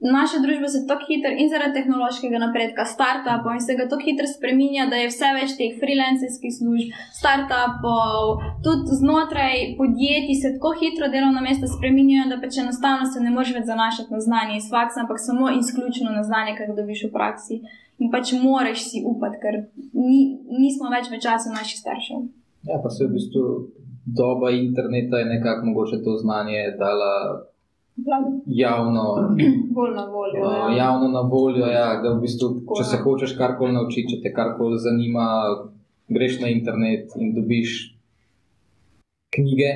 Naša 0.00 0.38
družba 0.44 0.68
se 0.68 0.82
tako 0.88 1.06
hitro 1.08 1.30
in 1.40 1.48
zaradi 1.48 1.78
tehnološkega 1.78 2.38
napredka, 2.42 2.84
startupov 2.84 3.54
in 3.54 3.62
vsega 3.62 3.86
tako 3.88 4.04
hitro 4.04 4.26
spremenja, 4.28 4.84
da 4.92 4.98
je 5.00 5.08
vse 5.08 5.30
več 5.38 5.54
teh 5.56 5.78
freelancerskih 5.80 6.52
služb, 6.52 6.92
startupov, 7.16 8.42
tudi 8.66 8.98
znotraj 9.00 9.72
podjetij 9.80 10.36
se 10.42 10.52
tako 10.58 10.74
hitro 10.82 11.08
delovna 11.14 11.40
mesta 11.48 11.70
spremenjajo, 11.72 12.28
da 12.32 12.36
pač 12.44 12.60
enostavno 12.60 13.08
se 13.08 13.24
ne 13.24 13.32
moreš 13.32 13.54
več 13.56 13.66
zanašati 13.72 14.12
na 14.12 14.20
znanje 14.28 14.60
iz 14.60 14.68
faksa, 14.74 15.00
ampak 15.06 15.24
samo 15.24 15.48
in 15.54 15.64
izključno 15.64 16.12
na 16.12 16.26
znanje, 16.28 16.58
kar 16.60 16.68
ga 16.70 16.78
dobiš 16.82 17.08
v 17.08 17.12
praksi. 17.16 17.60
In 17.96 18.12
pač 18.12 18.36
moraš 18.36 18.84
si 18.90 19.00
upati, 19.00 19.40
ker 19.40 19.62
ni, 19.96 20.20
nismo 20.60 20.92
več 20.92 21.08
v 21.08 21.24
času 21.24 21.56
naših 21.56 21.80
staršev. 21.80 22.28
Ja, 22.68 22.76
pa 22.84 22.92
se 22.92 23.08
v 23.08 23.14
bistvu 23.16 23.48
doba 24.06 24.52
interneta 24.52 25.24
je 25.24 25.32
nekako 25.32 25.72
mogoče 25.72 26.04
to 26.04 26.20
znanje 26.20 26.76
dala 26.76 27.12
javno, 28.46 29.02
na 29.94 30.04
voljo. 30.04 30.42
uh, 30.46 30.52
Ja. 30.52 30.76
javno 30.76 31.08
na 31.08 31.20
voljo. 31.20 31.66
Ja, 31.66 32.00
da 32.02 32.12
v 32.12 32.20
bistvu, 32.20 32.50
če 32.76 32.84
se 32.84 32.96
hočeš 32.96 33.36
karkoli 33.38 33.72
naučiti, 33.72 34.08
če 34.14 34.22
te 34.22 34.32
karkoli 34.34 34.78
zanima, 34.78 35.26
greš 36.08 36.40
na 36.40 36.48
internet 36.48 37.16
in 37.16 37.34
dobiš 37.34 37.96
knjige, 39.34 39.70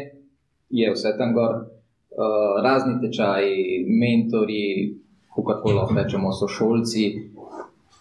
je 0.71 0.93
vse 0.93 1.15
tam 1.19 1.35
gor, 1.35 1.57
uh, 1.57 2.63
razni 2.65 3.01
tečaji, 3.01 3.87
mentori, 3.89 4.95
kako 5.35 5.73
lahko 5.73 5.95
rečemo, 5.95 6.33
sošolci. 6.33 7.07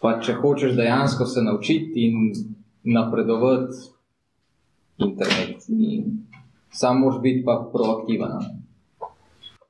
Pa 0.01 0.20
če 0.24 0.34
hočeš 0.34 0.76
dejansko 0.78 1.26
se 1.26 1.41
naučiti 1.41 2.05
in 2.07 2.32
napredovati, 2.84 3.76
internet. 4.97 5.65
In 5.70 6.20
sam 6.72 6.99
moraš 6.99 7.22
biti 7.22 7.43
pa 7.45 7.70
proaktiven. 7.74 8.59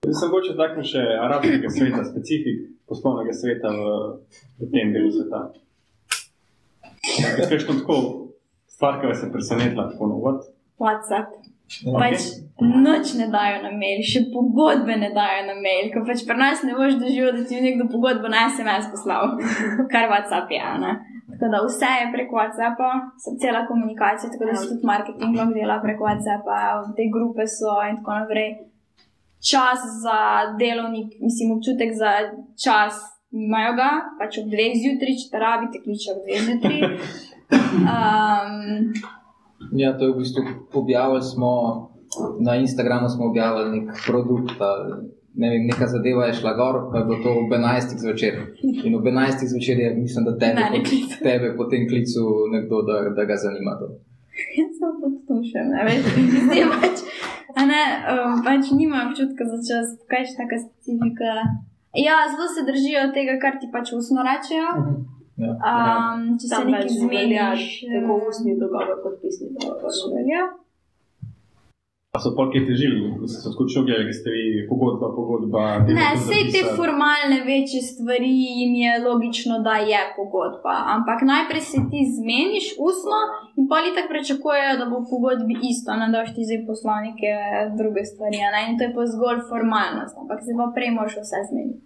Jaz 0.10 0.24
sem 0.24 0.32
mogoče 0.32 0.56
takšen 0.58 0.86
še 0.90 1.02
arabskega 1.22 1.70
sveta, 1.70 2.00
specifik 2.08 2.62
poslovnega 2.90 3.34
sveta 3.36 3.70
v, 3.76 3.90
v 4.58 4.70
tem 4.74 4.94
delu 4.96 5.12
sveta. 5.14 5.42
Kaj 7.06 7.54
je 7.54 7.60
tako 7.68 7.98
stvar, 8.66 8.98
ki 8.98 9.12
vas 9.12 9.22
je 9.22 9.30
presenetila, 9.30 9.86
tako 9.92 10.08
novot? 10.10 10.48
WhatsApp. 10.82 11.36
Pač 11.94 12.26
noč 12.58 13.12
ne 13.20 13.28
dajo 13.30 13.60
na 13.68 13.70
mail, 13.78 14.02
še 14.02 14.24
pogodbe 14.34 14.96
ne 14.98 15.12
dajo 15.14 15.44
na 15.52 15.56
mail, 15.62 15.92
ker 15.94 16.08
pač 16.08 16.24
pri 16.26 16.40
nas 16.40 16.64
ne 16.66 16.74
boš 16.74 16.98
doživel, 16.98 17.30
da 17.36 17.46
ti 17.46 17.60
je 17.60 17.68
nekdo 17.68 17.86
pogodbo 17.92 18.32
na 18.34 18.48
SMS 18.50 18.90
poslal, 18.90 19.36
kar 19.94 20.10
WhatsApp 20.10 20.50
je. 20.50 20.64
a 20.64 20.74
Ne? 20.82 20.96
Tako 21.36 21.52
da 21.54 21.62
vse 21.68 21.92
je 22.00 22.10
prek 22.16 22.34
WhatsAppa, 22.34 22.90
so 23.22 23.36
cela 23.38 23.62
komunikacija, 23.70 24.32
tako 24.34 24.50
da 24.50 24.58
se 24.58 24.72
tudi 24.72 24.90
marketing 24.90 25.38
lahko 25.38 25.54
dela 25.60 25.78
prek 25.86 26.02
WhatsAppa, 26.02 26.58
te 26.98 27.06
grupe 27.14 27.46
so 27.46 27.78
in 27.86 28.02
tako 28.02 28.18
naprej. 28.24 28.50
Čas 29.40 29.80
za 30.04 30.20
delovnik, 30.60 31.16
mislim, 31.24 31.56
občutek 31.58 31.96
za 31.96 32.12
čas 32.60 33.00
imajo 33.32 33.76
ga, 33.80 33.90
pač 34.20 34.42
ob 34.42 34.50
dveh 34.52 34.76
zjutraj, 34.82 35.16
če 35.22 35.28
te 35.32 35.40
rabite, 35.40 35.82
kliče 35.86 36.16
ob 36.16 36.20
dveh 36.26 36.42
zjutraj. 36.48 36.82
Um, 37.50 38.92
Ja, 39.72 39.98
to 39.98 40.06
je 40.06 40.14
v 40.14 40.18
bistvu 40.18 40.42
objavili 40.74 41.22
smo 41.22 41.52
na 42.40 42.56
Instagramu, 42.56 43.10
smo 43.10 43.26
objavili 43.26 43.80
nek 43.80 43.90
produkt. 44.08 44.58
Ne 45.34 45.50
vem, 45.50 45.68
neka 45.68 45.88
zadeva 45.88 46.26
je 46.26 46.34
šla 46.34 46.54
gor, 46.54 46.76
pa 46.92 46.98
je 46.98 47.06
bilo 47.06 47.20
to 47.24 47.32
ob 47.32 47.52
11. 47.52 47.98
zvečer. 47.98 48.34
In 48.86 48.96
ob 48.96 49.06
11. 49.06 49.46
zvečer 49.52 49.80
je, 49.80 49.96
mislim, 49.96 50.26
da 50.26 50.38
tebe, 50.38 50.62
klical. 50.90 51.18
tebe 51.24 51.56
potem 51.58 51.88
klical 51.90 52.28
nekdo, 52.52 52.82
da, 52.82 53.10
da 53.16 53.24
ga 53.26 53.36
zanima 53.36 53.78
to. 53.80 53.88
Jaz 54.60 54.72
sem 54.80 54.94
pod 55.02 55.16
tušem, 55.28 55.72
ne 55.74 55.86
veš, 55.88 56.10
zdaj 56.46 56.66
pač, 56.76 57.04
a 57.56 57.66
ne, 57.70 57.82
um, 58.14 58.40
pač 58.46 58.72
nimajo 58.76 59.10
občutka 59.10 59.48
za 59.52 59.60
čas, 59.68 59.96
kaj 60.12 60.26
je 60.26 60.38
taka 60.38 60.62
specifika. 60.66 61.34
Ja, 61.98 62.22
zelo 62.32 62.48
se 62.54 62.66
držijo 62.68 63.10
tega, 63.14 63.40
kar 63.42 63.58
ti 63.62 63.70
pač 63.74 63.94
usno 63.98 64.26
rečejo. 64.26 64.74
Ja. 65.40 65.54
Um, 65.56 66.36
če 66.40 66.52
se 66.52 66.64
nekaj 66.68 66.90
zmeniš, 66.94 67.68
tako 67.88 68.20
ustni 68.28 68.58
dogovor 68.60 69.00
kot 69.04 69.22
pisni 69.24 69.54
dogovor. 69.56 69.94
velja. 70.16 70.44
Pa 72.10 72.18
so 72.24 72.32
polki 72.38 72.64
težili, 72.66 72.96
ko 73.22 73.28
so 73.30 73.38
se 73.38 73.52
skočili, 73.54 73.86
gledali, 73.88 74.14
ste 74.20 74.32
vi 74.34 74.44
pogodba, 74.70 75.08
pogodba. 75.18 75.64
Ne, 75.98 76.08
vse 76.18 76.40
te 76.54 76.62
formalne 76.78 77.38
večje 77.50 77.82
stvari 77.90 78.32
jim 78.60 78.74
je 78.84 78.94
logično, 79.08 79.60
da 79.68 79.76
je 79.92 80.00
pogodba. 80.18 80.76
Ampak 80.96 81.20
najprej 81.34 81.64
se 81.72 81.80
ti 81.92 82.02
zmeniš 82.18 82.68
ustno 82.88 83.20
in 83.58 83.64
pa 83.70 83.78
li 83.84 83.94
tako 83.96 84.10
pričakujejo, 84.14 84.80
da 84.82 84.86
bo 84.92 84.98
v 85.04 85.10
pogodbi 85.14 85.54
isto, 85.72 85.90
ne 86.02 86.08
da 86.12 86.18
boš 86.22 86.32
ti 86.36 86.48
zdaj 86.48 86.62
poslal 86.70 87.00
neke 87.10 87.32
druge 87.80 88.02
stvari. 88.12 88.38
a 88.48 88.50
Ne? 88.56 88.62
In 88.68 88.74
to 88.78 88.84
je 88.86 88.92
pa 88.96 89.04
zgolj 89.14 89.40
formalnost, 89.52 90.16
ampak 90.22 90.40
se 90.46 90.52
pa 90.60 90.66
prej 90.76 90.92
moraš 90.98 91.14
vse 91.22 91.40
zmeniti. 91.50 91.82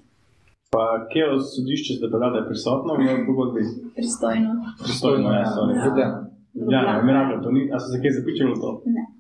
Pa 0.74 0.84
kje 1.12 1.24
v 1.32 1.36
sodišče 1.54 1.94
bila, 2.02 2.32
da 2.34 2.38
je 2.40 2.50
prisotno 2.50 2.92
v 2.96 3.26
pogodbi? 3.28 3.62
Pristojno. 4.00 4.52
Pristojno, 4.84 5.28
ja, 5.40 5.46
sorry. 5.56 5.76
Ja. 6.06 6.33
Ja, 6.54 6.82
ne, 6.84 7.04
Mirabel, 7.04 7.42
to 7.44 7.52
ni, 7.52 7.66
a 7.74 7.80
so 7.80 7.88
se 7.88 7.98
kaj 7.98 8.12
zapičali 8.12 8.52
v 8.54 8.60
to? 8.62 8.70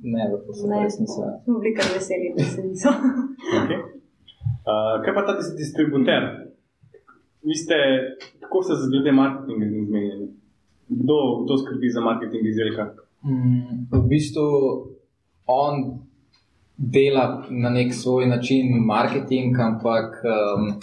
Ne, 0.06 0.24
v 0.30 0.38
to 0.46 0.54
se 0.54 0.68
Ne. 0.68 0.84
res 0.84 1.00
nisem. 1.00 1.30
Smo 1.44 1.60
bili 1.60 1.74
kar 1.74 1.88
veseli, 1.90 2.34
da 2.38 2.44
se 2.46 2.62
niso. 2.62 2.90
Okay. 3.60 3.80
Uh, 4.64 5.02
kaj 5.04 5.14
pa 5.14 5.26
ta 5.26 5.34
dis- 5.34 5.56
distributer? 5.58 6.22
Vi 7.44 7.56
ste, 7.56 7.76
kako 8.40 8.64
ste 8.64 8.74
z 8.76 8.90
glede 8.90 9.12
marketinga 9.12 9.66
z 9.66 9.72
njim 9.72 9.86
zmenjeni? 9.86 10.28
Kdo, 10.90 11.18
kdo 11.44 11.58
skrbi 11.58 11.90
za 11.90 12.02
marketing 12.02 12.46
izdelka? 12.46 12.86
Mm, 13.26 13.88
v 13.92 14.08
bistvu 14.08 14.46
on 15.46 15.76
dela 16.78 17.26
na 17.50 17.70
nek 17.70 17.94
svoj 17.94 18.26
način 18.26 18.86
marketing, 18.86 19.56
ampak 19.60 20.22
um, 20.24 20.80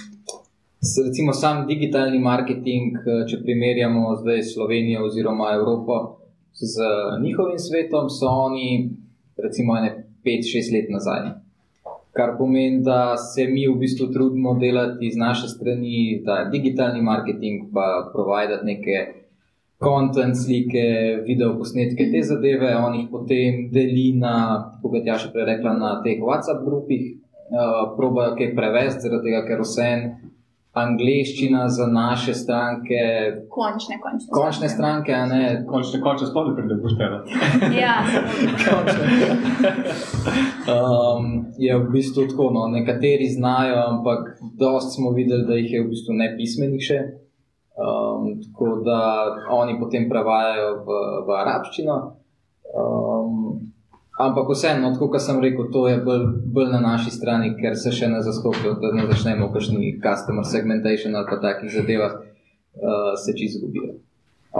recimo 1.06 1.32
sam 1.32 1.66
digitalni 1.66 2.18
marketing, 2.18 2.96
eh, 2.96 3.26
če 3.26 3.42
primerjamo 3.42 4.16
zdaj 4.16 4.42
Slovenijo 4.44 5.04
oziroma 5.04 5.52
Evropo 5.54 6.19
z 6.60 6.74
njihovim 7.22 7.58
svetom, 7.58 8.10
so 8.10 8.26
oni 8.26 8.90
recimo 9.42 9.76
ene 9.78 10.04
5-6 10.24 10.74
let 10.74 10.90
nazaj. 10.90 11.30
Kar 12.12 12.34
pomeni, 12.38 12.82
da 12.84 13.16
se 13.16 13.46
mi 13.46 13.68
v 13.68 13.78
bistvu 13.78 14.10
trudimo 14.12 14.54
delati 14.54 15.12
z 15.12 15.16
naše 15.16 15.48
strani, 15.48 16.22
da 16.24 16.32
je 16.32 16.50
digitalni 16.50 17.02
marketing, 17.02 17.70
pa 17.74 18.10
providati 18.12 18.66
neke 18.66 19.20
kontent, 19.78 20.36
slike, 20.36 20.84
video 21.26 21.54
posnetke, 21.58 22.10
te 22.12 22.22
zadeve, 22.22 22.74
on 22.76 22.98
jih 22.98 23.06
potem 23.10 23.62
deli 23.72 24.10
na, 24.18 24.34
kot 24.82 25.06
je 25.06 25.16
še 25.22 25.30
prej 25.32 25.46
rekla, 25.54 25.72
na 25.78 25.92
teh 26.04 26.20
WhatsApp 26.20 26.66
grupih, 26.66 27.06
uh, 27.48 27.94
probajo 27.96 28.34
kaj 28.36 28.52
prevesti, 28.58 29.06
zaradi 29.06 29.30
tega, 29.30 29.40
ker 29.48 29.64
vse 29.64 29.86
en 29.86 30.04
angliščina 30.72 31.68
za 31.68 31.86
naše 31.86 32.34
stranke, 32.34 33.00
Končne, 33.48 33.98
končne. 34.02 34.28
končne 34.30 34.68
stranke, 34.68 35.12
a 35.12 35.26
ne 35.26 35.64
Končne, 35.66 36.00
končne 36.00 36.26
sploh 36.30 36.46
ne 36.48 36.54
pride 36.54 36.76
poštevati. 36.82 37.30
Ja, 37.80 37.94
Um, 40.70 41.46
je 41.58 41.78
v 41.78 41.90
bistvu 41.90 42.28
tako, 42.30 42.50
no, 42.54 42.68
nekateri 42.68 43.26
znajo, 43.28 43.76
ampak 43.88 44.38
dost 44.58 44.94
smo 44.94 45.10
videli, 45.10 45.46
da 45.46 45.54
jih 45.54 45.72
je 45.72 45.82
v 45.82 45.88
bistvu 45.90 46.14
nepismenih 46.14 46.84
še. 46.84 46.98
Um, 47.80 48.36
tako 48.44 48.76
da 48.84 49.00
oni 49.56 49.78
potem 49.80 50.06
prevajajo 50.10 50.70
v, 50.86 51.00
v 51.26 51.36
arabščino. 51.40 51.96
Um, 52.70 53.19
ampak 54.26 54.50
vseeno, 54.52 54.92
tako 54.94 55.08
kot 55.14 55.22
sem 55.24 55.40
rekel, 55.40 55.70
to 55.72 55.86
je 55.88 55.96
bolj, 56.04 56.26
bolj 56.54 56.68
na 56.74 56.80
naši 56.80 57.12
strani, 57.14 57.54
ker 57.60 57.76
se 57.76 57.92
še 57.94 58.08
ne 58.12 58.20
zastopijo, 58.26 58.76
da 58.82 58.92
ne 58.96 59.06
začnemo 59.10 59.48
v 59.48 59.54
kakšni 59.56 59.94
customer 60.04 60.46
segmentation 60.46 61.16
ali 61.16 61.28
pa 61.30 61.40
takih 61.42 61.72
zadevah, 61.72 62.20
uh, 62.20 63.12
se 63.16 63.36
čisto 63.38 63.60
izgubijo. 63.60 63.96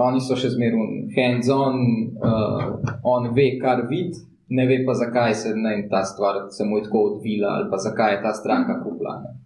Oni 0.00 0.22
so 0.22 0.38
še 0.38 0.52
zmeraj 0.54 0.90
hands-on, 1.16 1.78
uh, 2.22 2.66
on 3.04 3.32
ve, 3.34 3.52
kar 3.62 3.86
vidi, 3.90 4.22
ne 4.50 4.66
ve 4.66 4.80
pa, 4.86 4.94
zakaj 4.94 5.34
se 5.34 5.54
ne, 5.56 5.76
ta 5.90 6.04
stvar 6.04 6.46
se 6.50 6.64
mu 6.64 6.78
je 6.78 6.86
tako 6.86 7.04
odvila 7.10 7.54
ali 7.58 7.70
pa 7.70 7.78
zakaj 7.78 8.14
je 8.14 8.22
ta 8.22 8.34
stranka 8.34 8.80
kupila. 8.84 9.20
ne. 9.22 9.36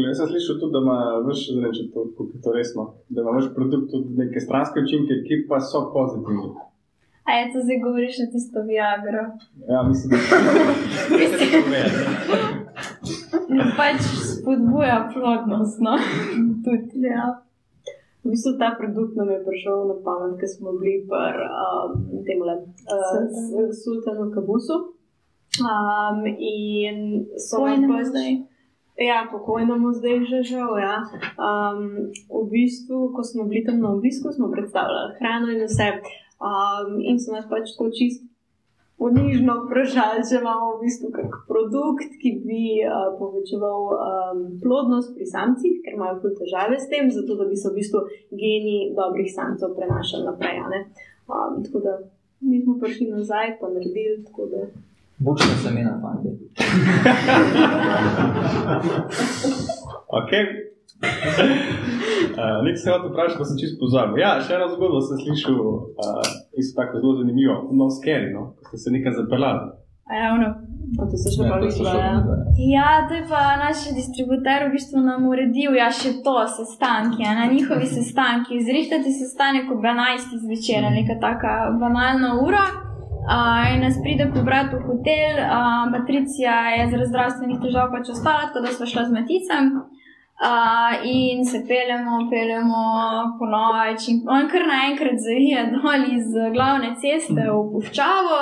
Jaz 0.00 0.18
sem 0.18 0.28
slišal 0.28 0.56
tudi, 0.60 0.72
da 0.72 0.80
ima 0.80 0.98
da 1.24 1.66
reče 1.66 1.82
to, 1.94 2.04
kako 2.16 2.30
je 2.34 2.42
to 2.44 2.52
resno, 2.52 2.84
da 3.08 3.20
ima 3.20 3.34
več 3.36 3.50
produkt 3.56 3.90
tudi 3.92 4.14
neke 4.16 4.40
stranske 4.40 4.80
učinke, 4.80 5.18
ki 5.26 5.44
pa 5.48 5.60
so 5.60 5.82
pozitivni. 5.92 6.48
A 7.24 7.30
je 7.38 7.44
to 7.52 7.58
zdaj 7.64 7.78
govoriš 7.86 8.18
na 8.18 8.26
tisto 8.32 8.58
Viagro? 8.68 9.24
Ja, 9.72 9.82
mislim, 9.82 10.08
da 10.10 10.16
je 10.16 11.28
to 11.30 11.44
povedati. 11.64 12.22
Pač 13.76 14.00
spodbuja 14.32 15.10
plodnost, 15.14 15.78
no. 15.80 15.94
Tudi, 16.64 17.06
ja. 17.06 17.26
V 18.24 18.30
bistvu 18.30 18.52
ta 18.58 18.68
produkt 18.78 19.16
nam 19.18 19.30
je 19.30 19.38
prišel 19.46 19.76
na 19.90 19.96
pamet, 20.04 20.38
ker 20.40 20.48
smo 20.48 20.72
bili 20.78 21.02
pri 21.10 21.46
um, 21.46 22.22
tem 22.26 22.38
le 22.38 22.54
uh, 22.54 23.70
Sultanu 23.82 24.30
Kabusu. 24.34 24.76
Um, 25.58 26.18
in 26.38 27.26
so 27.36 27.66
nam 27.66 27.90
pač- 27.90 28.10
zdaj. 28.10 28.30
Ja, 29.02 29.26
pokojnemu 29.32 29.90
zdaj 29.98 30.16
že 30.30 30.40
žal. 30.54 30.72
Ja. 30.78 31.02
Um, 31.34 32.12
v 32.30 32.44
bistvu, 32.50 33.10
ko 33.10 33.20
smo 33.26 33.50
bili 33.50 33.64
tam 33.66 33.82
na 33.82 33.90
obisku, 33.90 34.30
smo 34.30 34.50
predstavljali 34.54 35.18
hrano 35.18 35.50
in 35.50 35.66
vse. 35.66 35.88
Um, 36.42 36.98
in 36.98 37.20
so 37.22 37.30
nas 37.30 37.46
pač 37.46 37.70
tako 37.70 37.90
čist 37.94 38.24
ponižno 38.98 39.54
vprašali, 39.64 40.22
če 40.26 40.38
imamo 40.38 40.66
v 40.76 40.80
bistvu 40.84 41.10
kak 41.14 41.32
produkt, 41.48 42.10
ki 42.22 42.30
bi 42.42 42.64
uh, 42.82 43.14
povečeval 43.18 43.80
um, 43.94 44.42
plodnost 44.62 45.14
pri 45.16 45.26
samcih, 45.26 45.80
ker 45.84 45.96
imajo 45.98 46.20
ful 46.22 46.34
težave 46.38 46.78
s 46.78 46.90
tem, 46.90 47.10
zato 47.14 47.38
da 47.38 47.44
bi 47.50 47.56
se 47.58 47.70
v 47.70 47.78
bistvu 47.80 48.00
geni 48.30 48.76
dobrih 48.98 49.30
samcev 49.30 49.74
prenašali 49.78 50.26
naprej. 50.28 50.56
a 50.62 50.66
ne. 50.74 50.80
Um, 51.30 51.62
tako 51.66 51.78
da 51.86 51.92
mi 52.42 52.62
smo 52.62 52.78
prišli 52.82 53.10
nazaj, 53.10 53.56
pa 53.60 53.70
naredili. 53.70 54.22
tako 54.26 54.50
da 54.54 54.66
Bučna 55.22 55.54
semena, 55.62 55.94
fanti. 56.02 56.30
Ok. 60.12 60.30
Uh, 62.32 62.64
Nekaj 62.64 62.76
se 62.76 62.90
hoče 62.90 63.08
vprašati, 63.10 63.38
pa 63.38 63.44
sem 63.44 63.56
čisto 63.60 63.76
pozabil. 63.82 64.16
Ja, 64.24 64.30
še 64.44 64.54
eno 64.56 64.66
zgodbo 64.72 65.00
sem 65.04 65.18
slišal, 65.20 65.56
uh, 65.58 66.28
isto 66.60 66.78
tako 66.78 67.02
zelo 67.02 67.12
zanimivo, 67.20 67.56
no, 67.76 67.88
scary, 67.92 68.30
no, 68.32 68.42
ko 68.56 68.70
ste 68.72 68.78
se 68.84 68.92
nekaj 68.94 69.16
zapeljali. 69.18 69.66
A 70.10 70.12
ja, 70.20 70.28
ono. 70.36 70.48
a 71.00 71.08
to 71.10 71.16
se 71.20 71.32
še 71.34 71.44
Ja, 71.44 71.50
pa 71.52 71.58
videla. 71.62 71.92
Ja. 71.98 72.14
Ja, 72.74 72.88
to 73.08 73.18
je 73.18 73.24
pa 73.28 73.42
naš 73.60 73.84
distributer 73.98 74.66
v 74.66 74.72
bistvu 74.76 75.02
nam 75.04 75.28
uredil, 75.28 75.76
ja, 75.78 75.90
še 75.92 76.14
to, 76.24 76.36
sestanki, 76.56 77.24
a 77.28 77.36
na 77.38 77.46
njihovi 77.52 77.88
sestanki. 77.96 78.62
Zrihtati 78.68 79.12
sestanek 79.18 79.70
ob 79.72 79.84
11. 79.84 80.36
zvečer, 80.46 80.88
neka 80.98 81.20
taka 81.22 81.72
banalna 81.82 82.38
ura. 82.46 82.64
Uh, 83.22 83.70
in 83.70 83.84
nas 83.86 84.00
pride 84.02 84.24
pobrati 84.34 84.74
v 84.74 84.86
hotel, 84.88 85.36
uh, 85.38 85.84
Patricija 85.94 86.54
je 86.74 86.88
zaradi 86.90 87.10
zdravstvenih 87.12 87.60
težav 87.62 87.92
pač 87.92 88.10
ostala, 88.10 88.48
tako 88.48 88.64
da 88.64 88.72
smo 88.74 88.88
šla 88.90 89.04
z 89.06 89.14
Maticem. 89.14 89.68
Uh, 90.42 90.98
in 91.06 91.44
se 91.46 91.58
peljemo, 91.68 92.16
peljemo 92.30 92.82
po 93.38 93.46
noč, 93.46 94.08
in 94.10 94.16
on 94.26 94.48
kar 94.50 94.64
naenkrat 94.66 95.20
zavije 95.26 95.60
dol 95.70 96.02
iz 96.16 96.26
glavne 96.54 96.88
ceste 97.02 97.44
v 97.46 97.60
puščavo, 97.72 98.40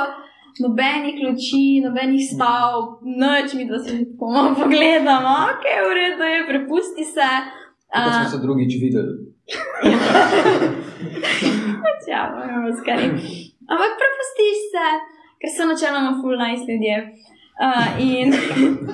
nobenih 0.65 1.19
luči, 1.25 1.83
nobenih 1.85 2.25
stav, 2.25 2.79
noč 3.05 3.53
mi, 3.59 3.67
da 3.69 3.83
se 3.85 3.99
tako 4.13 4.31
malo 4.33 4.55
pogledamo, 4.63 5.35
ok, 5.53 5.69
v 5.89 5.93
redu 6.01 6.31
je, 6.33 6.41
prepusti 6.49 7.05
se. 7.05 7.31
Smo 7.91 8.25
Uh, 8.25 8.31
se 8.33 8.39
drugič 8.47 8.73
videli. 8.81 9.15
ja, 12.13 12.23
moramo 12.37 12.73
skari. 12.81 13.07
Ampak 13.73 13.93
prepustiš 14.01 14.59
se, 14.73 14.87
ker 15.41 15.51
so 15.53 15.69
načeloma 15.69 16.13
full 16.21 16.41
nice 16.45 16.65
ljudje. 16.71 16.97
Uh, 17.61 17.89
in 18.01 18.33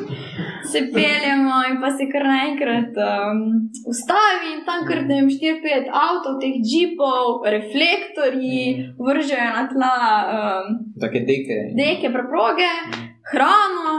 se 0.73 0.81
peljemo, 0.95 1.55
in 1.71 1.77
pa 1.83 1.91
se 1.95 2.09
kar 2.11 2.25
naenkrat 2.27 2.97
um, 2.99 3.43
ustavi, 3.87 4.49
in 4.57 4.65
tam 4.67 4.83
kar 4.89 5.05
ne 5.07 5.21
vem, 5.21 5.29
4-5 5.31 5.87
avtov, 5.95 6.41
teh 6.43 6.57
jeepov, 6.73 7.47
reflektorji, 7.47 8.65
vržejo 8.99 9.51
na 9.55 9.63
tla 9.71 9.95
um, 10.39 10.67
Take 11.01 11.23
deke. 11.29 11.59
neke 11.79 12.11
preproge, 12.11 12.67
hrano 13.31 13.95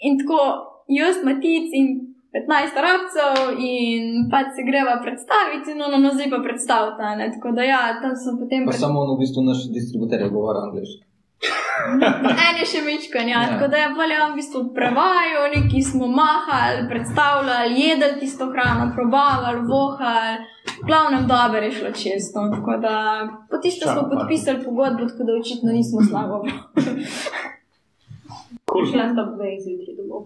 in 0.00 0.16
tako 0.18 0.40
jaz, 0.88 1.20
matic 1.24 1.68
in 1.76 1.86
15 2.32 2.80
rabcev, 2.86 3.60
in 3.60 4.24
pač 4.32 4.56
se 4.56 4.64
greva 4.64 4.96
predstaviti, 5.04 5.76
no, 5.76 5.92
no, 5.92 6.00
no 6.00 6.16
zdaj 6.16 6.30
pa 6.32 6.40
predstavita. 6.40 7.14
ne. 7.20 7.28
Tako 7.36 7.52
da 7.52 7.62
ja, 7.62 7.82
tam 8.00 8.16
sem 8.16 8.40
potem. 8.40 8.64
Pa 8.64 8.72
pred- 8.72 8.80
samo 8.80 9.04
on 9.04 9.12
v 9.16 9.20
bistvu 9.20 9.44
naš 9.44 9.68
distributer 9.68 10.20
je 10.24 10.32
govoril 10.32 10.62
angliško. 10.64 11.04
En 12.48 12.58
je 12.60 12.66
še 12.66 12.80
mečkan, 12.86 13.28
ja. 13.28 13.42
Ja. 13.42 13.48
Tako 13.52 13.68
da 13.72 13.76
je 13.76 13.88
bolje 13.96 14.18
v 14.20 14.34
bistvu 14.36 14.60
prevajal, 14.74 15.48
neki 15.54 15.82
smo 15.82 16.06
mahali, 16.06 16.84
predstavljali, 16.88 17.80
jedli 17.80 18.10
tisto 18.20 18.46
hrano, 18.52 18.92
probavali, 18.94 19.64
vohali. 19.66 20.36
V 20.82 20.86
glavnem 20.86 21.26
dobro 21.26 21.58
je 21.58 21.72
šlo 21.72 21.90
čisto. 21.92 22.46
Tako 22.54 22.76
da 22.76 22.94
po 23.50 23.58
tistem 23.58 23.88
smo 23.88 23.94
Čau, 23.94 24.02
Marko. 24.02 24.16
podpisali 24.18 24.64
pogodbo, 24.64 25.08
tako 25.10 25.22
da 25.24 25.32
očitno 25.40 25.72
nismo 25.72 25.98
slabo. 26.10 26.44
Cool. 28.72 28.86
Šla 28.92 29.04
sta 29.12 29.22
dve 29.34 29.50
zjutraj 29.64 29.94
domov. 29.98 30.22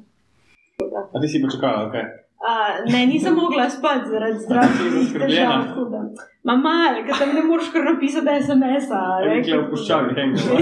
A 1.15 1.21
ti 1.21 1.29
si 1.29 1.43
počakala, 1.43 1.89
ok. 1.89 2.26
A, 2.37 2.53
ne, 2.93 3.07
nisem 3.07 3.35
mogla 3.35 3.71
spati 3.71 4.11
zaradi 4.11 4.39
zdravstvenih 4.39 5.13
težav. 5.13 5.53
tako 5.69 5.85
da. 5.91 6.01
Ma 6.45 6.57
malo, 6.57 7.05
ker 7.07 7.15
tam 7.19 7.33
ne 7.35 7.43
moreš 7.43 7.71
kar 7.73 7.85
napisati 7.85 8.37
SMS-a. 8.43 9.01
Rekla 9.25 9.63
v 9.63 9.71
puščavi, 9.71 10.15
hengela. 10.19 10.61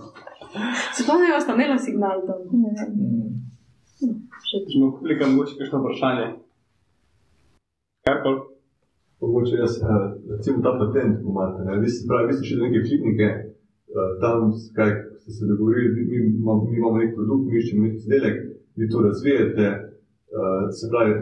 Spomnim, 0.98 1.30
da 1.34 1.40
sta 1.40 1.54
imela 1.54 1.78
signal 1.78 2.22
tam. 2.26 2.46
Mm. 2.54 3.20
Če 4.50 4.78
mu 4.80 4.92
publika 4.96 5.28
mogoče 5.30 5.58
kakšno 5.58 5.82
vprašanje. 5.82 6.30
Karkoli. 8.06 8.40
Mogoče 9.20 9.58
jaz, 9.60 9.76
eh, 9.82 10.06
recimo 10.32 10.62
ta 10.64 10.72
patent, 10.80 11.18
pomate, 11.24 11.64
ne, 11.64 11.78
vi 11.82 11.90
ste, 11.92 12.06
pravi, 12.08 12.28
vi 12.28 12.36
ste 12.36 12.46
šli 12.48 12.56
do 12.58 12.64
neke 12.66 12.80
klinike, 12.86 13.28
eh, 13.28 14.12
tam, 14.22 14.54
kaj 14.76 14.90
ste 15.20 15.30
se 15.36 15.48
dogovorili, 15.50 15.90
mi, 15.94 16.02
mi 16.30 16.76
imamo 16.78 16.96
nek 17.02 17.12
produkt, 17.18 17.44
mi 17.50 17.58
iščemo 17.60 17.82
nek 17.84 17.98
izdelek, 18.00 18.38
vi 18.80 18.88
to 18.88 19.02
razvijete, 19.08 19.66
eh, 20.38 20.64
se 20.78 20.84
pravi, 20.92 21.12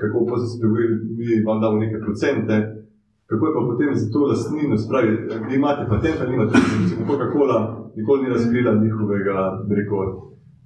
kako 0.00 0.16
pa 0.28 0.34
se 0.50 0.54
dogovorili, 0.62 0.94
mi 1.18 1.44
vam 1.48 1.58
damo 1.64 1.76
neke 1.84 1.96
procente, 2.04 2.54
kako 3.28 3.42
je 3.46 3.52
pa 3.56 3.62
potem 3.70 3.90
za 4.00 4.06
to 4.12 4.20
lastnino, 4.30 4.74
se 4.80 4.86
pravi, 4.92 5.10
vi 5.46 5.54
imate 5.60 5.82
patent, 5.92 6.18
ali 6.20 6.30
nimate, 6.32 6.52
recimo 6.82 7.02
Coca-Cola 7.10 7.58
nikoli 7.96 8.22
ni 8.22 8.28
razkrila 8.34 8.70
njihovega, 8.84 9.36
bi 9.66 9.72
rekel, 9.80 10.00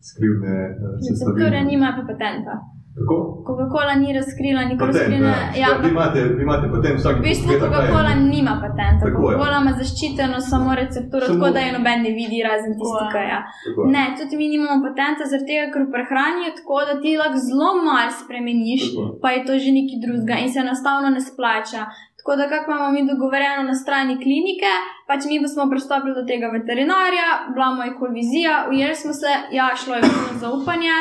skrivne 0.08 0.54
Torej, 0.80 1.02
sestavine. 1.08 1.64
nima 1.70 1.88
pa 1.96 2.02
patenta. 2.10 2.54
Coca-Cola 3.46 3.94
ni 3.94 4.08
razkrila 4.12 4.60
nikoli 4.62 4.88
Patent, 4.88 5.04
skrivne. 5.04 5.32
ja. 5.54 5.60
Ja, 5.62 5.68
vi, 5.82 5.88
imate, 5.90 6.18
vi 6.36 6.42
imate 6.42 6.66
patent 6.70 6.96
vsak 7.00 7.14
v 7.16 7.22
bistvu 7.22 7.48
kaj 7.50 7.56
je. 7.56 7.62
Coca-Cola 7.64 8.12
nima 8.26 8.54
patenta. 8.64 9.02
Je. 9.02 9.12
Coca-Cola 9.14 9.56
ima 9.62 9.72
zaščiteno 9.80 10.36
samo 10.42 10.68
recepturo, 10.74 11.24
Samo- 11.24 11.34
tako 11.36 11.52
da 11.52 11.60
je 11.60 11.70
noben 11.72 11.98
ne 12.02 12.12
vidi, 12.12 12.38
razen 12.42 12.72
tisti, 12.74 13.04
Wow. 13.04 13.20
je. 13.22 13.38
Tako 13.64 13.78
je. 13.80 13.88
Ne, 13.94 14.04
tudi 14.18 14.34
mi 14.36 14.46
nimamo 14.48 14.76
patenta, 14.86 15.22
zaradi 15.24 15.46
tega, 15.46 15.64
ker 15.72 15.82
v 15.82 15.92
prehrani 15.94 16.40
je 16.46 16.52
tako, 16.58 16.76
da 16.88 16.94
ti 17.02 17.10
lahko 17.14 17.38
zelo 17.48 17.70
malo 17.80 18.10
spremeniš, 18.14 18.82
Tako 18.86 19.02
je. 19.02 19.10
pa 19.22 19.28
je 19.30 19.40
to 19.46 19.52
že 19.62 19.70
nekaj 19.72 19.98
drugega 20.04 20.36
in 20.36 20.48
se 20.48 20.58
enostavno 20.58 21.06
ne 21.10 21.22
splača. 21.22 21.82
Tako 22.18 22.32
da, 22.36 22.44
kako 22.48 22.66
imamo 22.68 22.88
mi 22.90 23.02
dogovorjeno 23.06 23.62
na 23.62 23.74
strani 23.74 24.14
klinike, 24.16 24.72
pač 25.08 25.20
mi 25.24 25.36
pa 25.38 25.48
smo 25.48 25.62
pristopili 25.70 26.14
do 26.14 26.24
tega 26.24 26.46
veterinarja, 26.48 27.26
bila 27.52 27.68
moja 27.72 27.92
kolvizija, 27.94 28.52
ujeli 28.70 28.96
smo 28.96 29.12
se, 29.12 29.30
ja, 29.52 29.66
šlo 29.76 29.94
je 29.94 30.02
puno 30.08 30.32
zaupanje. 30.40 30.96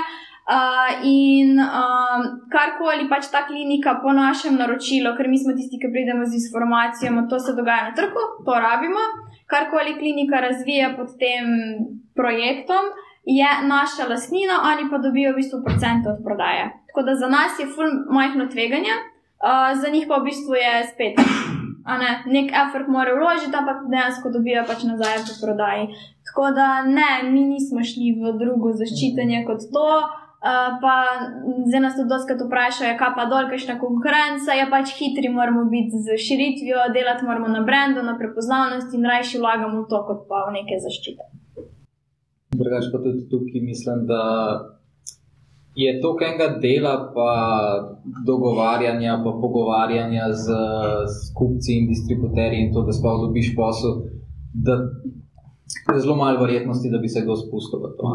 Uh, 0.46 1.02
in 1.02 1.58
um, 1.58 2.26
karkoli 2.54 3.08
pač 3.10 3.32
ta 3.34 3.48
klinika 3.48 3.96
po 3.98 4.14
našem 4.14 4.60
naročilu, 4.62 5.16
ker 5.18 5.26
mi 5.26 5.40
smo 5.42 5.56
tisti, 5.58 5.80
ki 5.82 5.90
pridemo 5.90 6.22
z 6.22 6.38
informacijami, 6.38 7.24
to 7.30 7.40
se 7.42 7.56
dogaja 7.58 7.88
na 7.90 7.94
trgu, 7.98 8.22
to 8.46 8.54
rabimo. 8.54 9.02
Karkoli 9.50 9.96
klinika 9.98 10.38
razvija 10.46 10.92
pod 10.98 11.18
tem 11.18 11.50
projektom, 12.14 12.94
je 13.26 13.50
naša 13.66 14.06
lastnina 14.10 14.62
ali 14.70 14.86
pa 14.90 14.98
dobijo 14.98 15.32
v 15.34 15.42
bistvu 15.42 15.64
procente 15.66 16.10
od 16.10 16.22
prodaje. 16.24 16.70
Tako 16.88 17.02
da 17.02 17.16
za 17.16 17.28
nas 17.28 17.58
je 17.60 17.66
ful 17.66 17.90
majhno 18.14 18.46
tveganje, 18.46 18.94
uh, 19.42 19.74
za 19.82 19.90
njih 19.90 20.06
pa 20.10 20.22
v 20.22 20.30
bistvu 20.30 20.54
je 20.62 20.74
spet. 20.94 21.18
Ne, 21.86 22.12
nek 22.26 22.54
effort 22.54 22.88
morajo 22.88 23.18
vložiti, 23.18 23.56
ampak 23.58 23.90
dejansko 23.90 24.30
dobijo 24.30 24.62
pač 24.68 24.86
nazaj 24.86 25.18
po 25.26 25.34
prodaji. 25.42 25.90
Tako 26.26 26.46
da 26.58 26.68
ne, 26.86 27.10
mi 27.34 27.42
nismo 27.50 27.82
šli 27.82 28.14
v 28.22 28.38
drugo 28.38 28.74
zaščitenje 28.78 29.42
kot 29.50 29.66
to. 29.74 29.90
Uh, 30.46 30.78
pa 30.82 30.96
zdaj 31.68 31.82
nas 31.82 31.96
tudi 31.98 32.12
doskrat 32.14 32.42
vprašajo, 32.46 32.94
kaj 33.00 33.12
pa 33.18 33.24
dol, 33.32 33.48
kakšna 33.50 33.80
konkurenca, 33.82 34.54
je 34.54 34.68
pač 34.70 34.92
hitri, 35.00 35.32
moramo 35.34 35.64
biti 35.72 35.98
z 36.06 36.20
širitvijo, 36.22 36.84
delati 36.94 37.26
moramo 37.26 37.50
na 37.50 37.64
brendu, 37.66 38.04
na 38.06 38.14
prepoznavnosti 38.20 38.94
in 38.94 39.10
rajši 39.10 39.42
vlagamo 39.42 39.82
v 39.82 39.90
to, 39.90 40.04
kot 40.06 40.20
pa 40.30 40.44
v 40.46 40.54
neke 40.60 40.78
zaščite. 40.86 41.26
Drugač 42.62 42.92
pa 42.94 43.02
tudi 43.02 43.26
tukaj 43.32 43.66
mislim, 43.72 44.06
da 44.06 44.22
je 45.76 45.96
to 46.02 46.14
enega 46.22 46.48
dela, 46.62 46.94
pa 47.16 47.32
dogovarjanja, 48.26 49.18
pa 49.26 49.32
pogovarjanja 49.42 50.30
z, 50.46 50.46
z 51.16 51.34
kupci 51.34 51.80
in 51.80 51.90
distributerji 51.90 52.68
in 52.68 52.74
to, 52.74 52.86
da 52.86 52.94
sploh 52.94 53.18
dobiš 53.26 53.56
posel, 53.58 53.98
da 54.54 54.78
je 55.94 56.00
zelo 56.00 56.16
malo 56.16 56.40
verjetnosti, 56.42 56.90
da 56.94 56.98
bi 56.98 57.08
se 57.10 57.22
kdo 57.22 57.36
spustil 57.36 57.80
v 57.80 57.90
to. 57.98 58.06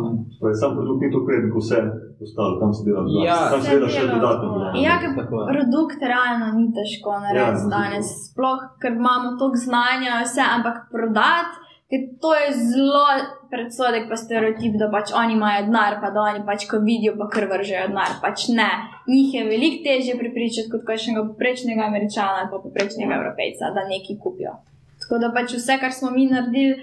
Torej, 0.40 0.54
Sam 0.54 0.76
produkt 0.76 1.00
ni 1.02 1.10
to 1.12 1.20
prednik, 1.26 1.54
vse 1.54 1.78
ostalo, 2.22 2.60
tam 2.60 2.70
se 2.74 2.82
dela. 2.86 3.02
Ja, 3.26 3.38
tam 3.50 3.62
se 3.62 3.74
dela 3.74 3.88
še 3.88 4.04
dodatno. 4.06 4.48
Ja, 4.86 4.98
ker 5.02 5.10
produkt 5.52 6.00
realno 6.12 6.46
ni 6.58 6.66
težko 6.76 7.16
narediti 7.24 7.66
Ja. 7.66 7.72
danes, 7.76 8.06
sploh 8.28 8.60
ker 8.82 8.92
imamo 8.92 9.34
toliko 9.40 9.64
znanja, 9.66 10.22
vse, 10.24 10.42
ampak 10.56 10.76
prodati, 10.94 11.54
ker 11.90 12.00
to 12.22 12.30
je 12.38 12.48
zelo 12.70 13.06
predsodek, 13.50 14.06
pa 14.10 14.16
stereotip, 14.16 14.76
da 14.78 14.86
pač 14.94 15.10
oni 15.22 15.34
imajo 15.34 15.64
denar, 15.66 15.98
pa 16.02 16.10
da 16.14 16.20
oni 16.30 16.44
pač, 16.46 16.68
ko 16.70 16.78
vidijo, 16.78 17.16
pa 17.18 17.26
kar 17.34 17.48
vržejo 17.50 17.88
denar. 17.90 18.12
Pač 18.22 18.46
ne, 18.54 18.70
njih 19.10 19.34
je 19.34 19.42
veliko 19.48 19.82
težje 19.88 20.14
pripričati 20.22 20.70
kot 20.70 20.86
kakšnega 20.86 21.26
poprečnega 21.32 21.82
američana 21.90 22.44
ali 22.44 22.50
pa 22.52 22.62
poprečnega 22.62 23.18
evropejca, 23.18 23.74
da 23.74 23.88
nekaj 23.90 24.20
kupijo. 24.22 24.54
Tako 25.02 25.18
da 25.18 25.32
pač 25.34 25.56
vse, 25.58 25.80
kar 25.82 25.90
smo 25.92 26.14
mi 26.14 26.28
naredili 26.30 26.78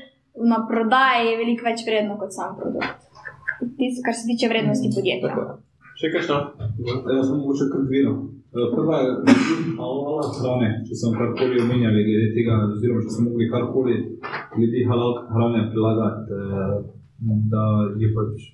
na 0.46 0.62
prodaji, 0.70 1.32
je 1.32 1.38
veliko 1.42 1.66
več 1.66 1.84
vredno 1.88 2.18
kot 2.22 2.34
sam 2.36 2.56
produkt. 2.60 3.06
Tisto, 3.78 4.04
kar 4.06 4.14
se 4.14 4.28
tiče 4.30 4.50
vrednosti 4.52 4.92
podjetja. 4.96 5.30
Tako. 5.34 5.62
Še 5.98 6.12
kaj 6.14 6.26
šta? 6.28 6.42
Jaz 6.86 7.24
sem 7.30 7.40
mogoče 7.40 7.70
kar 7.74 7.86
dviral. 7.90 8.18
Prva 8.58 9.00
je, 9.04 9.10
halal 9.78 10.30
hrane, 10.40 10.70
če 10.88 10.98
sem 10.98 11.16
karkoli 11.18 11.60
omenjali 11.62 12.04
glede 12.08 12.30
tega, 12.34 12.60
oziroma 12.74 13.04
če 13.06 13.16
smo 13.16 13.26
mogli 13.28 13.50
karkoli 13.52 13.98
glede 14.56 14.86
halal 14.90 15.18
hrane 15.34 15.66
prilagati, 15.74 16.38
eh, 16.38 16.78
da 17.54 17.66
je 18.02 18.14
pač. 18.16 18.48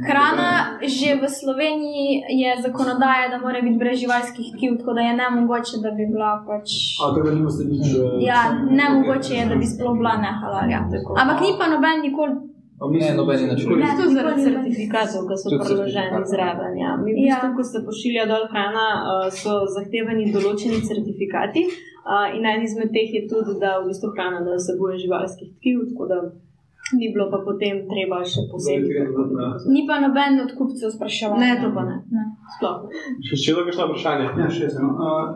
Hrana 0.00 0.50
že 0.80 1.14
v 1.14 1.24
Sloveniji 1.30 2.08
je 2.34 2.50
zakonodaja, 2.62 3.28
da 3.28 3.38
mora 3.38 3.60
biti 3.60 3.78
brez 3.78 3.98
živalskih 3.98 4.46
tkiv, 4.54 4.78
tako 4.78 4.92
da 4.92 5.00
je 5.00 5.12
ne 5.14 5.30
mogoče, 5.30 5.76
da 5.82 5.90
bi 5.90 6.04
bila 6.06 6.30
pač. 6.42 6.68
A 6.98 7.12
tega 7.14 7.30
nimate 7.30 7.62
nič. 7.66 7.86
eh, 7.94 8.24
Ja, 8.24 8.40
ne 8.70 8.86
mogoče 8.90 9.32
je, 9.34 9.44
da 9.46 9.54
bi 9.54 9.66
sploh 9.66 9.94
bila 9.94 10.14
ne 10.16 10.32
halalja. 10.34 10.80
Ampak 11.14 11.38
ni 11.40 11.50
pa 11.58 11.66
noben 11.66 12.00
nikoli. 12.02 12.34
Ne, 12.94 13.10
nobeni 13.14 13.46
način. 13.46 13.66
V 13.68 13.76
Ne, 13.76 13.82
bistvu 13.84 14.14
zaradi 14.14 14.42
certifikatov, 14.44 15.20
ki 15.26 15.34
so 15.34 15.46
Tudi 15.50 15.62
priloženi 15.64 16.20
zraven. 16.24 16.72
Ja. 16.78 16.90
Mi, 16.96 17.10
v 17.12 17.18
Ja. 17.20 17.34
bistvu, 17.34 17.48
ko 17.56 17.62
se 17.64 17.78
pošilja 17.84 18.24
dol 18.24 18.44
hrana, 18.46 18.86
uh, 18.96 19.26
so 19.34 19.52
zahtevani 19.68 20.30
določeni 20.32 20.78
certifikati. 20.80 21.62
Uh, 22.06 22.30
in 22.32 22.46
en 22.46 22.62
izmed 22.62 22.90
teh 22.94 23.10
je 23.12 23.22
tudi, 23.26 23.58
da 23.58 23.70
v 23.78 23.90
bistvu 23.90 24.08
hrana 24.14 24.38
ne 24.40 24.54
vsebuje 24.54 24.94
živalskih 24.98 25.48
tkiv, 25.58 25.76
tako 25.90 26.04
da 26.06 26.16
ni 26.96 27.12
bilo 27.12 27.26
pa 27.30 27.38
potem 27.44 27.82
treba 27.90 28.22
še 28.24 28.40
posebej. 28.50 29.04
Da- 29.16 29.28
da- 29.34 29.58
Ni 29.68 29.82
pa 29.86 30.00
noben 30.00 30.40
od 30.40 30.50
kupcev 30.56 30.90
spraševal. 30.90 31.38
Ne, 31.38 31.50
to 31.62 31.68
pa 31.74 31.82
ne. 31.84 31.96
ne. 32.10 32.24
Sploh. 32.56 32.76
Še 33.20 33.34
še 33.36 33.48
drugo 33.52 33.66
kakšno 33.66 33.84
vprašanje? 33.88 34.26
Ja, 34.38 34.48
še 34.50 34.64
eno. 34.72 34.90
Uh, 34.98 35.26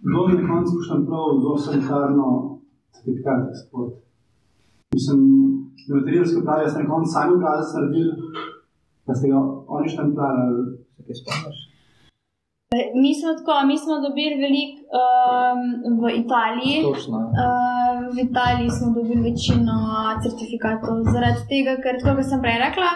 Kdo 0.00 0.20
je 0.28 0.34
na 0.34 0.44
koncu 0.48 0.70
pošten 0.76 1.00
prav 1.04 1.24
zelo 1.36 1.56
sanitarno 1.58 2.26
certifikat 2.94 3.50
eksport? 3.50 3.98
Mislim, 4.94 5.18
da 5.86 5.92
materijalske 5.94 6.40
pravi, 6.42 6.70
ste 6.70 6.82
na 6.82 6.88
koncu 6.88 7.08
sami 7.12 7.34
obrazec 7.34 7.74
naredili, 7.76 8.12
da 9.06 9.12
ste 9.14 9.28
ga 9.28 9.38
oni 9.68 9.88
štempljali. 9.88 10.62
Se 10.94 11.02
kaj 11.04 11.16
spomniš? 11.20 11.58
Mi 12.94 13.10
smo 13.14 13.30
tako, 13.34 13.54
mi 13.66 13.76
smo 13.78 13.94
dobili 13.98 14.34
veliko 14.38 14.80
um, 14.96 15.60
v 16.00 16.04
Italiji. 16.16 16.76
Točno. 16.82 17.18
Uh, 17.36 17.69
v 18.10 18.18
Italiji 18.20 18.70
smo 18.70 18.86
dobili 18.90 19.20
večino 19.22 19.76
certifikatov, 20.22 20.94
zaradi 21.06 21.42
tega, 21.48 21.76
ker, 21.76 21.94
tako 21.98 22.16
kot 22.16 22.26
sem 22.26 22.40
prej 22.40 22.58
rekla, 22.58 22.90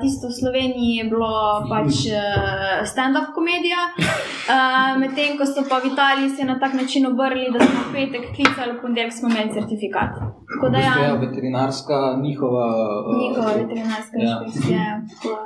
tisto 0.00 0.26
v 0.26 0.34
Sloveniji 0.34 0.92
je 0.94 1.04
bilo 1.04 1.32
pač 1.68 1.92
uh, 2.06 2.22
stand-up 2.84 3.28
komedija, 3.32 3.82
medtem 4.98 5.36
ko 5.36 5.44
so 5.44 5.64
pa 5.64 5.78
v 5.78 5.92
Italiji 5.92 6.30
se 6.30 6.44
na 6.44 6.58
tak 6.58 6.72
način 6.74 7.06
obrli, 7.06 7.50
da 7.50 7.60
smo 7.60 7.80
v 7.82 7.92
petek 7.92 8.24
klicali, 8.30 8.72
v 8.72 8.80
ponedeljek 8.80 9.12
smo 9.12 9.28
imeli 9.28 9.52
certifikat. 9.52 10.12
Tako 10.50 10.66
da 10.68 10.78
bistvu, 10.78 11.02
ja, 11.02 11.08
ja, 11.08 11.14
veterinarska 11.16 11.98
njihova. 12.22 12.66
eh, 13.04 13.16
njihova 13.18 13.50
veterinarska 13.52 14.16
Ja. 14.18 14.34
inšpekcija. 14.36 14.84
da. 15.22 15.38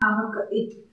Ampak 0.00 0.34
i- 0.52 0.87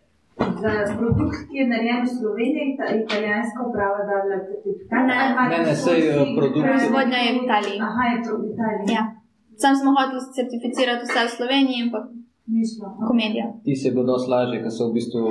za 0.62 0.72
produkt, 1.00 1.38
ki 1.48 1.56
je 1.60 1.66
narejen 1.68 2.02
v 2.06 2.12
Sloveniji, 2.18 2.76
ta 2.78 2.86
italijanska 2.94 3.60
uprava 3.70 4.00
dala 4.10 4.38
certifikat. 4.48 5.02
Ne. 5.10 5.18
Ne, 5.52 5.58
ne, 5.68 5.76
saj, 5.76 6.00
eh, 6.00 6.04
sourcing, 6.04 6.34
produkt- 6.40 6.66
Proizvodnja 6.68 7.20
je 7.26 7.32
v 7.36 7.40
Italiji. 7.46 7.78
Aha, 7.88 8.04
je 8.12 8.18
v 8.40 8.44
Italiji. 8.54 8.88
Ja. 8.98 9.04
Sam 9.62 9.74
smo 9.80 9.90
hoteli 9.98 10.22
certificirati 10.38 11.04
vse 11.04 11.22
v 11.28 11.36
Sloveniji, 11.38 11.80
ampak 11.86 12.04
Nismo. 12.48 12.86
komedija. 13.08 13.46
Ti 13.64 13.76
se 13.76 13.88
je 13.88 13.94
bilo 13.94 14.06
dosti 14.06 14.30
lažje, 14.32 14.58
ker 14.64 14.72
so 14.72 14.84
v 14.90 14.94
bistvu 14.94 15.22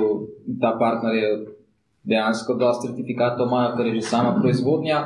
ta 0.61 0.71
partner 0.81 1.13
je 1.15 1.29
dejansko 2.03 2.51
dosti 2.53 2.87
certifikatov 2.87 3.45
imajo, 3.47 3.69
ker 3.77 3.85
je 3.85 3.93
že 3.95 4.01
sama 4.13 4.31
proizvodnja 4.41 4.99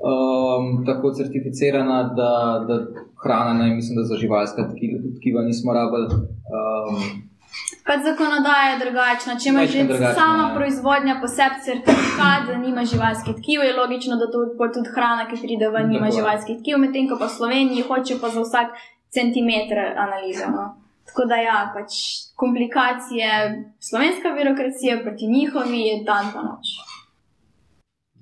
um, 0.00 0.84
tako 0.86 1.12
certificirana, 1.12 1.98
da, 2.16 2.30
da 2.68 2.74
hrana, 3.22 3.52
ne, 3.54 3.74
mislim, 3.74 3.96
da 3.96 4.04
za 4.04 4.16
živalska 4.16 4.62
tkiva, 4.72 4.98
tkiva 5.18 5.40
nismo 5.42 5.72
rabili. 5.72 6.06
Um, 6.54 7.29
Pač 7.86 8.02
zakonodaja 8.04 8.66
je 8.70 8.80
drugačna. 8.84 9.36
Če 9.40 9.48
imaš 9.50 9.72
že 9.72 9.84
sama 10.18 10.46
ja. 10.48 10.54
proizvodnja 10.56 11.16
poseb 11.22 11.56
certifikat, 11.64 12.48
da 12.48 12.58
nima 12.60 12.84
živalskih 12.84 13.38
tkiv, 13.40 13.64
je 13.64 13.76
logično, 13.76 14.18
da 14.20 14.28
to 14.32 14.44
bo 14.58 14.68
tudi 14.74 14.92
hrana, 14.94 15.26
ki 15.30 15.40
pride 15.40 15.70
ven, 15.74 15.88
nima 15.88 16.10
Tako 16.10 16.18
živalskih 16.18 16.60
tkiv, 16.60 16.78
medtem 16.84 17.08
ko 17.08 17.18
pa 17.20 17.30
v 17.30 17.36
Sloveniji 17.38 17.86
hoče 17.88 18.18
pa 18.20 18.28
za 18.34 18.44
vsak 18.44 18.76
centimeter 19.16 19.80
analizo. 19.96 20.50
No. 20.52 20.66
Tako 21.10 21.26
da 21.30 21.36
ja, 21.42 21.58
pač 21.74 21.96
komplikacije, 22.36 23.30
slovenska 23.88 24.34
birokracija 24.36 25.00
proti 25.02 25.26
njihovi 25.26 25.80
je 25.88 25.96
dan 26.06 26.30
pa 26.34 26.44
noč. 26.46 26.76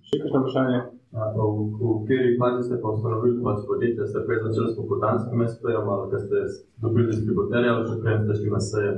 Še 0.08 0.22
kakšno 0.22 0.40
vprašanje? 0.44 0.78
V, 1.08 1.88
kateri 2.04 2.36
fazi 2.40 2.62
ste 2.66 2.78
pa 2.82 2.92
ustanovili 2.94 3.42
pač 3.44 3.64
podjetje, 3.68 4.06
ste 4.08 4.22
prej 4.28 4.40
začeli 4.46 4.70
s 4.72 4.78
popoldanskim 4.78 5.44
SP-jem, 5.52 5.88
ali 5.88 6.20
ste 6.24 6.38
dobili 6.84 7.10
distributerja, 7.10 7.74
ali 7.74 7.88
že 7.90 7.96
prej 8.04 8.18
ste 8.22 8.38
šli 8.38 8.54
na 8.54 8.62
seje? 8.70 8.92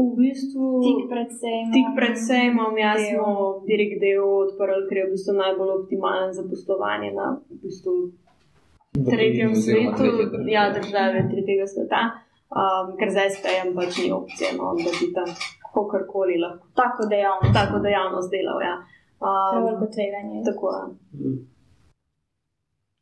V 0.00 0.16
bistvu. 0.16 0.66
Tik 0.80 1.00
pred 1.12 1.30
sejmom. 1.40 1.72
Tik 1.76 1.88
pred 1.98 2.16
sejmom, 2.16 2.72
jaz 2.80 3.00
Del. 3.02 3.10
smo 3.12 3.32
direkt 3.68 4.00
del 4.00 4.24
odprli, 4.24 4.86
ker 4.88 4.96
je 5.00 5.04
v 5.06 5.12
bistvu 5.14 5.34
najbolj 5.36 5.72
optimalen 5.76 6.32
za 6.32 6.42
poslovanje 6.48 7.10
na 7.12 7.26
v 7.36 7.58
bistvu 7.64 7.94
tretjem 9.10 9.52
svetu, 9.54 10.04
ja, 10.48 10.72
države 10.72 11.28
tretjega 11.30 11.66
sveta, 11.66 12.00
um, 12.50 12.96
ker 12.98 13.12
zdaj 13.14 13.30
spejem 13.38 13.68
pač 13.76 14.00
ni 14.02 14.08
opcije, 14.12 14.56
no, 14.58 14.72
da 14.80 14.90
bi 14.98 15.12
tam 15.14 15.28
kakorkoli 15.70 16.40
lahko 16.40 16.66
Tako 16.74 17.06
dejavnost. 17.12 17.54
tako 17.54 17.76
dejavnost 17.86 18.30
delal. 18.34 18.58
Ja. 18.70 18.76
Um, 19.20 19.78
tveganje. 19.94 20.42
tako 20.48 20.66
je. 20.74 20.82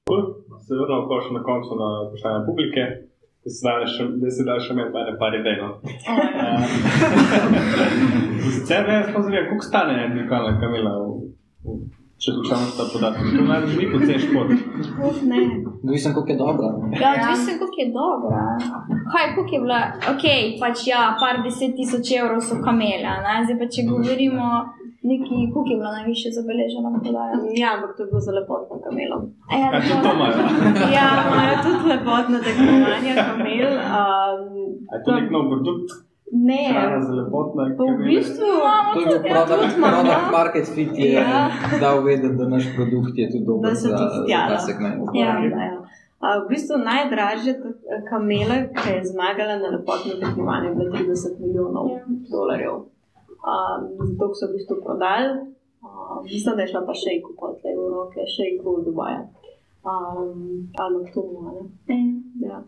Cool. 0.09 0.25
Se 0.67 0.75
vrnemo 0.75 1.07
pa 1.09 1.21
še 1.25 1.33
na 1.37 1.43
koncu 1.47 1.77
na 1.79 1.89
vprašanje 2.09 2.41
publike. 2.49 2.83
Da 3.49 3.53
se 3.55 3.69
danes 3.69 3.91
še, 3.97 4.05
da 4.21 4.31
se 4.31 4.45
danes 4.45 4.65
še 4.67 4.75
imeti 4.75 4.93
mene 4.93 5.13
par 5.21 5.33
idej. 5.37 5.57
No. 5.63 5.69
Sicer 8.53 8.83
ne, 8.89 8.97
jaz 8.99 9.09
pa 9.15 9.23
zanimam, 9.25 9.47
koliko 9.49 9.65
stane 9.65 9.95
en 10.05 10.13
dirkalna 10.19 10.53
kamela, 10.61 10.93
v, 11.01 11.31
v, 11.65 11.77
če 12.21 12.35
slučajno 12.35 12.67
sta 12.75 12.85
podatki. 12.93 13.33
To 13.39 13.47
najbolj 13.49 13.79
ni 13.79 13.87
pocen 13.95 14.21
šport. 14.27 14.53
Uf, 15.09 15.23
ne. 15.31 15.41
Odvisno, 15.79 16.13
koliko 16.19 16.35
je 16.35 16.39
dobra. 16.43 16.69
Ja, 17.01 17.15
odvisno, 17.15 17.57
koliko 17.63 17.81
je 17.81 17.89
dobra. 17.97 18.43
Kaj, 19.15 19.27
koliko 19.39 19.55
je 19.57 19.63
bila? 19.65 19.81
Ok, 20.13 20.27
pač 20.61 20.85
ja, 20.93 21.01
par 21.23 21.41
deset 21.47 21.73
tisoč 21.79 22.13
evrov 22.21 22.45
so 22.45 22.61
kamele, 22.61 23.15
ne? 23.25 23.39
zdaj 23.49 23.57
pa 23.63 23.73
če 23.79 23.89
govorimo, 23.89 24.53
neki, 25.09 25.37
koliko 25.53 25.71
je 25.71 25.79
bila 25.79 25.93
najviše 25.93 26.29
zabeležena 26.31 26.89
prodaja. 26.97 27.35
Ja, 27.55 27.69
ampak 27.75 27.91
to 27.97 28.03
je 28.03 28.09
bilo 28.11 28.21
za 28.21 28.33
lepotno 28.33 28.75
kamelo. 28.79 29.17
A 29.47 29.53
Ja, 29.53 29.67
Ja, 29.67 29.81
tudi 29.81 30.01
to 30.05 30.11
imajo. 30.11 30.35
Ja, 30.97 31.07
imajo 31.25 31.55
tudi 31.65 31.83
lepotno 31.89 32.37
tekmovanje 32.41 33.13
kamel. 33.23 33.71
Um, 33.91 34.41
A 34.91 34.95
je 34.95 35.01
to 35.05 35.11
nek 35.13 35.27
nov 35.31 35.45
produkt, 35.49 35.89
ne, 36.47 36.63
v 37.91 38.05
bistvu. 38.05 38.51
To 38.95 39.01
je 39.01 39.07
bil 39.07 39.21
product, 39.25 39.75
product 39.83 40.25
market 40.33 40.67
fit, 40.69 40.93
je 40.95 41.13
Ja. 41.13 41.49
dal 41.81 41.97
vedeti, 42.03 42.37
da 42.37 42.45
naš 42.47 42.65
produkt 42.77 43.13
je 43.15 43.27
tudi 43.31 43.45
dober 43.45 43.75
za, 43.75 43.89
tudi 43.91 44.09
za 44.29 44.41
ta 44.49 44.59
segment. 44.59 44.97
Ja, 45.15 45.33
da, 45.49 45.63
ja. 45.65 45.77
A, 46.19 46.39
v 46.39 46.49
bistvu 46.49 46.77
najdražja 46.83 47.55
ta- 47.55 47.77
kamela, 48.11 48.57
ki 48.75 48.91
je 48.91 49.05
zmagala 49.07 49.55
na 49.57 49.69
lepotnem 49.69 50.17
tekmovanju, 50.21 50.67
je 50.67 50.75
bila 50.75 50.91
30 50.93 51.41
milijonov 51.41 51.87
Ja. 51.89 52.01
dolarjev. 52.31 52.75
Um, 53.49 54.07
zato 54.07 54.35
so 54.35 54.47
v 54.49 54.59
bistvu 54.59 54.77
prodali. 54.85 55.29
Um, 55.83 56.25
mislim, 56.25 56.57
da 56.57 56.63
je 56.63 56.73
šla 56.73 56.83
pa 56.87 56.95
še 56.95 57.15
i 57.17 57.23
kupovati 57.25 57.73
v 57.77 57.87
roke, 57.95 58.27
še 58.29 58.51
i 58.53 58.59
v 58.61 58.75
Dubaja. 58.85 59.23
Um, 59.89 60.69
ali 60.77 61.05
Tumu, 61.15 61.47
ne? 61.49 61.63
Mm. 61.89 62.45
Ja. 62.45 62.61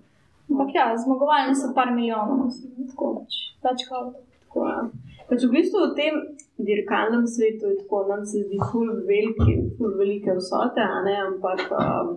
Ampak 0.50 0.74
ja, 0.74 0.86
zmagovalni 0.96 1.54
so 1.54 1.74
par 1.74 1.92
milijonov, 1.94 2.48
tako 2.90 3.10
pač. 3.20 3.40
Več 3.66 3.84
kot. 3.90 4.16
Tako, 4.46 4.64
ja. 4.66 4.80
Pač 5.28 5.44
v 5.46 5.52
bistvu 5.52 5.84
v 5.84 5.92
tem 5.98 6.16
dirkalnem 6.64 7.26
svetu 7.28 7.70
je 7.70 7.76
tako, 7.82 8.06
nam 8.08 8.24
se 8.26 8.42
zdi 8.46 8.58
ful, 8.70 8.88
veliki, 9.06 9.58
ful 9.76 9.94
velike 10.00 10.34
vsote, 10.38 10.86
ampak 11.26 11.68
um, 11.76 12.16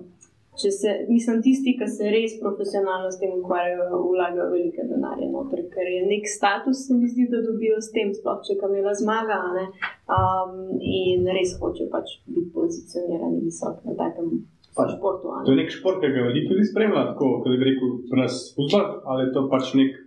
če 0.62 0.70
se, 0.72 0.92
mislim, 1.10 1.42
tisti, 1.46 1.74
ki 1.80 1.88
se 1.90 2.12
res 2.14 2.36
profesionalno 2.42 3.10
s 3.12 3.20
tem 3.22 3.32
ukvarjajo, 3.40 4.02
vlagajo 4.12 4.50
velike 4.54 4.86
denarje 4.90 5.30
noter, 5.34 5.64
ker 5.74 5.90
je 5.90 6.04
nek 6.06 6.30
status, 6.30 6.86
se 6.88 6.98
mi 6.98 7.10
zdi, 7.10 7.28
da 7.32 7.42
dobijo 7.46 7.80
s 7.82 7.90
tem, 7.96 8.12
sploh 8.14 8.42
če 8.46 8.60
kamela 8.62 8.94
zmaga, 9.00 9.40
ne, 9.58 9.66
um, 10.14 10.58
in 10.80 11.26
res 11.34 11.56
hoče 11.62 11.90
pač 11.94 12.18
biti 12.30 12.52
pozicionirani 12.54 13.42
visoko 13.48 13.82
na 13.90 13.98
takem 14.04 14.30
pač 14.78 14.94
športu, 14.96 15.30
a 15.34 15.42
To 15.46 15.52
ne. 15.52 15.56
je 15.56 15.60
nek 15.64 15.74
šport, 15.74 16.02
ki 16.02 16.14
ga 16.14 16.28
ljudi 16.28 16.46
tudi 16.50 16.66
spremlja, 16.70 17.08
tako 17.14 17.34
kot 17.44 17.52
bi 17.58 17.70
rekel, 17.72 17.98
pri 18.12 18.24
nas 18.26 18.40
futbol, 18.56 18.88
ali 19.10 19.28
je 19.28 19.34
to 19.36 19.48
pač 19.52 19.74
nek, 19.80 19.98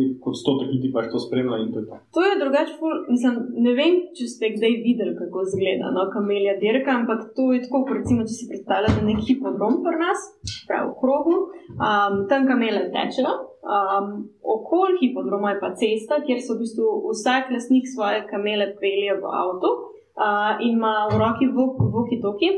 nek 0.00 0.26
odstotek 0.30 0.68
ljudi 0.74 0.90
pač 0.92 1.08
to 1.12 1.20
spremlja 1.22 1.58
to 1.72 1.80
je 1.80 1.86
to. 2.14 2.24
Je 2.24 2.38
drugače, 2.42 2.74
ful, 2.80 2.94
mislim, 3.08 3.38
ne 3.64 3.72
vem, 3.78 3.98
če 4.16 4.28
ste 4.32 4.50
kdaj 4.56 4.74
videli, 4.84 5.14
kako 5.18 5.44
izgleda 5.46 5.92
no, 5.96 6.06
kamelja 6.12 6.56
dirka, 6.62 6.96
ampak 7.00 7.30
to 7.36 7.50
je 7.54 7.62
tako, 7.64 7.84
kot 7.88 8.00
recimo, 8.00 8.26
če 8.28 8.34
si 8.36 8.48
predstavljate 8.50 9.04
nek 9.06 9.22
hipodrom 9.28 9.80
pri 9.86 10.00
nas, 10.02 10.26
prav 10.68 10.90
v 10.90 10.96
krogu, 11.00 11.36
um, 11.76 12.24
tam 12.30 12.48
kamele 12.50 12.88
tečejo. 12.94 13.34
Um, 13.68 14.12
okol 14.56 14.96
hipodroma 15.00 15.54
je 15.54 15.60
pa 15.62 15.72
cesta, 15.76 16.22
kjer 16.24 16.40
so 16.40 16.56
v 16.56 16.64
bistvu 16.64 16.92
vsak 17.10 17.50
lastnik 17.52 17.88
svoje 17.90 18.22
kamele 18.30 18.70
pelje 18.80 19.16
v 19.18 19.32
avto 19.42 19.72
uh, 19.74 20.56
in 20.62 20.78
ima 20.78 21.08
v 21.10 21.18
roki 21.20 21.48
voki-toki, 21.52 22.52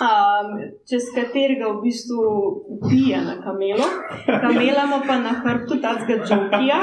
um, 0.00 0.48
čez 0.88 1.10
katerega 1.14 1.72
v 1.72 1.82
bistvu 1.82 2.22
pije 2.88 3.18
na 3.24 3.34
kamelo. 3.42 3.86
Kamela 4.26 4.86
ima 4.86 5.00
pa 5.06 5.18
na 5.18 5.32
hrbtu 5.42 5.80
tacga 5.82 6.16
džokija, 6.24 6.78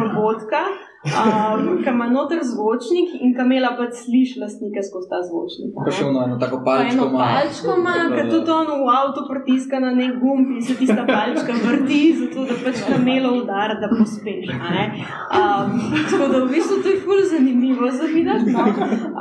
robotka, 0.00 0.62
um, 1.06 1.82
ki 1.82 1.90
ima 1.90 2.06
noter 2.10 2.40
zvočnik 2.50 3.14
in 3.20 3.34
kamela 3.38 3.70
pa 3.78 3.86
sliši 4.00 4.40
lastnike 4.42 4.82
skozi 4.88 5.08
ta 5.12 5.20
zvočnik. 5.28 5.70
Pa 5.76 5.90
še 5.90 6.04
ono, 6.08 6.24
eno 6.26 6.38
tako 6.42 6.60
Pa 6.64 6.70
palčko 6.70 7.08
ima. 7.10 7.18
palčko 7.24 7.76
ima, 7.80 7.94
ki 8.14 8.24
tudi 8.32 8.50
ono 8.50 8.78
v 8.82 8.88
avtu 8.98 9.24
pritiska 9.30 9.80
na 9.84 9.90
nek 10.00 10.18
gumb 10.22 10.50
in 10.56 10.62
se 10.62 10.76
tista 10.80 11.06
palčka 11.08 11.56
vrti, 11.64 12.02
zato 12.20 12.46
da 12.50 12.58
pač 12.64 12.82
kamelo 12.88 13.32
udara, 13.42 13.78
da 13.82 13.90
pospeš. 13.92 14.50
Um, 14.50 15.78
tako 16.10 16.30
da 16.32 16.42
v 16.44 16.48
bistvu 16.54 16.80
to 16.82 16.94
je 16.94 17.00
ful 17.04 17.22
zanimivo 17.32 17.90
za 17.98 18.10
videti. 18.14 18.54
No? 18.56 18.66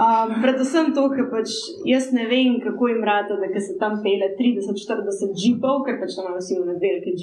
Um, 0.05 0.35
predvsem 0.43 0.93
to, 0.95 1.07
ker 1.13 1.29
pač 1.31 1.53
jaz 1.87 2.11
ne 2.15 2.27
vem, 2.31 2.59
kako 2.63 2.91
jim 2.91 3.03
rata, 3.03 3.37
da 3.41 3.47
se 3.59 3.77
tam 3.79 4.01
pele 4.05 4.31
30-40 4.39 5.35
džipov, 5.39 5.83
ker 5.85 5.99
pač 6.01 6.17
tam 6.17 6.29
imajo 6.29 6.41
vsi 6.43 6.59
velike 6.85 7.13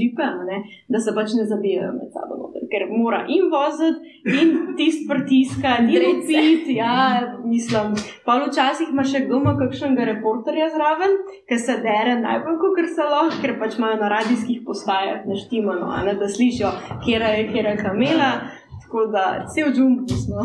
ne, 0.48 0.62
da 0.88 1.00
se 1.00 1.14
pač 1.14 1.34
ne 1.38 1.44
zabijajo 1.46 1.92
med 1.98 2.10
sabo. 2.14 2.38
Noter, 2.42 2.66
ker 2.72 2.86
mora 2.90 3.24
in 3.28 3.50
voziti, 3.52 4.18
in 4.24 4.51
tist 4.76 5.08
pritiska, 5.10 5.76
in 5.80 6.22
pit, 6.26 6.68
ja, 6.76 6.96
mislim. 7.44 7.94
Pa 8.26 8.38
včasih 8.44 8.92
ima 8.92 9.04
še 9.04 9.24
kdo 9.26 9.40
kakšnega 9.60 10.06
reporterja 10.12 10.70
zraven, 10.74 11.16
ki 11.48 11.58
se 11.58 11.78
dere 11.84 12.16
najbolj, 12.20 12.58
kot 12.62 12.82
se 12.96 13.06
lahko, 13.12 13.40
ker 13.42 13.56
pač 13.60 13.78
imajo 13.78 14.00
na 14.00 14.10
radijskih 14.12 14.62
postajah 14.66 15.26
naštimano, 15.28 15.90
a 15.92 16.02
ne, 16.06 16.16
da 16.20 16.28
slišijo, 16.28 16.72
kje 17.04 17.20
je, 17.20 17.46
kje 17.52 17.64
je 17.68 17.76
kamela. 17.82 18.32
Tako 18.82 19.06
da 19.08 19.24
cel 19.48 19.70
džungl 19.72 20.04
smo. 20.20 20.42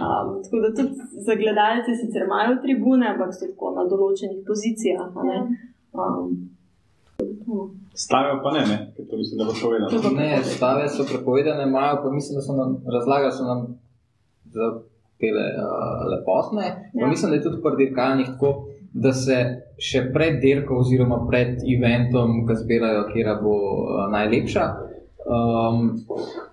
um, 0.00 0.28
tako 0.44 0.60
da 0.64 0.70
tudi 0.78 0.94
za 1.26 1.34
gledalce 1.36 1.96
sicer 2.00 2.24
imajo 2.24 2.56
tribune, 2.62 3.08
ampak 3.12 3.34
so 3.36 3.50
tako 3.50 3.74
na 3.76 3.84
določenih 3.90 4.40
pozicijah. 4.48 5.10
a 5.12 5.26
ne. 5.28 5.40
Um, 5.92 6.30
Stavijo 7.94 8.40
pa 8.42 8.50
ne, 8.50 8.62
ne, 8.66 8.78
ker 8.96 9.06
to 9.10 9.16
mislim, 9.16 9.38
da 9.38 9.44
bo. 9.44 9.52
To 9.90 10.02
pa 10.02 10.10
Ne, 10.16 10.44
stave 10.44 10.88
so 10.88 11.04
prepovedane, 11.04 11.62
imajo 11.62 12.00
pa 12.02 12.10
mislim, 12.10 12.36
da 12.36 12.42
so 12.42 12.56
nam 12.56 12.76
razlagali, 12.94 13.32
so 13.32 13.44
nam 13.44 13.60
za 14.44 14.66
tele 15.20 15.46
uh, 15.64 16.00
lepotne. 16.12 16.66
Ja. 16.66 17.00
Ja. 17.00 17.06
Mislim, 17.06 17.30
da 17.30 17.36
je 17.36 17.42
tudi 17.42 17.62
pri 17.62 17.86
dirkalnih 17.86 18.26
tako, 18.26 18.66
da 18.92 19.12
se 19.12 19.36
še 19.78 20.08
pred 20.14 20.40
dirko 20.40 20.78
oziroma 20.82 21.24
pred 21.30 21.62
eventom, 21.76 22.44
ki 22.46 22.58
zbirajo, 22.62 23.06
kera 23.14 23.38
bo 23.42 23.54
uh, 23.54 24.10
najlepša. 24.12 24.66
Um, 25.24 26.04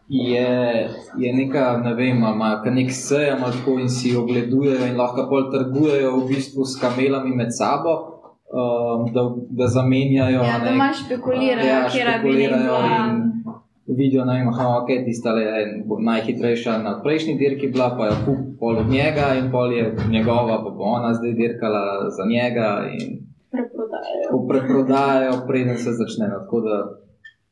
je, 0.08 0.90
je 1.18 1.34
neka, 1.34 1.78
ne 1.84 1.94
vem, 1.94 2.24
kar 2.64 2.74
nek 2.74 2.92
sejem 2.92 3.44
ali 3.44 3.58
tako 3.60 3.80
in 3.80 3.90
si 3.90 4.16
ogledujejo 4.16 4.88
in 4.88 4.98
lahko 5.00 5.28
pol 5.30 5.50
trgujejo 5.52 6.14
v 6.18 6.28
bistvu 6.30 6.66
s 6.66 6.80
kamelami 6.80 7.36
med 7.36 7.52
sabo, 7.56 8.11
um, 8.54 9.14
da, 9.14 9.22
da 9.50 9.68
zamenjajo. 9.68 10.42
Ja, 10.44 10.56
a 10.56 10.60
da 10.60 10.66
ne, 10.66 10.76
imaš 10.76 11.06
špekulirajo, 11.06 11.68
Ja, 11.68 11.90
kje 11.90 12.04
bi 12.06 12.12
špekulirajo 12.12 12.64
bila. 12.64 12.80
in 13.10 13.32
Vidijo, 13.88 14.26
da 14.26 14.34
je 14.94 15.06
tista 15.06 15.32
le 15.32 15.44
najhitrejša 16.02 16.78
na 16.78 17.02
prejšnji 17.04 17.36
dirki, 17.36 17.68
bila 17.68 17.96
pa 17.98 18.06
je 18.06 18.12
kup 18.26 18.38
pol 18.60 18.78
od 18.78 18.90
njega 18.90 19.36
in 19.40 19.52
pol 19.52 19.74
je 19.74 19.96
njegova, 20.10 20.64
pa 20.64 20.70
bo 20.70 20.84
ona 20.84 21.14
zdaj 21.14 21.34
dirkala 21.34 21.84
za 22.10 22.24
njega 22.30 22.68
in 22.92 23.10
Preprodajajo. 23.52 24.48
preprodajajo, 24.50 25.34
preden 25.48 25.78
se 25.78 25.92
začne. 25.92 26.28
No, 26.28 26.40
Tako 26.40 26.62
da 26.62 26.78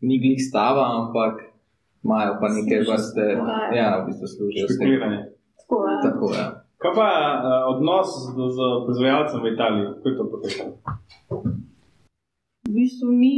ni 0.01 0.19
glih 0.19 0.39
stava, 0.49 0.83
ampak 0.99 1.33
imajo 2.03 2.37
pa 2.41 2.47
neke 2.49 2.79
vrste, 2.79 3.21
ja, 3.75 3.99
v 3.99 4.05
bistvu 4.07 4.27
služijo 4.27 4.65
s 4.67 4.67
tem. 4.67 4.75
Špekuliranje. 4.75 5.19
Tako, 5.59 5.75
ja. 5.87 5.97
Tako, 6.11 6.25
ja. 6.39 6.58
Kaj 6.79 6.91
pa 6.95 7.09
uh, 7.11 7.75
odnos 7.75 8.07
z, 8.07 8.35
z 8.55 8.57
proizvajalcem 8.85 9.41
v 9.43 9.47
Italiji, 9.53 9.85
kako 9.87 10.07
je 10.09 10.17
to 10.17 10.25
potekalo? 10.31 10.71
V 12.67 12.71
bistvu 12.71 13.07
mi 13.11 13.35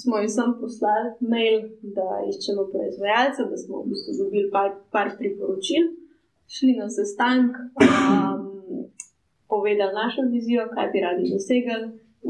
smo 0.00 0.18
jim 0.22 0.30
sam 0.30 0.54
poslali 0.60 1.10
mail, 1.32 1.56
da 1.96 2.06
iščemo 2.30 2.68
proizvajalca, 2.70 3.48
da 3.50 3.56
smo 3.58 3.82
v 3.82 3.90
bistvu 3.90 4.12
dobili 4.20 4.46
par, 4.54 4.70
par 4.94 5.10
priporočil, 5.18 5.90
šli 6.46 6.76
na 6.78 6.86
sestanek, 6.86 7.58
um, 7.82 8.86
povedali 9.50 9.98
našo 10.02 10.22
vizijo, 10.30 10.70
kaj 10.74 10.86
bi 10.92 11.02
radi 11.06 11.32
dosegli. 11.34 11.82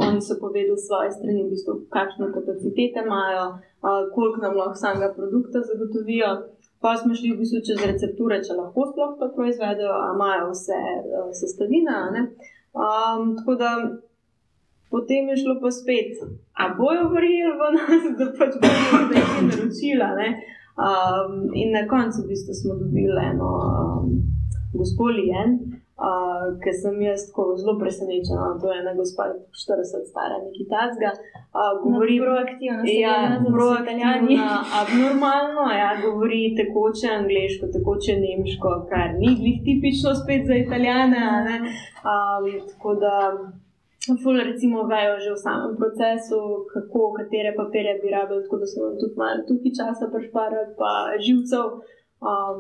Oni 0.07 0.21
so 0.25 0.41
povedali 0.41 0.81
svoje 0.89 1.13
strani, 1.17 1.45
v 1.45 1.53
bistvu, 1.53 1.73
kakšne 1.93 2.33
kapacitete 2.33 3.05
imajo, 3.05 3.45
uh, 3.61 4.09
koliko 4.15 4.41
nam 4.41 4.57
lahko 4.57 4.77
samega 4.81 5.13
produkta 5.19 5.61
zagotovijo. 5.69 6.33
Pa 6.81 6.97
smo 6.97 7.15
šli 7.15 7.33
v 7.33 7.41
bistvu 7.41 7.63
čez 7.67 7.81
recepture, 7.89 8.41
če 8.45 8.57
lahko 8.59 8.91
sploh 8.91 9.15
to 9.21 9.31
proizvedejo, 9.35 9.95
a 9.97 10.11
imajo 10.15 10.51
vse 10.53 10.77
uh, 10.77 11.31
sestavine. 11.33 11.95
a 11.95 12.11
ne. 12.15 12.27
Um, 12.77 13.33
tako 13.39 13.55
da 13.57 13.71
Potem 14.91 15.29
je 15.29 15.37
šlo 15.37 15.55
pa 15.61 15.71
spet, 15.71 16.13
a 16.61 16.65
bojo 16.79 17.09
verjeli 17.15 17.55
v 17.61 17.63
nas, 17.77 18.05
da 18.19 18.27
pač 18.39 18.53
bomo 18.63 19.01
nekaj 19.11 19.43
naročila. 19.49 20.09
Ne? 20.21 20.29
Um, 20.87 21.51
in 21.61 21.75
na 21.75 21.83
koncu 21.91 22.23
v 22.23 22.31
bistvu 22.31 22.55
smo 22.55 22.77
dobili 22.79 23.19
eno 23.31 23.51
um, 23.67 24.07
gospod 24.73 25.17
Lijen, 25.19 25.59
uh, 26.05 26.47
ki 26.63 26.71
sem 26.81 26.97
jaz 27.03 27.21
tako 27.29 27.43
zelo 27.61 27.75
presenečena. 27.83 28.59
To 28.61 28.67
je 28.73 28.79
ena 28.83 28.93
gospa 28.95 29.23
40 29.63 30.11
stara, 30.11 30.37
neki 30.47 30.65
tacga. 30.75 31.11
Uh, 31.57 31.73
govori 31.85 32.17
proaktivno, 32.25 32.81
Ja, 33.05 33.15
proaktivno. 33.17 33.55
proaktivna, 33.57 34.49
abnormalno, 34.81 35.65
ja, 35.83 35.91
govori 36.05 36.41
tekoče 36.61 37.07
angliško, 37.19 37.65
tekoče 37.77 38.13
nemško, 38.27 38.71
kar 38.91 39.09
ni 39.21 39.31
glih 39.41 39.59
tipično 39.67 40.11
spet 40.21 40.43
za 40.51 40.55
italijane. 40.65 41.23
ne. 41.49 41.57
Um, 42.13 42.45
tako 42.71 42.91
da, 43.05 43.15
ful 44.23 44.37
recimo 44.51 44.79
vejo 44.93 45.15
že 45.25 45.31
v 45.33 45.41
samem 45.47 45.73
procesu, 45.81 46.39
kako, 46.73 47.01
katere 47.19 47.51
papirje 47.61 47.95
bi 48.03 48.09
rabili, 48.17 48.43
tako 48.45 48.57
da 48.63 48.67
smo 48.71 48.81
nam 48.87 48.97
tudi 49.01 49.17
malo 49.23 49.41
tukaj 49.49 49.73
časa 49.79 50.05
prešparali, 50.15 50.71
pa 50.81 50.91
živcev. 51.25 51.65
Um, 52.31 52.59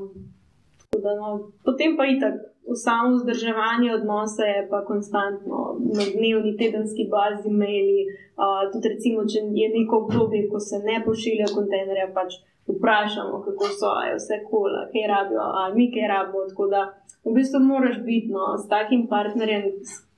da, 0.92 1.14
no, 1.20 1.50
potem 1.64 1.96
pa 1.96 2.06
itak. 2.06 2.34
Samo 2.74 3.14
vzdrževanje 3.14 3.92
odnosa 3.94 4.42
je 4.42 4.66
pa 4.70 4.80
konstantno, 4.84 5.58
na 5.94 6.04
dnevni, 6.14 6.56
tedenski 6.58 7.06
bazi, 7.10 7.50
maili. 7.50 8.00
Uh, 8.34 8.66
tudi, 8.72 8.90
recimo, 8.90 9.22
če 9.22 9.38
je 9.60 9.68
neko 9.70 10.00
obdobje, 10.02 10.48
ko 10.50 10.58
se 10.60 10.80
ne 10.82 10.96
pošilja 11.04 11.46
kontejnerja, 11.54 12.08
pač 12.16 12.40
vprašamo, 12.66 13.38
kako 13.46 13.70
so, 13.78 13.92
a 14.00 14.08
je 14.08 14.18
vse 14.18 14.40
kul, 14.48 14.66
cool, 14.66 14.74
kaj 14.90 15.06
rabijo, 15.12 15.46
ali 15.60 15.76
mi 15.76 15.86
kaj 15.94 16.10
rabimo. 16.10 16.42
Tako 16.50 16.66
da, 16.74 16.82
v 17.24 17.36
bistvu, 17.38 17.62
moraš 17.70 18.02
biti 18.08 18.34
no, 18.34 18.56
s 18.58 18.66
takim 18.74 19.06
partnerjem, 19.14 19.70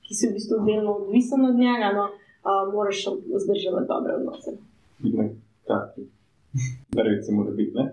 ki 0.09 0.17
si 0.17 0.31
v 0.31 0.39
bistvu 0.39 0.63
delno 0.65 0.97
odvisen 1.03 1.45
od 1.45 1.65
njega, 1.65 1.93
no, 1.99 2.09
uh, 2.09 2.63
moraš 2.73 3.05
vzdrževati 3.35 3.91
dobre 3.93 4.17
odnose. 4.23 4.57
Ne, 5.05 5.35
tak. 5.69 5.93
Recimo, 7.09 7.43
da 7.43 7.51
biti, 7.51 7.73
ne? 7.75 7.85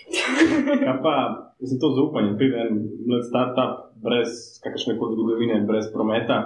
Kaj 0.84 1.02
pa, 1.02 1.14
za 1.58 1.76
to 1.80 1.90
zaupanje, 1.96 2.36
pride 2.38 2.56
en 2.56 2.74
mlad 3.06 3.24
startup 3.28 3.72
brez 4.02 4.30
kakršne 4.62 4.98
koli 4.98 5.14
zgodovine, 5.14 5.60
brez 5.68 5.92
prometa, 5.94 6.38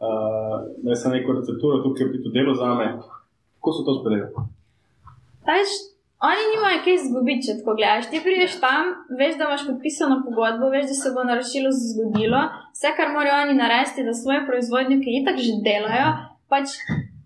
uh, 0.00 0.56
da 0.84 0.94
sem 0.94 1.12
neko 1.12 1.32
recepturo, 1.38 1.82
tukaj 1.82 2.06
je 2.06 2.22
to 2.24 2.30
delo 2.36 2.54
za 2.54 2.74
me. 2.74 2.88
Kako 3.58 3.72
so 3.72 3.84
to 3.86 3.94
sprejeli? 4.00 4.30
Veš, 5.48 5.70
oni 6.30 6.44
nimajo 6.52 6.78
kaj 6.84 6.94
izgubiti, 6.94 7.44
če 7.46 7.58
tako 7.58 7.74
gledaš. 7.78 8.08
Ti 8.10 8.22
prideš 8.24 8.56
tam, 8.64 8.94
veš, 9.20 9.36
da 9.38 9.48
imaš 9.48 9.66
podpisano 9.68 10.22
pogodbo, 10.26 10.70
veš, 10.74 10.88
da 10.90 10.96
se 11.02 11.12
bo 11.14 11.26
naročilo 11.30 11.70
zgodilo. 11.82 12.40
Vse, 12.74 12.94
kar 12.96 13.12
morajo 13.16 13.42
oni 13.44 13.58
narediti, 13.58 14.06
da 14.06 14.14
svoje 14.14 14.40
proizvodnje, 14.48 15.00
ki 15.02 15.20
itak 15.20 15.42
že 15.46 15.60
delajo, 15.66 16.10
pač 16.52 16.78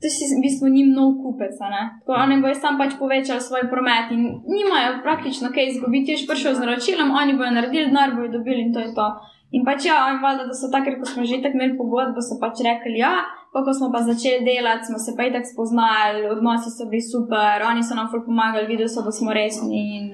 to 0.03 0.11
si 0.11 0.25
v 0.35 0.43
bistvu 0.45 0.67
njim 0.69 0.89
nov 0.99 1.11
kupec. 1.23 1.55
Tako 1.59 2.13
oni 2.25 2.41
bojo 2.43 2.55
sam 2.55 2.79
pač 2.81 2.99
povečali 2.99 3.41
svoj 3.41 3.65
promet 3.73 4.11
in 4.15 4.23
nimajo 4.55 4.99
praktično 5.07 5.53
kaj 5.55 5.69
izgubiti. 5.69 6.07
Ti 6.07 6.19
si 6.19 6.27
prišel 6.31 6.55
z 6.55 6.65
naročilom, 6.65 7.15
oni 7.23 7.39
bojo 7.39 7.51
naredili 7.55 7.87
denar, 7.87 8.15
bojo 8.17 8.29
dobili 8.37 8.61
in 8.67 8.75
to 8.75 8.81
je 8.83 8.91
to. 8.99 9.07
In 9.53 9.65
pač 9.69 9.85
ja, 9.85 9.97
oni 10.09 10.19
valjda, 10.25 10.49
da 10.49 10.55
so 10.57 10.73
takrat, 10.73 10.97
ko 10.99 11.07
smo 11.07 11.23
že 11.29 11.43
tako 11.45 11.59
imeli 11.59 11.77
pogodbo, 11.77 12.25
so 12.25 12.41
pač 12.41 12.65
rekli 12.65 12.99
ja. 13.05 13.15
Pa 13.53 13.61
ko 13.65 13.71
smo 13.77 13.93
pa 13.93 14.01
začeli 14.01 14.47
delati, 14.49 14.89
smo 14.89 14.99
se 14.99 15.13
pa 15.17 15.29
itak 15.29 15.45
spoznali, 15.45 16.25
odnosi 16.35 16.73
so 16.73 16.89
bili 16.89 17.05
super, 17.05 17.61
oni 17.71 17.85
so 17.85 17.95
nam 17.95 18.09
ful 18.11 18.25
pomagali, 18.25 18.71
videli 18.73 18.89
so, 18.89 19.05
da 19.05 19.13
smo 19.13 19.29
resni 19.37 19.81
in 19.99 20.05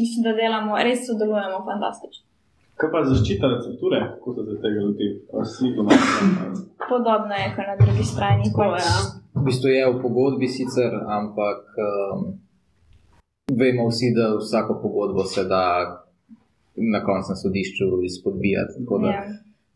mislim, 0.00 0.26
da 0.26 0.32
delamo, 0.42 0.74
res 0.86 1.06
sodelujemo 1.06 1.62
fantastično. 1.70 2.33
Kaj 2.74 2.90
pa 2.90 3.02
zaščita 3.06 3.48
recepture, 3.52 4.00
kako 4.14 4.34
se 4.34 4.56
tega 4.62 4.86
lotili? 4.86 5.20
Vsi 5.42 5.74
doma. 5.76 5.98
Podobno 6.88 7.36
je 7.38 7.50
kot 7.56 7.68
na 7.70 7.76
drugi 7.80 8.04
strani. 8.04 8.50
Pač, 8.56 8.88
V 9.34 9.42
bistvu 9.46 9.68
je 9.68 9.86
v 9.90 10.00
pogodbi 10.02 10.48
sicer, 10.48 10.94
ampak 11.10 11.78
um, 11.82 12.26
vemo 13.50 13.88
vsi, 13.90 14.12
da 14.14 14.30
vsako 14.38 14.78
pogodbo 14.82 15.24
se 15.24 15.44
da 15.50 15.64
na 16.76 17.04
koncu 17.04 17.32
na 17.32 17.36
sodišču 17.36 18.02
izpodbijati. 18.04 18.78
Tako 18.78 18.98
da 18.98 19.08
ja. 19.08 19.24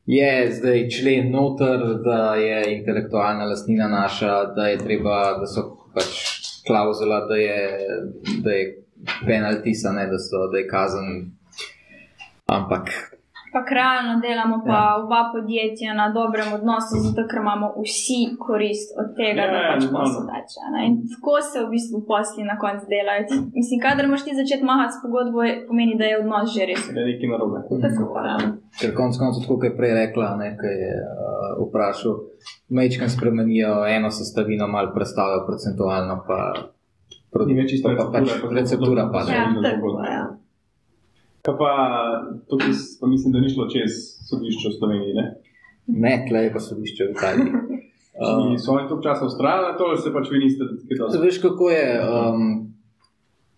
Je 0.07 0.53
zdaj 0.53 0.89
člen 0.89 1.31
noter, 1.31 1.83
da 2.05 2.35
je 2.35 2.79
intelektualna 2.79 3.45
lastnina 3.45 3.89
naša, 3.89 4.45
da 4.57 4.69
je 4.69 4.79
treba, 4.79 5.39
da 5.39 5.47
so 5.47 5.67
pač 5.95 6.07
klauzula, 6.67 7.27
da 7.29 7.37
je, 7.37 7.59
da 8.45 8.51
je 8.51 8.65
penaltisa, 9.27 9.93
ne, 9.93 10.07
da, 10.07 10.19
so, 10.19 10.47
da 10.53 10.59
je 10.59 10.69
kazen. 10.69 11.38
Ampak 12.49 12.89
Pa 13.53 13.61
realno 13.75 14.21
delamo 14.21 14.57
pa 14.67 14.73
ja. 14.73 14.97
oba 15.03 15.21
podjetja 15.35 15.95
na 15.95 16.07
dobrem 16.19 16.49
odnosu, 16.59 16.95
zato 17.05 17.21
ker 17.29 17.39
imamo 17.45 17.67
vsi 17.83 18.21
korist 18.45 18.89
od 19.01 19.09
tega, 19.17 19.43
Ja, 19.43 19.53
da 19.53 19.59
ja, 19.59 19.69
pač 19.73 19.85
normalno. 19.85 20.05
posel 20.05 20.25
teče. 20.33 20.61
In 20.87 20.93
tako 21.13 21.35
se 21.51 21.57
v 21.65 21.69
bistvu 21.75 21.99
posli 22.11 22.43
na 22.51 22.57
koncu 22.65 22.85
delajo. 22.93 23.23
Mislim, 23.59 23.79
kadar 23.87 24.05
moš 24.13 24.23
ti 24.27 24.37
začeti 24.41 24.65
mahati 24.71 24.95
s 24.97 24.99
pogodbo, 25.03 25.39
pomeni, 25.69 25.95
da 26.01 26.05
je 26.11 26.19
odnos 26.23 26.47
že 26.55 26.63
res. 26.71 26.83
Da 26.95 27.01
je 27.01 27.07
nekaj 27.13 27.29
narobe. 27.35 27.59
Tako 27.85 28.05
pa. 28.15 28.23
Ker 28.81 28.91
konec 29.01 29.17
koncev, 29.23 29.41
tako 29.45 29.55
kot 29.57 29.69
je 29.69 29.77
prej 29.81 29.93
rekla, 30.01 30.27
ne, 30.43 30.49
kaj 30.61 30.75
je 30.85 30.93
uh, 31.05 31.63
vprašal, 31.65 32.15
mečkam 32.79 33.09
spremenijo 33.09 33.73
eno 33.97 34.11
sestavino, 34.19 34.69
malo 34.69 34.93
predstavijo 34.97 35.41
procentualno, 35.49 36.21
pa, 36.29 36.41
pa, 37.33 37.39
pa 37.41 38.05
pač 38.13 38.29
receptura, 38.29 38.45
pa 38.45 38.55
receptura 38.61 39.03
pade. 39.15 39.33
Ja, 39.33 39.49
tako, 39.57 39.95
ja. 40.05 40.27
Kaj 41.43 41.55
pa 41.59 41.73
tukaj, 42.51 42.73
pa 43.01 43.07
mislim, 43.07 43.33
da 43.33 43.41
ni 43.41 43.51
šlo 43.53 43.69
čez 43.73 43.99
sodišče 44.29 44.69
v 44.69 44.77
Sloveniji, 44.79 45.15
ne? 45.15 45.27
Ne, 45.87 46.15
tle 46.29 46.47
je 46.47 46.53
pa 46.53 46.61
sodišče 46.61 47.05
v 47.05 47.17
Italiji. 47.17 47.53
Uh, 48.19 48.59
so 48.59 48.73
oni 48.73 48.89
toliko 48.89 49.03
časa 49.03 49.27
ustrajali 49.27 49.67
na 49.73 49.77
to, 49.79 49.85
ali 49.85 49.99
se 50.03 50.11
pač 50.13 50.31
vi 50.31 50.39
niste 50.43 50.65
dosti? 50.99 51.19
veš, 51.23 51.37
kako 51.39 51.69
je? 51.71 51.85
Um, 52.03 52.75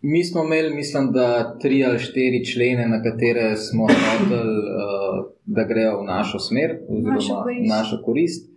mi 0.03 0.25
smo 0.25 0.45
imeli, 0.45 0.75
mislim, 0.75 1.13
da 1.13 1.57
tri 1.59 1.85
ali 1.85 1.99
štiri 1.99 2.45
člene, 2.45 2.85
na 2.89 2.99
katere 3.03 3.57
smo 3.57 3.87
hoteli, 3.89 4.59
uh, 4.59 5.23
da 5.45 5.65
grejo 5.65 6.03
v 6.03 6.05
našo 6.05 6.39
smer, 6.39 6.77
oziroma 6.89 7.47
v 7.49 7.69
našo 7.69 8.03
korist. 8.05 8.50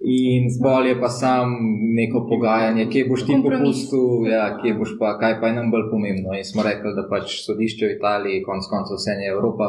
In 0.00 0.44
bolje 0.62 1.00
pa 1.00 1.08
sam 1.08 1.56
neko 1.96 2.26
pogajanje, 2.28 2.84
kje 2.92 3.06
boš 3.08 3.22
ti 3.26 3.32
Kompromis. 3.32 3.60
popustil, 3.60 4.26
ja, 4.28 4.58
kje 4.60 4.74
boš 4.74 4.92
pa, 5.00 5.16
kaj 5.18 5.40
pa 5.40 5.48
je 5.48 5.54
nam 5.56 5.70
bolj 5.70 5.88
pomembno. 5.90 6.36
In 6.36 6.44
smo 6.44 6.62
rekli, 6.62 6.92
da 6.94 7.06
pač 7.08 7.40
sodišče 7.46 7.86
v 7.86 7.96
Italiji, 7.96 8.42
konc 8.44 8.68
koncev 8.70 9.00
vse 9.00 9.16
je 9.16 9.32
Evropa, 9.32 9.68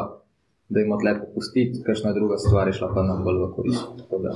da 0.68 0.80
jim 0.80 0.92
odle 0.92 1.16
popustiti, 1.20 1.82
kakšna 1.86 2.12
druga 2.12 2.36
stvar 2.36 2.68
je 2.68 2.76
šla 2.76 2.92
pa 2.94 3.02
nam 3.08 3.24
bolj 3.24 3.40
v 3.42 3.48
korist. 3.56 3.88
Tako 4.02 4.20
da. 4.26 4.34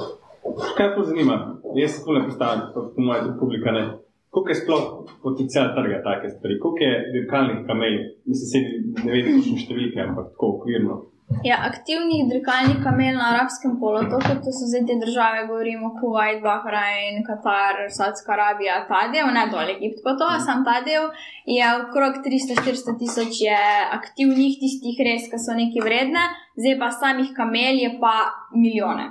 Kaj 0.76 0.95
to 0.97 1.05
zanima? 1.05 1.36
Jaz 1.76 1.99
se 1.99 2.05
tole 2.05 2.24
postavim, 2.24 2.64
pa 2.74 2.80
po 2.95 3.01
mojem 3.09 3.36
publika 3.40 3.72
ne. 3.72 3.84
Koliko 4.32 4.51
je 4.51 4.55
sploh 4.55 4.84
potencijal 5.22 5.74
trga 5.76 6.01
take 6.09 6.28
stvari? 6.34 6.59
Koliko 6.59 6.84
je 6.88 6.93
dirkalnih 7.12 7.66
kameljev? 7.68 8.05
Mislim, 8.24 8.49
se 8.49 8.59
ne 9.05 9.12
vem, 9.12 9.26
kakšne 9.36 9.59
številke, 9.61 10.01
ampak 10.09 10.32
tako 10.32 10.55
okvirno. 10.57 10.95
Ja, 11.41 11.57
aktivnih 11.66 12.28
dirkalnih 12.30 12.78
kamel 12.85 13.16
na 13.16 13.33
arabskem 13.33 13.72
polotoku, 13.80 14.35
to 14.45 14.51
so 14.55 14.66
zdaj 14.70 14.83
te 14.89 14.95
države, 15.05 15.47
govorimo 15.49 15.89
Kuwait, 15.99 16.43
Bahrain, 16.45 17.24
Katar, 17.26 17.80
Saudska 17.97 18.33
Arabija, 18.37 18.76
ta 18.91 19.01
del, 19.12 19.30
ne 19.37 19.47
dol 19.55 19.72
Egipt, 19.74 20.03
pa 20.05 20.12
to, 20.20 20.28
sam 20.45 20.61
ta 20.68 20.76
del 20.87 21.09
je 21.57 21.64
okrog 21.80 22.20
300-400 22.26 22.95
tisoč 23.01 23.41
je 23.47 23.62
aktivnih, 23.99 24.61
tistih 24.61 25.01
res, 25.09 25.26
ki 25.33 25.41
so 25.41 25.57
neki 25.57 25.83
vredne, 25.83 26.28
zdaj 26.61 26.78
pa 26.83 26.93
samih 27.01 27.33
kamel 27.39 27.80
je 27.85 27.91
pa 28.05 28.14
milijone. 28.55 29.09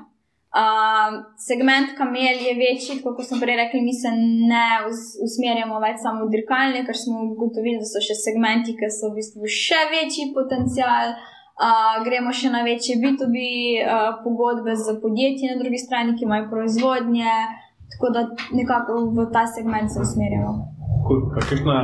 Um, 0.52 1.20
segment 1.40 1.94
kamel 2.00 2.40
je 2.48 2.56
večji, 2.60 3.02
kot 3.04 3.20
smo 3.28 3.42
prej 3.44 3.60
rekli, 3.60 3.82
mi 3.82 3.96
se 3.96 4.12
ne 4.52 4.66
us- 4.88 5.20
usmerjamo 5.28 5.84
več 5.84 6.00
samo 6.04 6.26
v 6.28 6.32
dirkalne, 6.38 6.86
ker 6.88 6.96
smo 7.04 7.26
ugotovili, 7.34 7.80
da 7.84 7.88
so 7.88 8.04
še 8.04 8.16
segmenti, 8.20 8.76
ki 8.80 8.92
so 8.92 9.12
v 9.12 9.20
bistvu 9.20 9.52
še 9.60 9.84
večji 9.96 10.32
potencial. 10.36 11.16
Uh, 11.16 11.38
gremo 12.06 12.32
še 12.34 12.50
na 12.50 12.62
večje 12.64 12.96
B2B 13.02 13.36
uh, 13.82 14.24
pogodbe 14.24 14.76
z 14.76 14.98
podjetji 15.02 15.52
na 15.52 15.58
drugi 15.62 15.78
strani, 15.78 16.16
ki 16.18 16.26
imajo 16.26 16.50
proizvodnje, 16.50 17.34
tako 17.92 18.14
da 18.16 18.22
nekako 18.60 18.92
v 19.18 19.28
ta 19.34 19.46
segment 19.48 19.92
se 19.94 20.00
usmerjamo. 20.02 20.54
Kakšna 21.36 21.78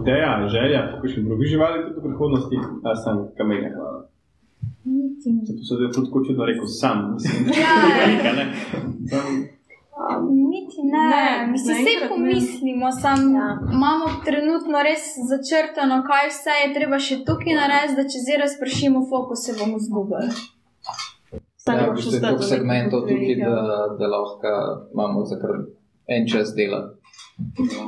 ideja, 0.00 0.32
želja, 0.48 0.82
kakšne 1.00 1.22
druge 1.22 1.46
živali 1.46 1.84
tudi 1.86 1.98
v 2.00 2.04
prihodnosti, 2.08 2.56
a 2.84 2.96
sem 3.02 3.16
kamelje. 3.38 3.70
Niti 4.84 5.28
ne. 5.34 5.42
Zato 5.48 5.62
se 5.68 5.74
zdaj 5.76 5.90
tudi 5.94 6.06
tako 6.08 6.24
čudno 6.26 6.44
rekel 6.50 6.66
sam, 6.80 6.98
mislim, 7.14 7.52
Ja. 7.62 7.74
velika, 8.00 8.30
ne. 8.38 8.44
Sam, 9.10 9.26
Niti 10.44 10.80
ne, 10.84 11.02
Ne, 11.10 11.24
mislim, 11.46 11.76
vse 11.76 12.08
pomislimo, 12.08 12.92
sam 12.92 13.18
Ja. 13.34 13.48
imamo 13.72 14.06
trenutno 14.24 14.82
res 14.82 15.02
začrtano, 15.24 16.02
kaj 16.02 16.28
vse 16.28 16.54
je 16.58 16.74
treba 16.74 16.98
še 16.98 17.24
tukaj 17.24 17.54
narediti, 17.54 17.96
da 17.96 18.04
če 18.04 18.18
zdaj 18.18 18.38
razpršimo 18.38 19.00
fokus, 19.06 19.38
se 19.40 19.52
bomo 19.54 19.78
zgubili. 19.78 20.30
Ja, 21.68 21.86
v 21.86 21.94
bistvu 21.94 22.14
je 22.14 22.20
toliko 22.20 22.42
segmentov 22.44 23.00
tukaj, 23.02 23.34
da, 23.36 23.52
da 23.94 24.06
lahko 24.08 24.54
imamo 24.94 25.24
za 25.24 25.36
kar 25.36 25.52
en 26.08 26.26
čas 26.26 26.54
dela. 26.54 26.80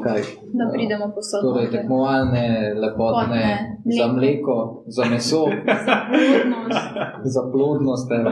Kaj? 0.02 0.20
Da 0.52 0.64
pridemo 0.72 1.08
posod. 1.10 1.40
Torej, 1.44 1.70
tekmovalne, 1.70 2.44
lepotne, 2.74 3.42
Potne, 3.82 3.96
za 3.96 4.06
mleko. 4.08 4.56
za 4.88 5.04
meso, 5.04 5.42
Plodnost. 5.48 6.86
za 7.26 7.42
plodnost. 7.52 8.08
Evo. 8.12 8.30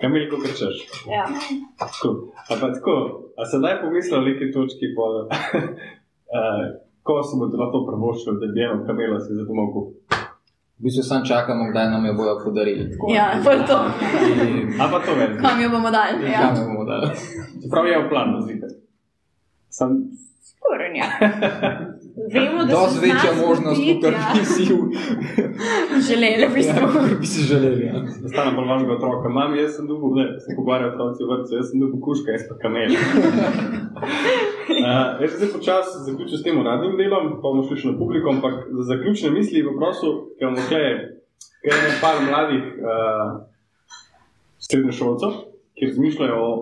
Kamelj, 0.00 0.28
kot 0.30 0.46
rečeš. 0.46 0.76
Ja. 1.10 1.26
Cool. 2.00 2.30
A 2.48 2.54
pa 2.60 2.72
tako, 2.74 2.94
a 3.38 3.46
sedaj 3.46 3.80
pomislil 3.82 4.22
v 4.22 4.26
neki 4.32 4.50
točki, 4.54 4.94
po, 4.96 5.26
uh, 5.26 6.64
ko 7.06 7.22
si 7.22 7.40
bodo 7.40 7.58
lahko 7.60 7.84
prvoščili, 7.88 8.40
da 8.40 8.46
bi 8.52 8.66
eno 8.66 8.84
kamelo 8.86 9.20
si 9.20 9.34
za 9.34 9.44
domov 9.48 9.72
kupil. 9.74 9.96
V 10.78 10.86
bistvu 10.86 11.02
sam 11.02 11.24
čakamo, 11.26 11.70
kdaj 11.70 11.90
nam 11.90 12.06
jo 12.06 12.14
bojo 12.14 12.38
podarili. 12.44 12.86
ja, 13.10 13.34
to 13.42 13.50
je 13.50 13.66
to. 13.66 13.78
In 14.46 14.80
A 14.80 14.86
pa 14.86 14.98
to 15.02 15.14
vem. 15.18 15.34
Kam 15.42 15.58
jo 15.58 15.70
bomo 15.74 15.90
dali? 15.90 16.30
Ja. 16.30 16.40
kam 16.40 16.56
jo 16.56 16.64
bomo 16.70 16.84
dali. 16.86 17.10
Čeprav 17.62 17.86
je 17.86 17.98
v 17.98 18.08
planu 18.08 18.40
zika. 18.46 18.66
Sam, 19.68 19.90
Skoraj, 20.38 20.94
ja. 20.94 21.08
Vemo, 22.32 22.64
da 22.64 22.88
se 22.88 23.00
večja 23.00 23.32
možnost, 23.46 23.80
kot 24.02 24.12
ja. 24.12 24.32
bi 24.34 24.44
si, 24.44 24.62
Želeli 26.08 26.46
v 26.46 26.54
bistvu. 26.54 26.80
ja, 26.80 27.18
bi 27.20 27.26
si 27.26 27.42
želeli. 27.42 27.84
Ja. 27.86 27.92
da 28.22 28.28
stane 28.28 28.50
bolj 28.56 28.68
važnega 28.68 28.92
otroka. 28.94 29.28
Mam, 29.28 29.54
jaz 29.58 29.76
sem 29.76 29.86
dugo, 29.86 30.14
ne, 30.14 30.24
se 30.40 30.56
pogovarjajo 30.56 30.92
otroci 30.92 31.24
v 31.24 31.28
vrtu, 31.30 31.54
jaz 31.56 31.70
sem 31.70 31.80
dugo 31.80 32.00
kuška, 32.06 32.30
jaz 32.36 32.42
pa 32.48 32.54
kamel. 32.62 32.90
Uh, 32.90 32.98
jaz 35.22 35.30
sem 35.30 35.38
zdaj 35.38 35.52
počasi 35.56 36.04
zaključil 36.08 36.38
s 36.38 36.42
tem 36.46 36.60
uradnim 36.60 36.96
delom, 37.00 37.30
pa 37.42 37.46
bomo 37.48 37.62
šli 37.68 37.76
še 37.82 37.92
na 37.92 37.98
publiko, 38.00 38.34
ampak 38.34 38.54
za 38.78 38.88
zaključne 38.92 39.30
misli 39.30 39.62
v 39.62 39.76
prostoru, 39.78 40.26
ker 40.38 40.48
imamo 40.48 40.64
tukaj 40.64 40.84
je 41.64 41.94
par 42.02 42.16
mladih 42.28 42.64
uh, 42.82 43.40
srednješolcev, 44.58 45.32
ki 45.74 45.86
razmišljajo 45.92 46.38
o 46.44 46.52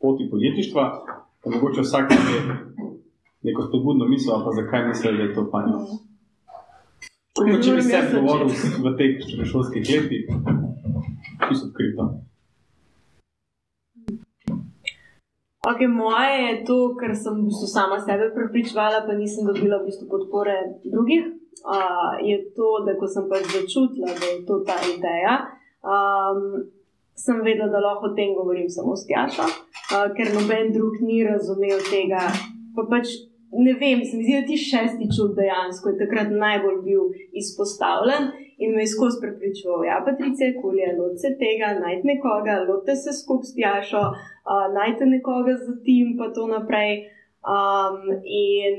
poti 0.00 0.28
podjetništva, 0.30 0.84
pa 1.42 1.50
mogoče 1.50 1.80
vsak 1.80 2.12
neko 3.42 3.66
spodbudno 3.68 4.08
misel, 4.08 4.44
pa 4.44 4.52
zakaj 4.56 4.88
mislijo, 4.88 5.16
da 5.16 5.22
je 5.22 5.34
to 5.34 5.46
fajn. 5.50 5.70
Tako, 7.32 7.62
če 7.64 7.76
bi 7.78 7.82
se 7.82 8.02
govoril 8.12 8.50
v 8.84 8.92
teh 8.98 9.16
srednješolskih 9.24 9.88
letih, 9.88 10.28
čisto 11.48 11.70
odkrito. 11.70 12.10
Okay, 15.62 15.86
moje 15.86 16.42
je 16.42 16.54
to, 16.66 16.76
ker 16.98 17.14
sem 17.14 17.38
v 17.38 17.46
bistvu 17.46 17.68
sama 17.70 17.96
sebe 18.02 18.32
prepričevala, 18.34 19.06
pa 19.06 19.14
nisem 19.14 19.46
dobila 19.46 19.78
v 19.78 19.88
bistvu 19.88 20.10
podpore 20.10 20.56
drugih. 20.82 21.38
Uh, 21.62 22.18
je 22.18 22.36
to, 22.56 22.82
da 22.82 22.96
ko 22.98 23.06
sem 23.06 23.28
pač 23.30 23.46
začutila, 23.46 24.10
da 24.10 24.26
je 24.26 24.40
to 24.42 24.58
ta 24.66 24.74
ideja, 24.90 25.34
um, 25.86 26.66
sem 27.14 27.38
vedela, 27.46 27.70
da 27.70 27.78
lahko 27.78 28.10
o 28.10 28.16
tem 28.18 28.34
govorim 28.34 28.66
samo 28.66 28.96
s 28.98 29.06
Tjašo, 29.06 29.46
uh, 29.46 30.08
ker 30.16 30.34
noben 30.34 30.74
drug 30.74 30.98
ni 31.06 31.22
razumel 31.22 31.78
tega. 31.86 32.26
Pa 32.74 32.82
pač 32.90 33.14
ne 33.52 33.72
vem, 33.72 34.04
se 34.04 34.16
mi 34.16 34.24
zdi, 34.24 34.40
da 34.40 34.46
ti 34.46 34.56
šesti 34.56 35.06
čut 35.16 35.36
dejansko 35.36 35.88
je 35.88 35.98
takrat 36.02 36.28
najbolj 36.44 36.78
bil 36.88 37.02
izpostavljen 37.32 38.24
in 38.62 38.74
me 38.74 38.82
je 38.82 38.92
skozi 38.94 39.20
prepričoval, 39.20 39.84
ja, 39.84 39.96
Patricija, 40.06 40.52
kulje, 40.62 40.88
lote 40.98 41.30
tega, 41.42 41.68
najti 41.84 42.06
nekoga, 42.12 42.54
lote 42.68 42.96
se 42.96 43.12
skupaj 43.20 43.48
s 43.48 43.54
Tjašo, 43.56 44.02
uh, 44.12 44.66
najti 44.78 45.08
nekoga 45.14 45.54
za 45.66 45.74
tim, 45.84 46.16
pa 46.18 46.30
to 46.34 46.46
naprej. 46.46 46.92
Um, 47.54 47.96
in 48.24 48.76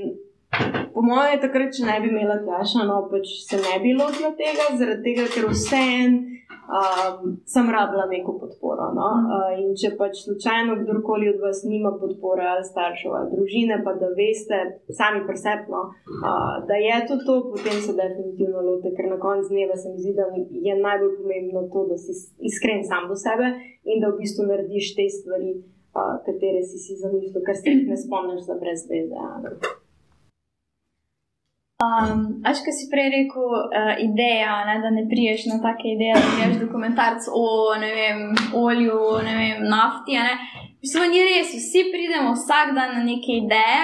po 0.94 1.02
mojem, 1.02 1.42
takrat, 1.44 1.74
če 1.76 1.90
ne 1.90 1.98
bi 2.02 2.14
imela 2.14 2.40
Tjaša, 2.46 2.88
no, 2.90 3.02
pač 3.12 3.34
se 3.50 3.60
ne 3.66 3.80
bi 3.84 3.94
lotila 4.00 4.32
tega, 4.40 4.72
zaradi 4.80 5.04
tega, 5.10 5.28
ker 5.36 5.50
vsem 5.52 6.33
um, 6.78 7.38
sem 7.46 7.70
rabila 7.76 8.06
neko 8.06 8.38
podporo. 8.42 8.90
No? 8.98 9.10
Uh, 9.36 9.52
in 9.62 9.74
če 9.80 9.94
pač 10.00 10.24
slučajno 10.26 10.78
kdorkoli 10.82 11.30
od 11.34 11.42
vas 11.46 11.64
nima 11.68 11.94
podpore 12.02 12.46
ali 12.54 12.64
staršev 12.68 13.18
ali 13.18 13.32
družine, 13.36 13.82
pa 13.86 13.96
da 14.00 14.12
veste 14.18 14.60
sami 15.00 15.24
presepno, 15.28 15.84
uh, 15.92 16.56
da 16.70 16.80
je 16.80 16.98
to 17.10 17.20
to, 17.26 17.36
potem 17.52 17.78
se 17.86 17.98
definitivno 18.00 18.64
lote, 18.70 18.94
ker 18.96 19.12
na 19.12 19.20
koncu 19.26 19.54
dneva 19.54 19.78
se 19.78 19.92
mi 19.92 20.02
zdi, 20.02 20.16
da 20.18 20.30
je 20.68 20.80
najbolj 20.88 21.14
pomembno 21.20 21.68
to, 21.74 21.86
da 21.92 22.00
si 22.00 22.16
iskren 22.50 22.84
sam 22.90 23.08
do 23.12 23.20
sebe 23.20 23.54
in 23.84 24.02
da 24.02 24.12
v 24.12 24.20
bistvu 24.24 24.50
narediš 24.50 24.96
te 24.98 25.08
stvari. 25.20 25.54
Uh, 25.94 26.16
katere 26.26 26.64
si 26.66 26.80
si 26.82 26.96
zamislil, 26.98 27.44
ker 27.46 27.54
se 27.54 27.70
jih 27.70 27.84
ne 27.86 27.98
spomniš 28.02 28.48
za 28.48 28.56
brez 28.58 28.88
veze. 28.90 29.14
Um, 31.84 32.40
Až 32.44 32.64
ko 32.64 32.72
si 32.72 32.88
prej 32.88 33.10
rekel, 33.12 33.44
uh, 33.44 33.96
ideja, 34.00 34.64
ne, 34.68 34.80
da 34.80 34.90
ne 34.94 35.04
priješ 35.10 35.50
na 35.52 35.58
take 35.60 35.96
ideje, 35.96 36.16
da 36.16 36.30
greš 36.38 36.56
dokumentarc 36.64 37.28
o 37.28 37.74
vem, 37.76 38.32
olju, 38.56 39.00
vem, 39.26 39.66
nafti. 39.68 40.16
V 40.16 40.86
bistvu 40.86 41.10
ni 41.12 41.24
res, 41.28 41.52
vsi 41.52 41.90
pridemo 41.92 42.32
vsak 42.38 42.72
dan 42.78 42.96
na 42.96 43.04
neke 43.04 43.42
ideje. 43.44 43.84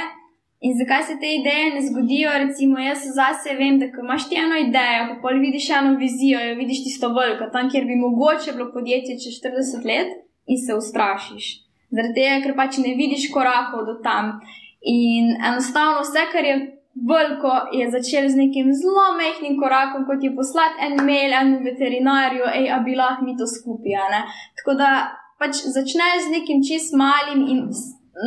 In 0.60 0.76
zakaj 0.76 1.04
se 1.08 1.16
te 1.20 1.28
ideje 1.39 1.74
ne 1.76 1.82
zgodijo? 1.88 2.32
Recimo, 2.45 2.80
jaz 2.80 3.04
zase 3.16 3.56
vem, 3.60 3.80
da 3.80 3.86
imaš 3.86 4.30
ti 4.30 4.36
eno 4.36 4.56
idejo, 4.60 5.06
pa 5.10 5.16
pol 5.22 5.39
vidiš 5.39 5.70
eno 5.70 5.93
vizijo, 6.00 6.39
jo 6.39 6.56
vidiš 6.56 6.84
tisto 6.84 7.14
veliko, 7.16 7.47
tam, 7.54 7.70
kjer 7.72 7.86
bi 7.86 7.95
mogoče 7.95 8.56
bilo 8.56 8.72
podjetje 8.74 9.16
čez 9.24 9.39
40 9.43 9.88
let 9.91 10.12
in 10.52 10.60
se 10.60 10.76
ustrašiš. 10.76 11.45
Zaradi 11.95 12.16
tega, 12.20 12.41
ker 12.43 12.56
pač 12.60 12.78
ne 12.84 12.91
vidiš 12.95 13.32
korakov 13.34 13.88
do 13.88 13.95
tam. 14.04 14.36
In 14.82 15.32
enostavno 15.39 16.04
vse, 16.04 16.28
kar 16.32 16.45
je 16.45 16.58
veliko 16.96 17.52
je 17.72 17.92
začel 17.92 18.30
z 18.30 18.36
nekim 18.36 18.74
zelo 18.74 19.14
mehkim 19.18 19.60
korakom, 19.62 20.06
kot 20.06 20.24
je 20.24 20.36
poslati 20.36 20.82
en 20.86 21.06
mail 21.06 21.34
enemu 21.34 21.64
veterinarju, 21.64 22.44
hej, 22.56 22.70
a 22.76 22.80
bi 22.86 22.96
lahko 22.96 23.26
mi 23.26 23.38
to 23.38 23.48
skupaj. 23.48 24.24
Tako 24.58 24.74
da 24.82 24.90
pač 25.40 25.64
začneš 25.76 26.28
z 26.28 26.34
nekim 26.36 26.64
čist 26.66 26.94
malim 26.94 27.46
in 27.48 27.60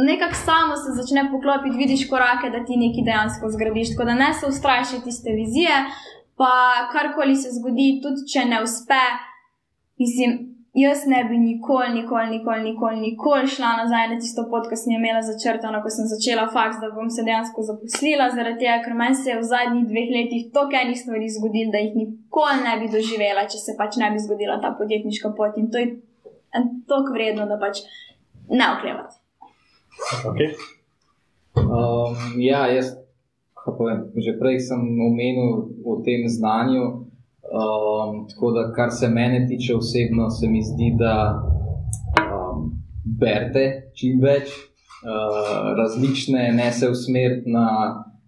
nekako 0.07 0.35
samo 0.35 0.77
se 0.77 0.95
začne 1.01 1.29
poklopiti, 1.31 1.77
vidiš 1.77 2.09
korake, 2.09 2.51
da 2.51 2.65
ti 2.65 2.77
nekaj 2.77 3.05
dejansko 3.05 3.51
zgradiš. 3.51 3.93
Tako 3.93 4.05
da 4.05 4.15
ne 4.15 4.31
se 4.35 4.47
ustraši 4.47 5.03
tiste 5.05 5.35
vizije, 5.37 5.85
pa 6.37 6.53
karkoli 6.93 7.37
se 7.37 7.53
zgodi, 7.59 8.01
tudi 8.03 8.25
če 8.33 8.47
ne 8.49 8.63
uspe, 8.63 9.05
mislim. 9.99 10.52
Jaz 10.73 11.03
ne 11.07 11.25
bi 11.29 11.37
nikoli, 11.39 11.89
nikoli, 11.95 12.31
nikoli, 12.31 12.63
nikoli, 12.63 13.01
nikoli 13.01 13.49
šla 13.55 13.75
nazaj 13.77 14.07
na 14.09 14.15
tisto 14.21 14.47
pot, 14.51 14.65
ki 14.71 14.77
sem 14.81 14.95
imela 14.97 15.21
začrtano, 15.21 15.83
ko 15.85 15.91
sem 15.93 16.07
začela 16.09 16.47
faks, 16.55 16.79
da 16.81 16.89
bom 16.95 17.11
se 17.13 17.25
dejansko 17.27 17.65
zaposlila, 17.69 18.31
zaradi 18.33 18.65
tega, 18.65 18.79
ker 18.85 18.97
meni 18.97 19.19
se 19.19 19.31
je 19.31 19.37
v 19.37 19.45
zadnjih 19.51 19.85
dveh 19.91 20.15
letih 20.17 20.47
toliko 20.55 20.81
enih 20.81 21.01
stvari 21.03 21.29
zgodilo, 21.35 21.75
da 21.75 21.83
jih 21.83 21.99
nikoli 21.99 22.65
ne 22.65 22.79
bi 22.81 22.89
doživela, 22.95 23.45
če 23.53 23.61
se 23.61 23.77
pač 23.77 24.01
ne 24.01 24.09
bi 24.15 24.25
zgodila 24.25 24.57
ta 24.65 24.73
podjetniška 24.79 25.35
pot. 25.37 25.61
In 25.61 25.69
to 25.69 25.83
je 25.83 25.91
toliko 26.89 27.19
vredno, 27.19 27.45
da 27.53 27.61
pač 27.61 27.85
ne 28.49 28.73
oklevati. 28.79 29.21
Okay. 30.25 30.57
Um, 31.53 32.17
ja, 32.41 32.65
jaz, 32.73 32.95
povem, 33.61 34.07
že 34.17 34.39
prej 34.41 34.57
sem 34.73 34.81
omenil 34.81 35.69
o 35.85 36.01
tem 36.01 36.25
znanju. 36.25 37.02
Um, 37.53 38.29
tako 38.29 38.51
da, 38.51 38.73
kar 38.73 38.91
se 38.91 39.09
mene 39.09 39.47
tiče 39.49 39.75
osebno, 39.77 40.31
se 40.31 40.49
mi 40.49 40.63
zdi, 40.63 40.95
da 40.99 41.43
um, 42.23 42.71
berete 43.21 43.91
čim 43.95 44.23
več 44.23 44.49
uh, 44.49 45.75
različne, 45.77 46.47
ne 46.57 46.71
se 46.73 46.89
usmeriti 46.89 47.51
na, 47.51 47.67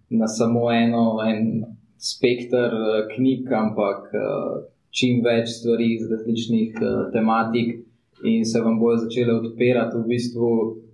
na 0.09 0.27
samo 0.27 0.69
eno, 0.71 1.17
en 1.25 1.63
spektr 1.97 2.69
uh, 2.77 3.01
knjig, 3.15 3.49
ampak 3.49 4.13
uh, 4.13 4.61
čim 4.93 5.23
več 5.25 5.57
stvari 5.57 5.89
iz 5.95 6.05
različnih 6.11 6.77
uh, 6.77 7.09
tematik, 7.13 7.79
in 8.23 8.45
se 8.45 8.61
vam 8.61 8.77
bojo 8.79 9.01
začele 9.07 9.33
odpirati 9.33 9.97
v 9.97 10.07
bistvu 10.07 10.49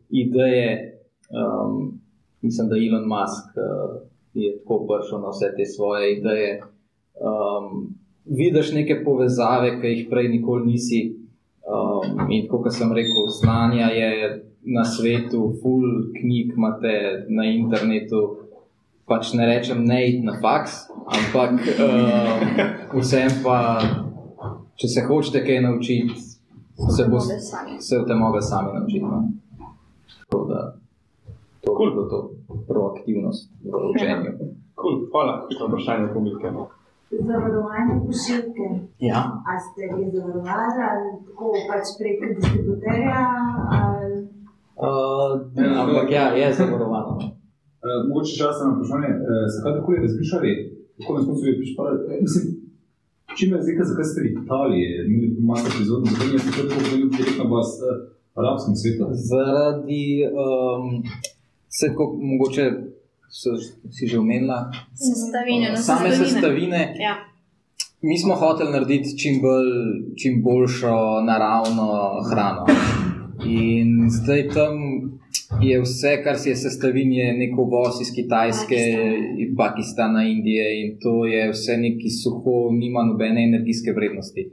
ideje. 0.10 1.02
Um, 1.32 2.00
mislim, 2.42 2.70
da 2.70 2.80
Elon 2.80 3.08
Musk 3.12 3.60
uh, 3.60 4.00
je 4.34 4.56
tako 4.60 4.86
prišel 4.88 5.20
na 5.20 5.36
vse 5.36 5.52
te 5.58 5.66
svoje 5.66 6.16
ideje. 6.18 6.62
Um, 7.20 8.01
vidiš 8.26 8.72
neke 8.72 9.02
povezave, 9.04 9.76
ki 9.82 9.88
jih 9.88 10.08
prej 10.10 10.30
nikoli 10.30 10.72
nisi. 10.74 11.02
Um, 11.62 12.32
in 12.34 12.48
kot 12.50 12.72
sem 12.74 12.92
rekel, 12.94 13.30
znanja 13.42 13.92
je 13.94 14.12
na 14.62 14.86
svetu, 14.86 15.54
full 15.62 16.14
knjig 16.18 16.54
imate 16.58 17.26
na 17.30 17.46
internetu. 17.46 18.38
Pač 19.06 19.34
ne 19.34 19.46
rečem, 19.46 19.84
ne 19.86 19.98
id 20.08 20.24
na 20.24 20.38
faks, 20.40 20.86
ampak 21.04 21.58
um, 21.84 23.00
vsem 23.02 23.42
pa, 23.44 23.82
če 24.80 24.88
se 24.88 25.04
hočete 25.08 25.42
kaj 25.46 25.60
naučiti, 25.66 26.16
se 26.96 27.08
boste 27.12 27.36
se 27.40 28.00
v 28.00 28.06
tem 28.08 28.22
mogli 28.22 28.42
sami 28.42 28.72
naučiti. 28.78 29.04
No? 29.04 29.26
Tako 30.22 30.46
da, 30.48 30.62
to 31.62 31.72
je 31.72 31.92
cool. 31.92 32.08
to 32.10 32.20
proaktivnost 32.68 33.52
v 33.64 33.84
učenju. 33.92 34.38
Cool. 34.80 35.02
Hvala, 35.12 35.48
to 35.50 35.60
je 35.60 35.68
vprašanje 35.68 36.14
publike. 36.14 36.54
Zavarovanje 37.20 37.96
pošiljke. 38.06 38.66
Ja. 39.10 39.20
A 39.50 39.52
ste 39.66 39.82
jih 39.98 40.08
zavarovali 40.16 40.80
ali 40.92 41.08
tako 41.26 41.48
pač 41.70 41.86
prek 42.00 42.18
distributerja? 42.38 43.20
Ali... 43.80 44.12
Uh, 44.88 45.32
ampak 45.82 46.08
ja, 46.18 46.26
je 46.40 46.48
zavarovano. 46.60 47.14
Uh, 47.18 48.00
mogoče 48.08 48.34
čas 48.42 48.56
na 48.62 48.68
vprašanje, 48.74 49.10
uh, 49.16 49.46
se 49.52 49.58
kaj 49.64 49.74
tako 49.78 49.90
je 49.94 50.04
razmišljali, 50.06 50.52
kako 50.98 51.12
na 51.18 51.26
koncu 51.28 51.44
je 51.50 51.58
prišpali? 51.60 51.92
Mislim, 52.26 52.46
čim 53.38 53.50
je 53.54 53.62
zdaj, 53.64 53.76
zakaj 53.92 54.08
ste 54.10 54.20
v 54.24 54.28
Italiji, 54.44 54.88
mi 55.10 55.18
imate 55.44 55.68
prizorno, 55.76 56.06
zakaj 56.12 56.30
je 56.36 56.46
tako 56.46 56.62
tako 56.70 56.82
bilo 56.90 57.06
direktno 57.18 57.44
vas 57.56 57.72
uh, 57.80 57.88
arabskem 58.40 58.74
svetu? 58.80 59.04
Zaradi, 59.30 60.06
um, 60.42 60.84
se 61.78 61.86
tako 61.90 62.04
mogoče 62.32 62.64
so, 63.32 63.56
si 63.90 64.08
že 64.08 64.20
omenila. 64.20 64.72
Sestavine. 64.94 65.72
No, 65.72 65.78
Same 65.78 66.10
sestavine. 66.10 66.30
sestavine. 66.30 66.82
Ja. 67.00 67.16
Mi 68.02 68.18
smo 68.20 68.36
hoteli 68.36 68.72
narediti 68.72 69.18
čim, 69.18 69.42
bolj, 69.42 69.72
čim 70.18 70.42
boljšo 70.44 71.22
naravno 71.22 71.88
hrano. 72.30 72.66
In 73.46 74.10
zdaj 74.10 74.50
tam 74.50 74.74
je 75.62 75.82
vse, 75.82 76.24
kar 76.24 76.38
si 76.38 76.50
je 76.50 76.56
sestavin, 76.56 77.14
je 77.14 77.34
neko 77.38 77.64
voz 77.64 78.02
iz 78.02 78.10
Kitajske, 78.16 78.80
Pakistan. 78.80 79.56
Pakistana, 79.58 80.24
Indije 80.24 80.66
in 80.82 80.98
to 81.00 81.26
je 81.26 81.52
vse 81.52 81.78
neki 81.78 82.10
suho, 82.10 82.72
nima 82.72 83.04
nobene 83.04 83.44
energijske 83.44 83.92
vrednosti. 83.92 84.50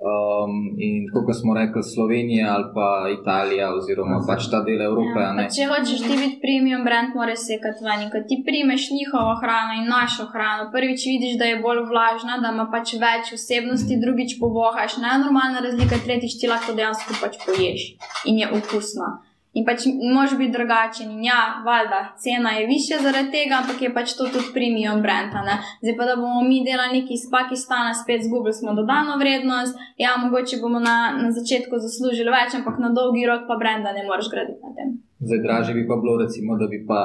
Um, 0.00 0.52
in 0.80 1.10
kot 1.12 1.36
smo 1.40 1.54
rekli, 1.54 1.82
Slovenija 1.82 2.54
ali 2.54 2.64
pa 2.74 2.88
Italija, 3.20 3.66
oziroma 3.76 4.16
pač 4.28 4.46
ta 4.52 4.62
del 4.64 4.80
Evrope. 4.80 5.20
Ja, 5.20 5.44
če 5.56 5.66
hočeš 5.68 6.00
ti 6.06 6.16
biti 6.16 6.38
premium 6.40 6.86
brand, 6.88 7.12
moraš 7.20 7.44
sekati 7.50 7.84
ven. 7.84 8.06
Ko 8.12 8.22
ti 8.28 8.40
primeš 8.46 8.88
njihovo 8.96 9.34
hrano 9.42 9.76
in 9.76 9.92
našo 9.92 10.24
hrano, 10.32 10.70
prvič 10.72 11.04
vidiš, 11.12 11.36
da 11.40 11.50
je 11.50 11.60
bolj 11.66 11.84
vlažna, 11.92 12.40
da 12.40 12.54
ima 12.56 12.64
pač 12.72 12.96
več 13.04 13.34
vsebnosti, 13.36 14.00
drugič 14.00 14.38
povohaš, 14.40 14.96
ne 15.04 15.18
normalna 15.20 15.60
razlika, 15.68 16.00
tretjič 16.06 16.40
ti 16.40 16.48
lahko 16.48 16.72
dejansko 16.80 17.20
pač 17.20 17.36
poješ 17.44 17.90
in 18.24 18.40
je 18.40 18.48
okusna. 18.56 19.18
In 19.58 19.64
pač 19.66 19.82
moraš 20.14 20.36
biti 20.38 20.52
drugačen. 20.54 21.10
In 21.10 21.24
ja, 21.26 21.40
valjda, 21.66 22.00
cena 22.22 22.52
je 22.54 22.68
višja 22.70 23.00
zaradi 23.02 23.32
tega, 23.34 23.58
ampak 23.62 23.82
je 23.82 23.90
pač 23.94 24.14
to 24.18 24.28
tudi 24.30 24.52
premium 24.54 25.02
brand. 25.02 25.34
Zdaj 25.82 25.96
pa, 25.98 26.06
da 26.06 26.14
bomo 26.20 26.44
mi 26.46 26.60
delali 26.66 27.00
nekaj 27.00 27.16
iz 27.18 27.24
Pakistana, 27.34 27.90
spet 27.94 28.22
zgubili 28.26 28.54
smo 28.54 28.76
dodano 28.78 29.18
vrednost. 29.22 29.74
Ja, 29.98 30.14
mogoče 30.22 30.62
bomo 30.62 30.78
na, 30.78 30.96
na 31.18 31.32
začetku 31.34 31.82
zaslužili 31.86 32.30
več, 32.30 32.54
ampak 32.60 32.78
na 32.78 32.94
dolgi 32.94 33.26
rok 33.26 33.48
pa 33.50 33.58
brenda 33.58 33.90
ne 33.96 34.06
moreš 34.06 34.30
graditi 34.30 34.62
na 34.62 34.70
tem. 34.76 34.94
Zdaj, 35.18 35.42
dražje 35.46 35.74
bi 35.74 35.88
pa 35.90 35.98
bilo, 36.02 36.14
recimo, 36.22 36.54
da 36.56 36.70
bi 36.70 36.84
pa 36.86 37.00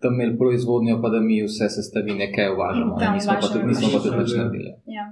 tam 0.00 0.16
imeli 0.16 0.38
proizvodnjo, 0.38 1.02
pa 1.02 1.08
da 1.12 1.20
mi 1.20 1.42
vse 1.44 1.68
sestavine 1.68 2.32
kaj 2.32 2.54
uvažamo. 2.54 2.96
Ne. 2.96 3.10
Nismo 3.14 3.36
pa 3.40 3.48
tudi, 3.52 3.66
nismo 3.68 3.88
pa 3.92 3.98
več. 3.98 4.04
tudi 4.08 4.22
nič 4.22 4.32
naredili. 4.40 4.72
Ja. 4.96 5.04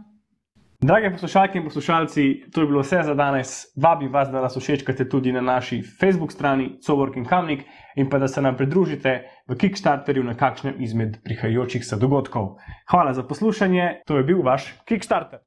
Drage 0.81 1.11
poslušalke 1.11 1.59
in 1.59 1.65
poslušalci, 1.65 2.45
to 2.55 2.61
je 2.61 2.67
bilo 2.67 2.81
vse 2.81 3.01
za 3.03 3.15
danes. 3.15 3.49
Vabim 3.77 4.13
vas, 4.13 4.29
da 4.31 4.41
nas 4.41 4.57
všečkate 4.57 5.09
tudi 5.09 5.33
na 5.33 5.41
naši 5.41 5.83
Facebook 5.83 6.33
strani 6.33 6.79
Coworking 6.87 7.27
Kamnik 7.29 7.65
in 7.97 8.11
pa 8.11 8.19
da 8.19 8.29
se 8.29 8.43
nam 8.43 8.57
pridružite 8.57 9.23
v 9.49 9.57
Kickstarterju 9.59 10.23
na 10.25 10.37
kakšnem 10.37 10.75
izmed 10.79 11.19
prihajajočih 11.25 11.87
se 11.87 11.97
dogodkov. 11.97 12.57
Hvala 12.91 13.13
za 13.13 13.23
poslušanje, 13.23 14.03
to 14.07 14.17
je 14.17 14.25
bil 14.25 14.43
vaš 14.43 14.75
Kickstarter. 14.85 15.39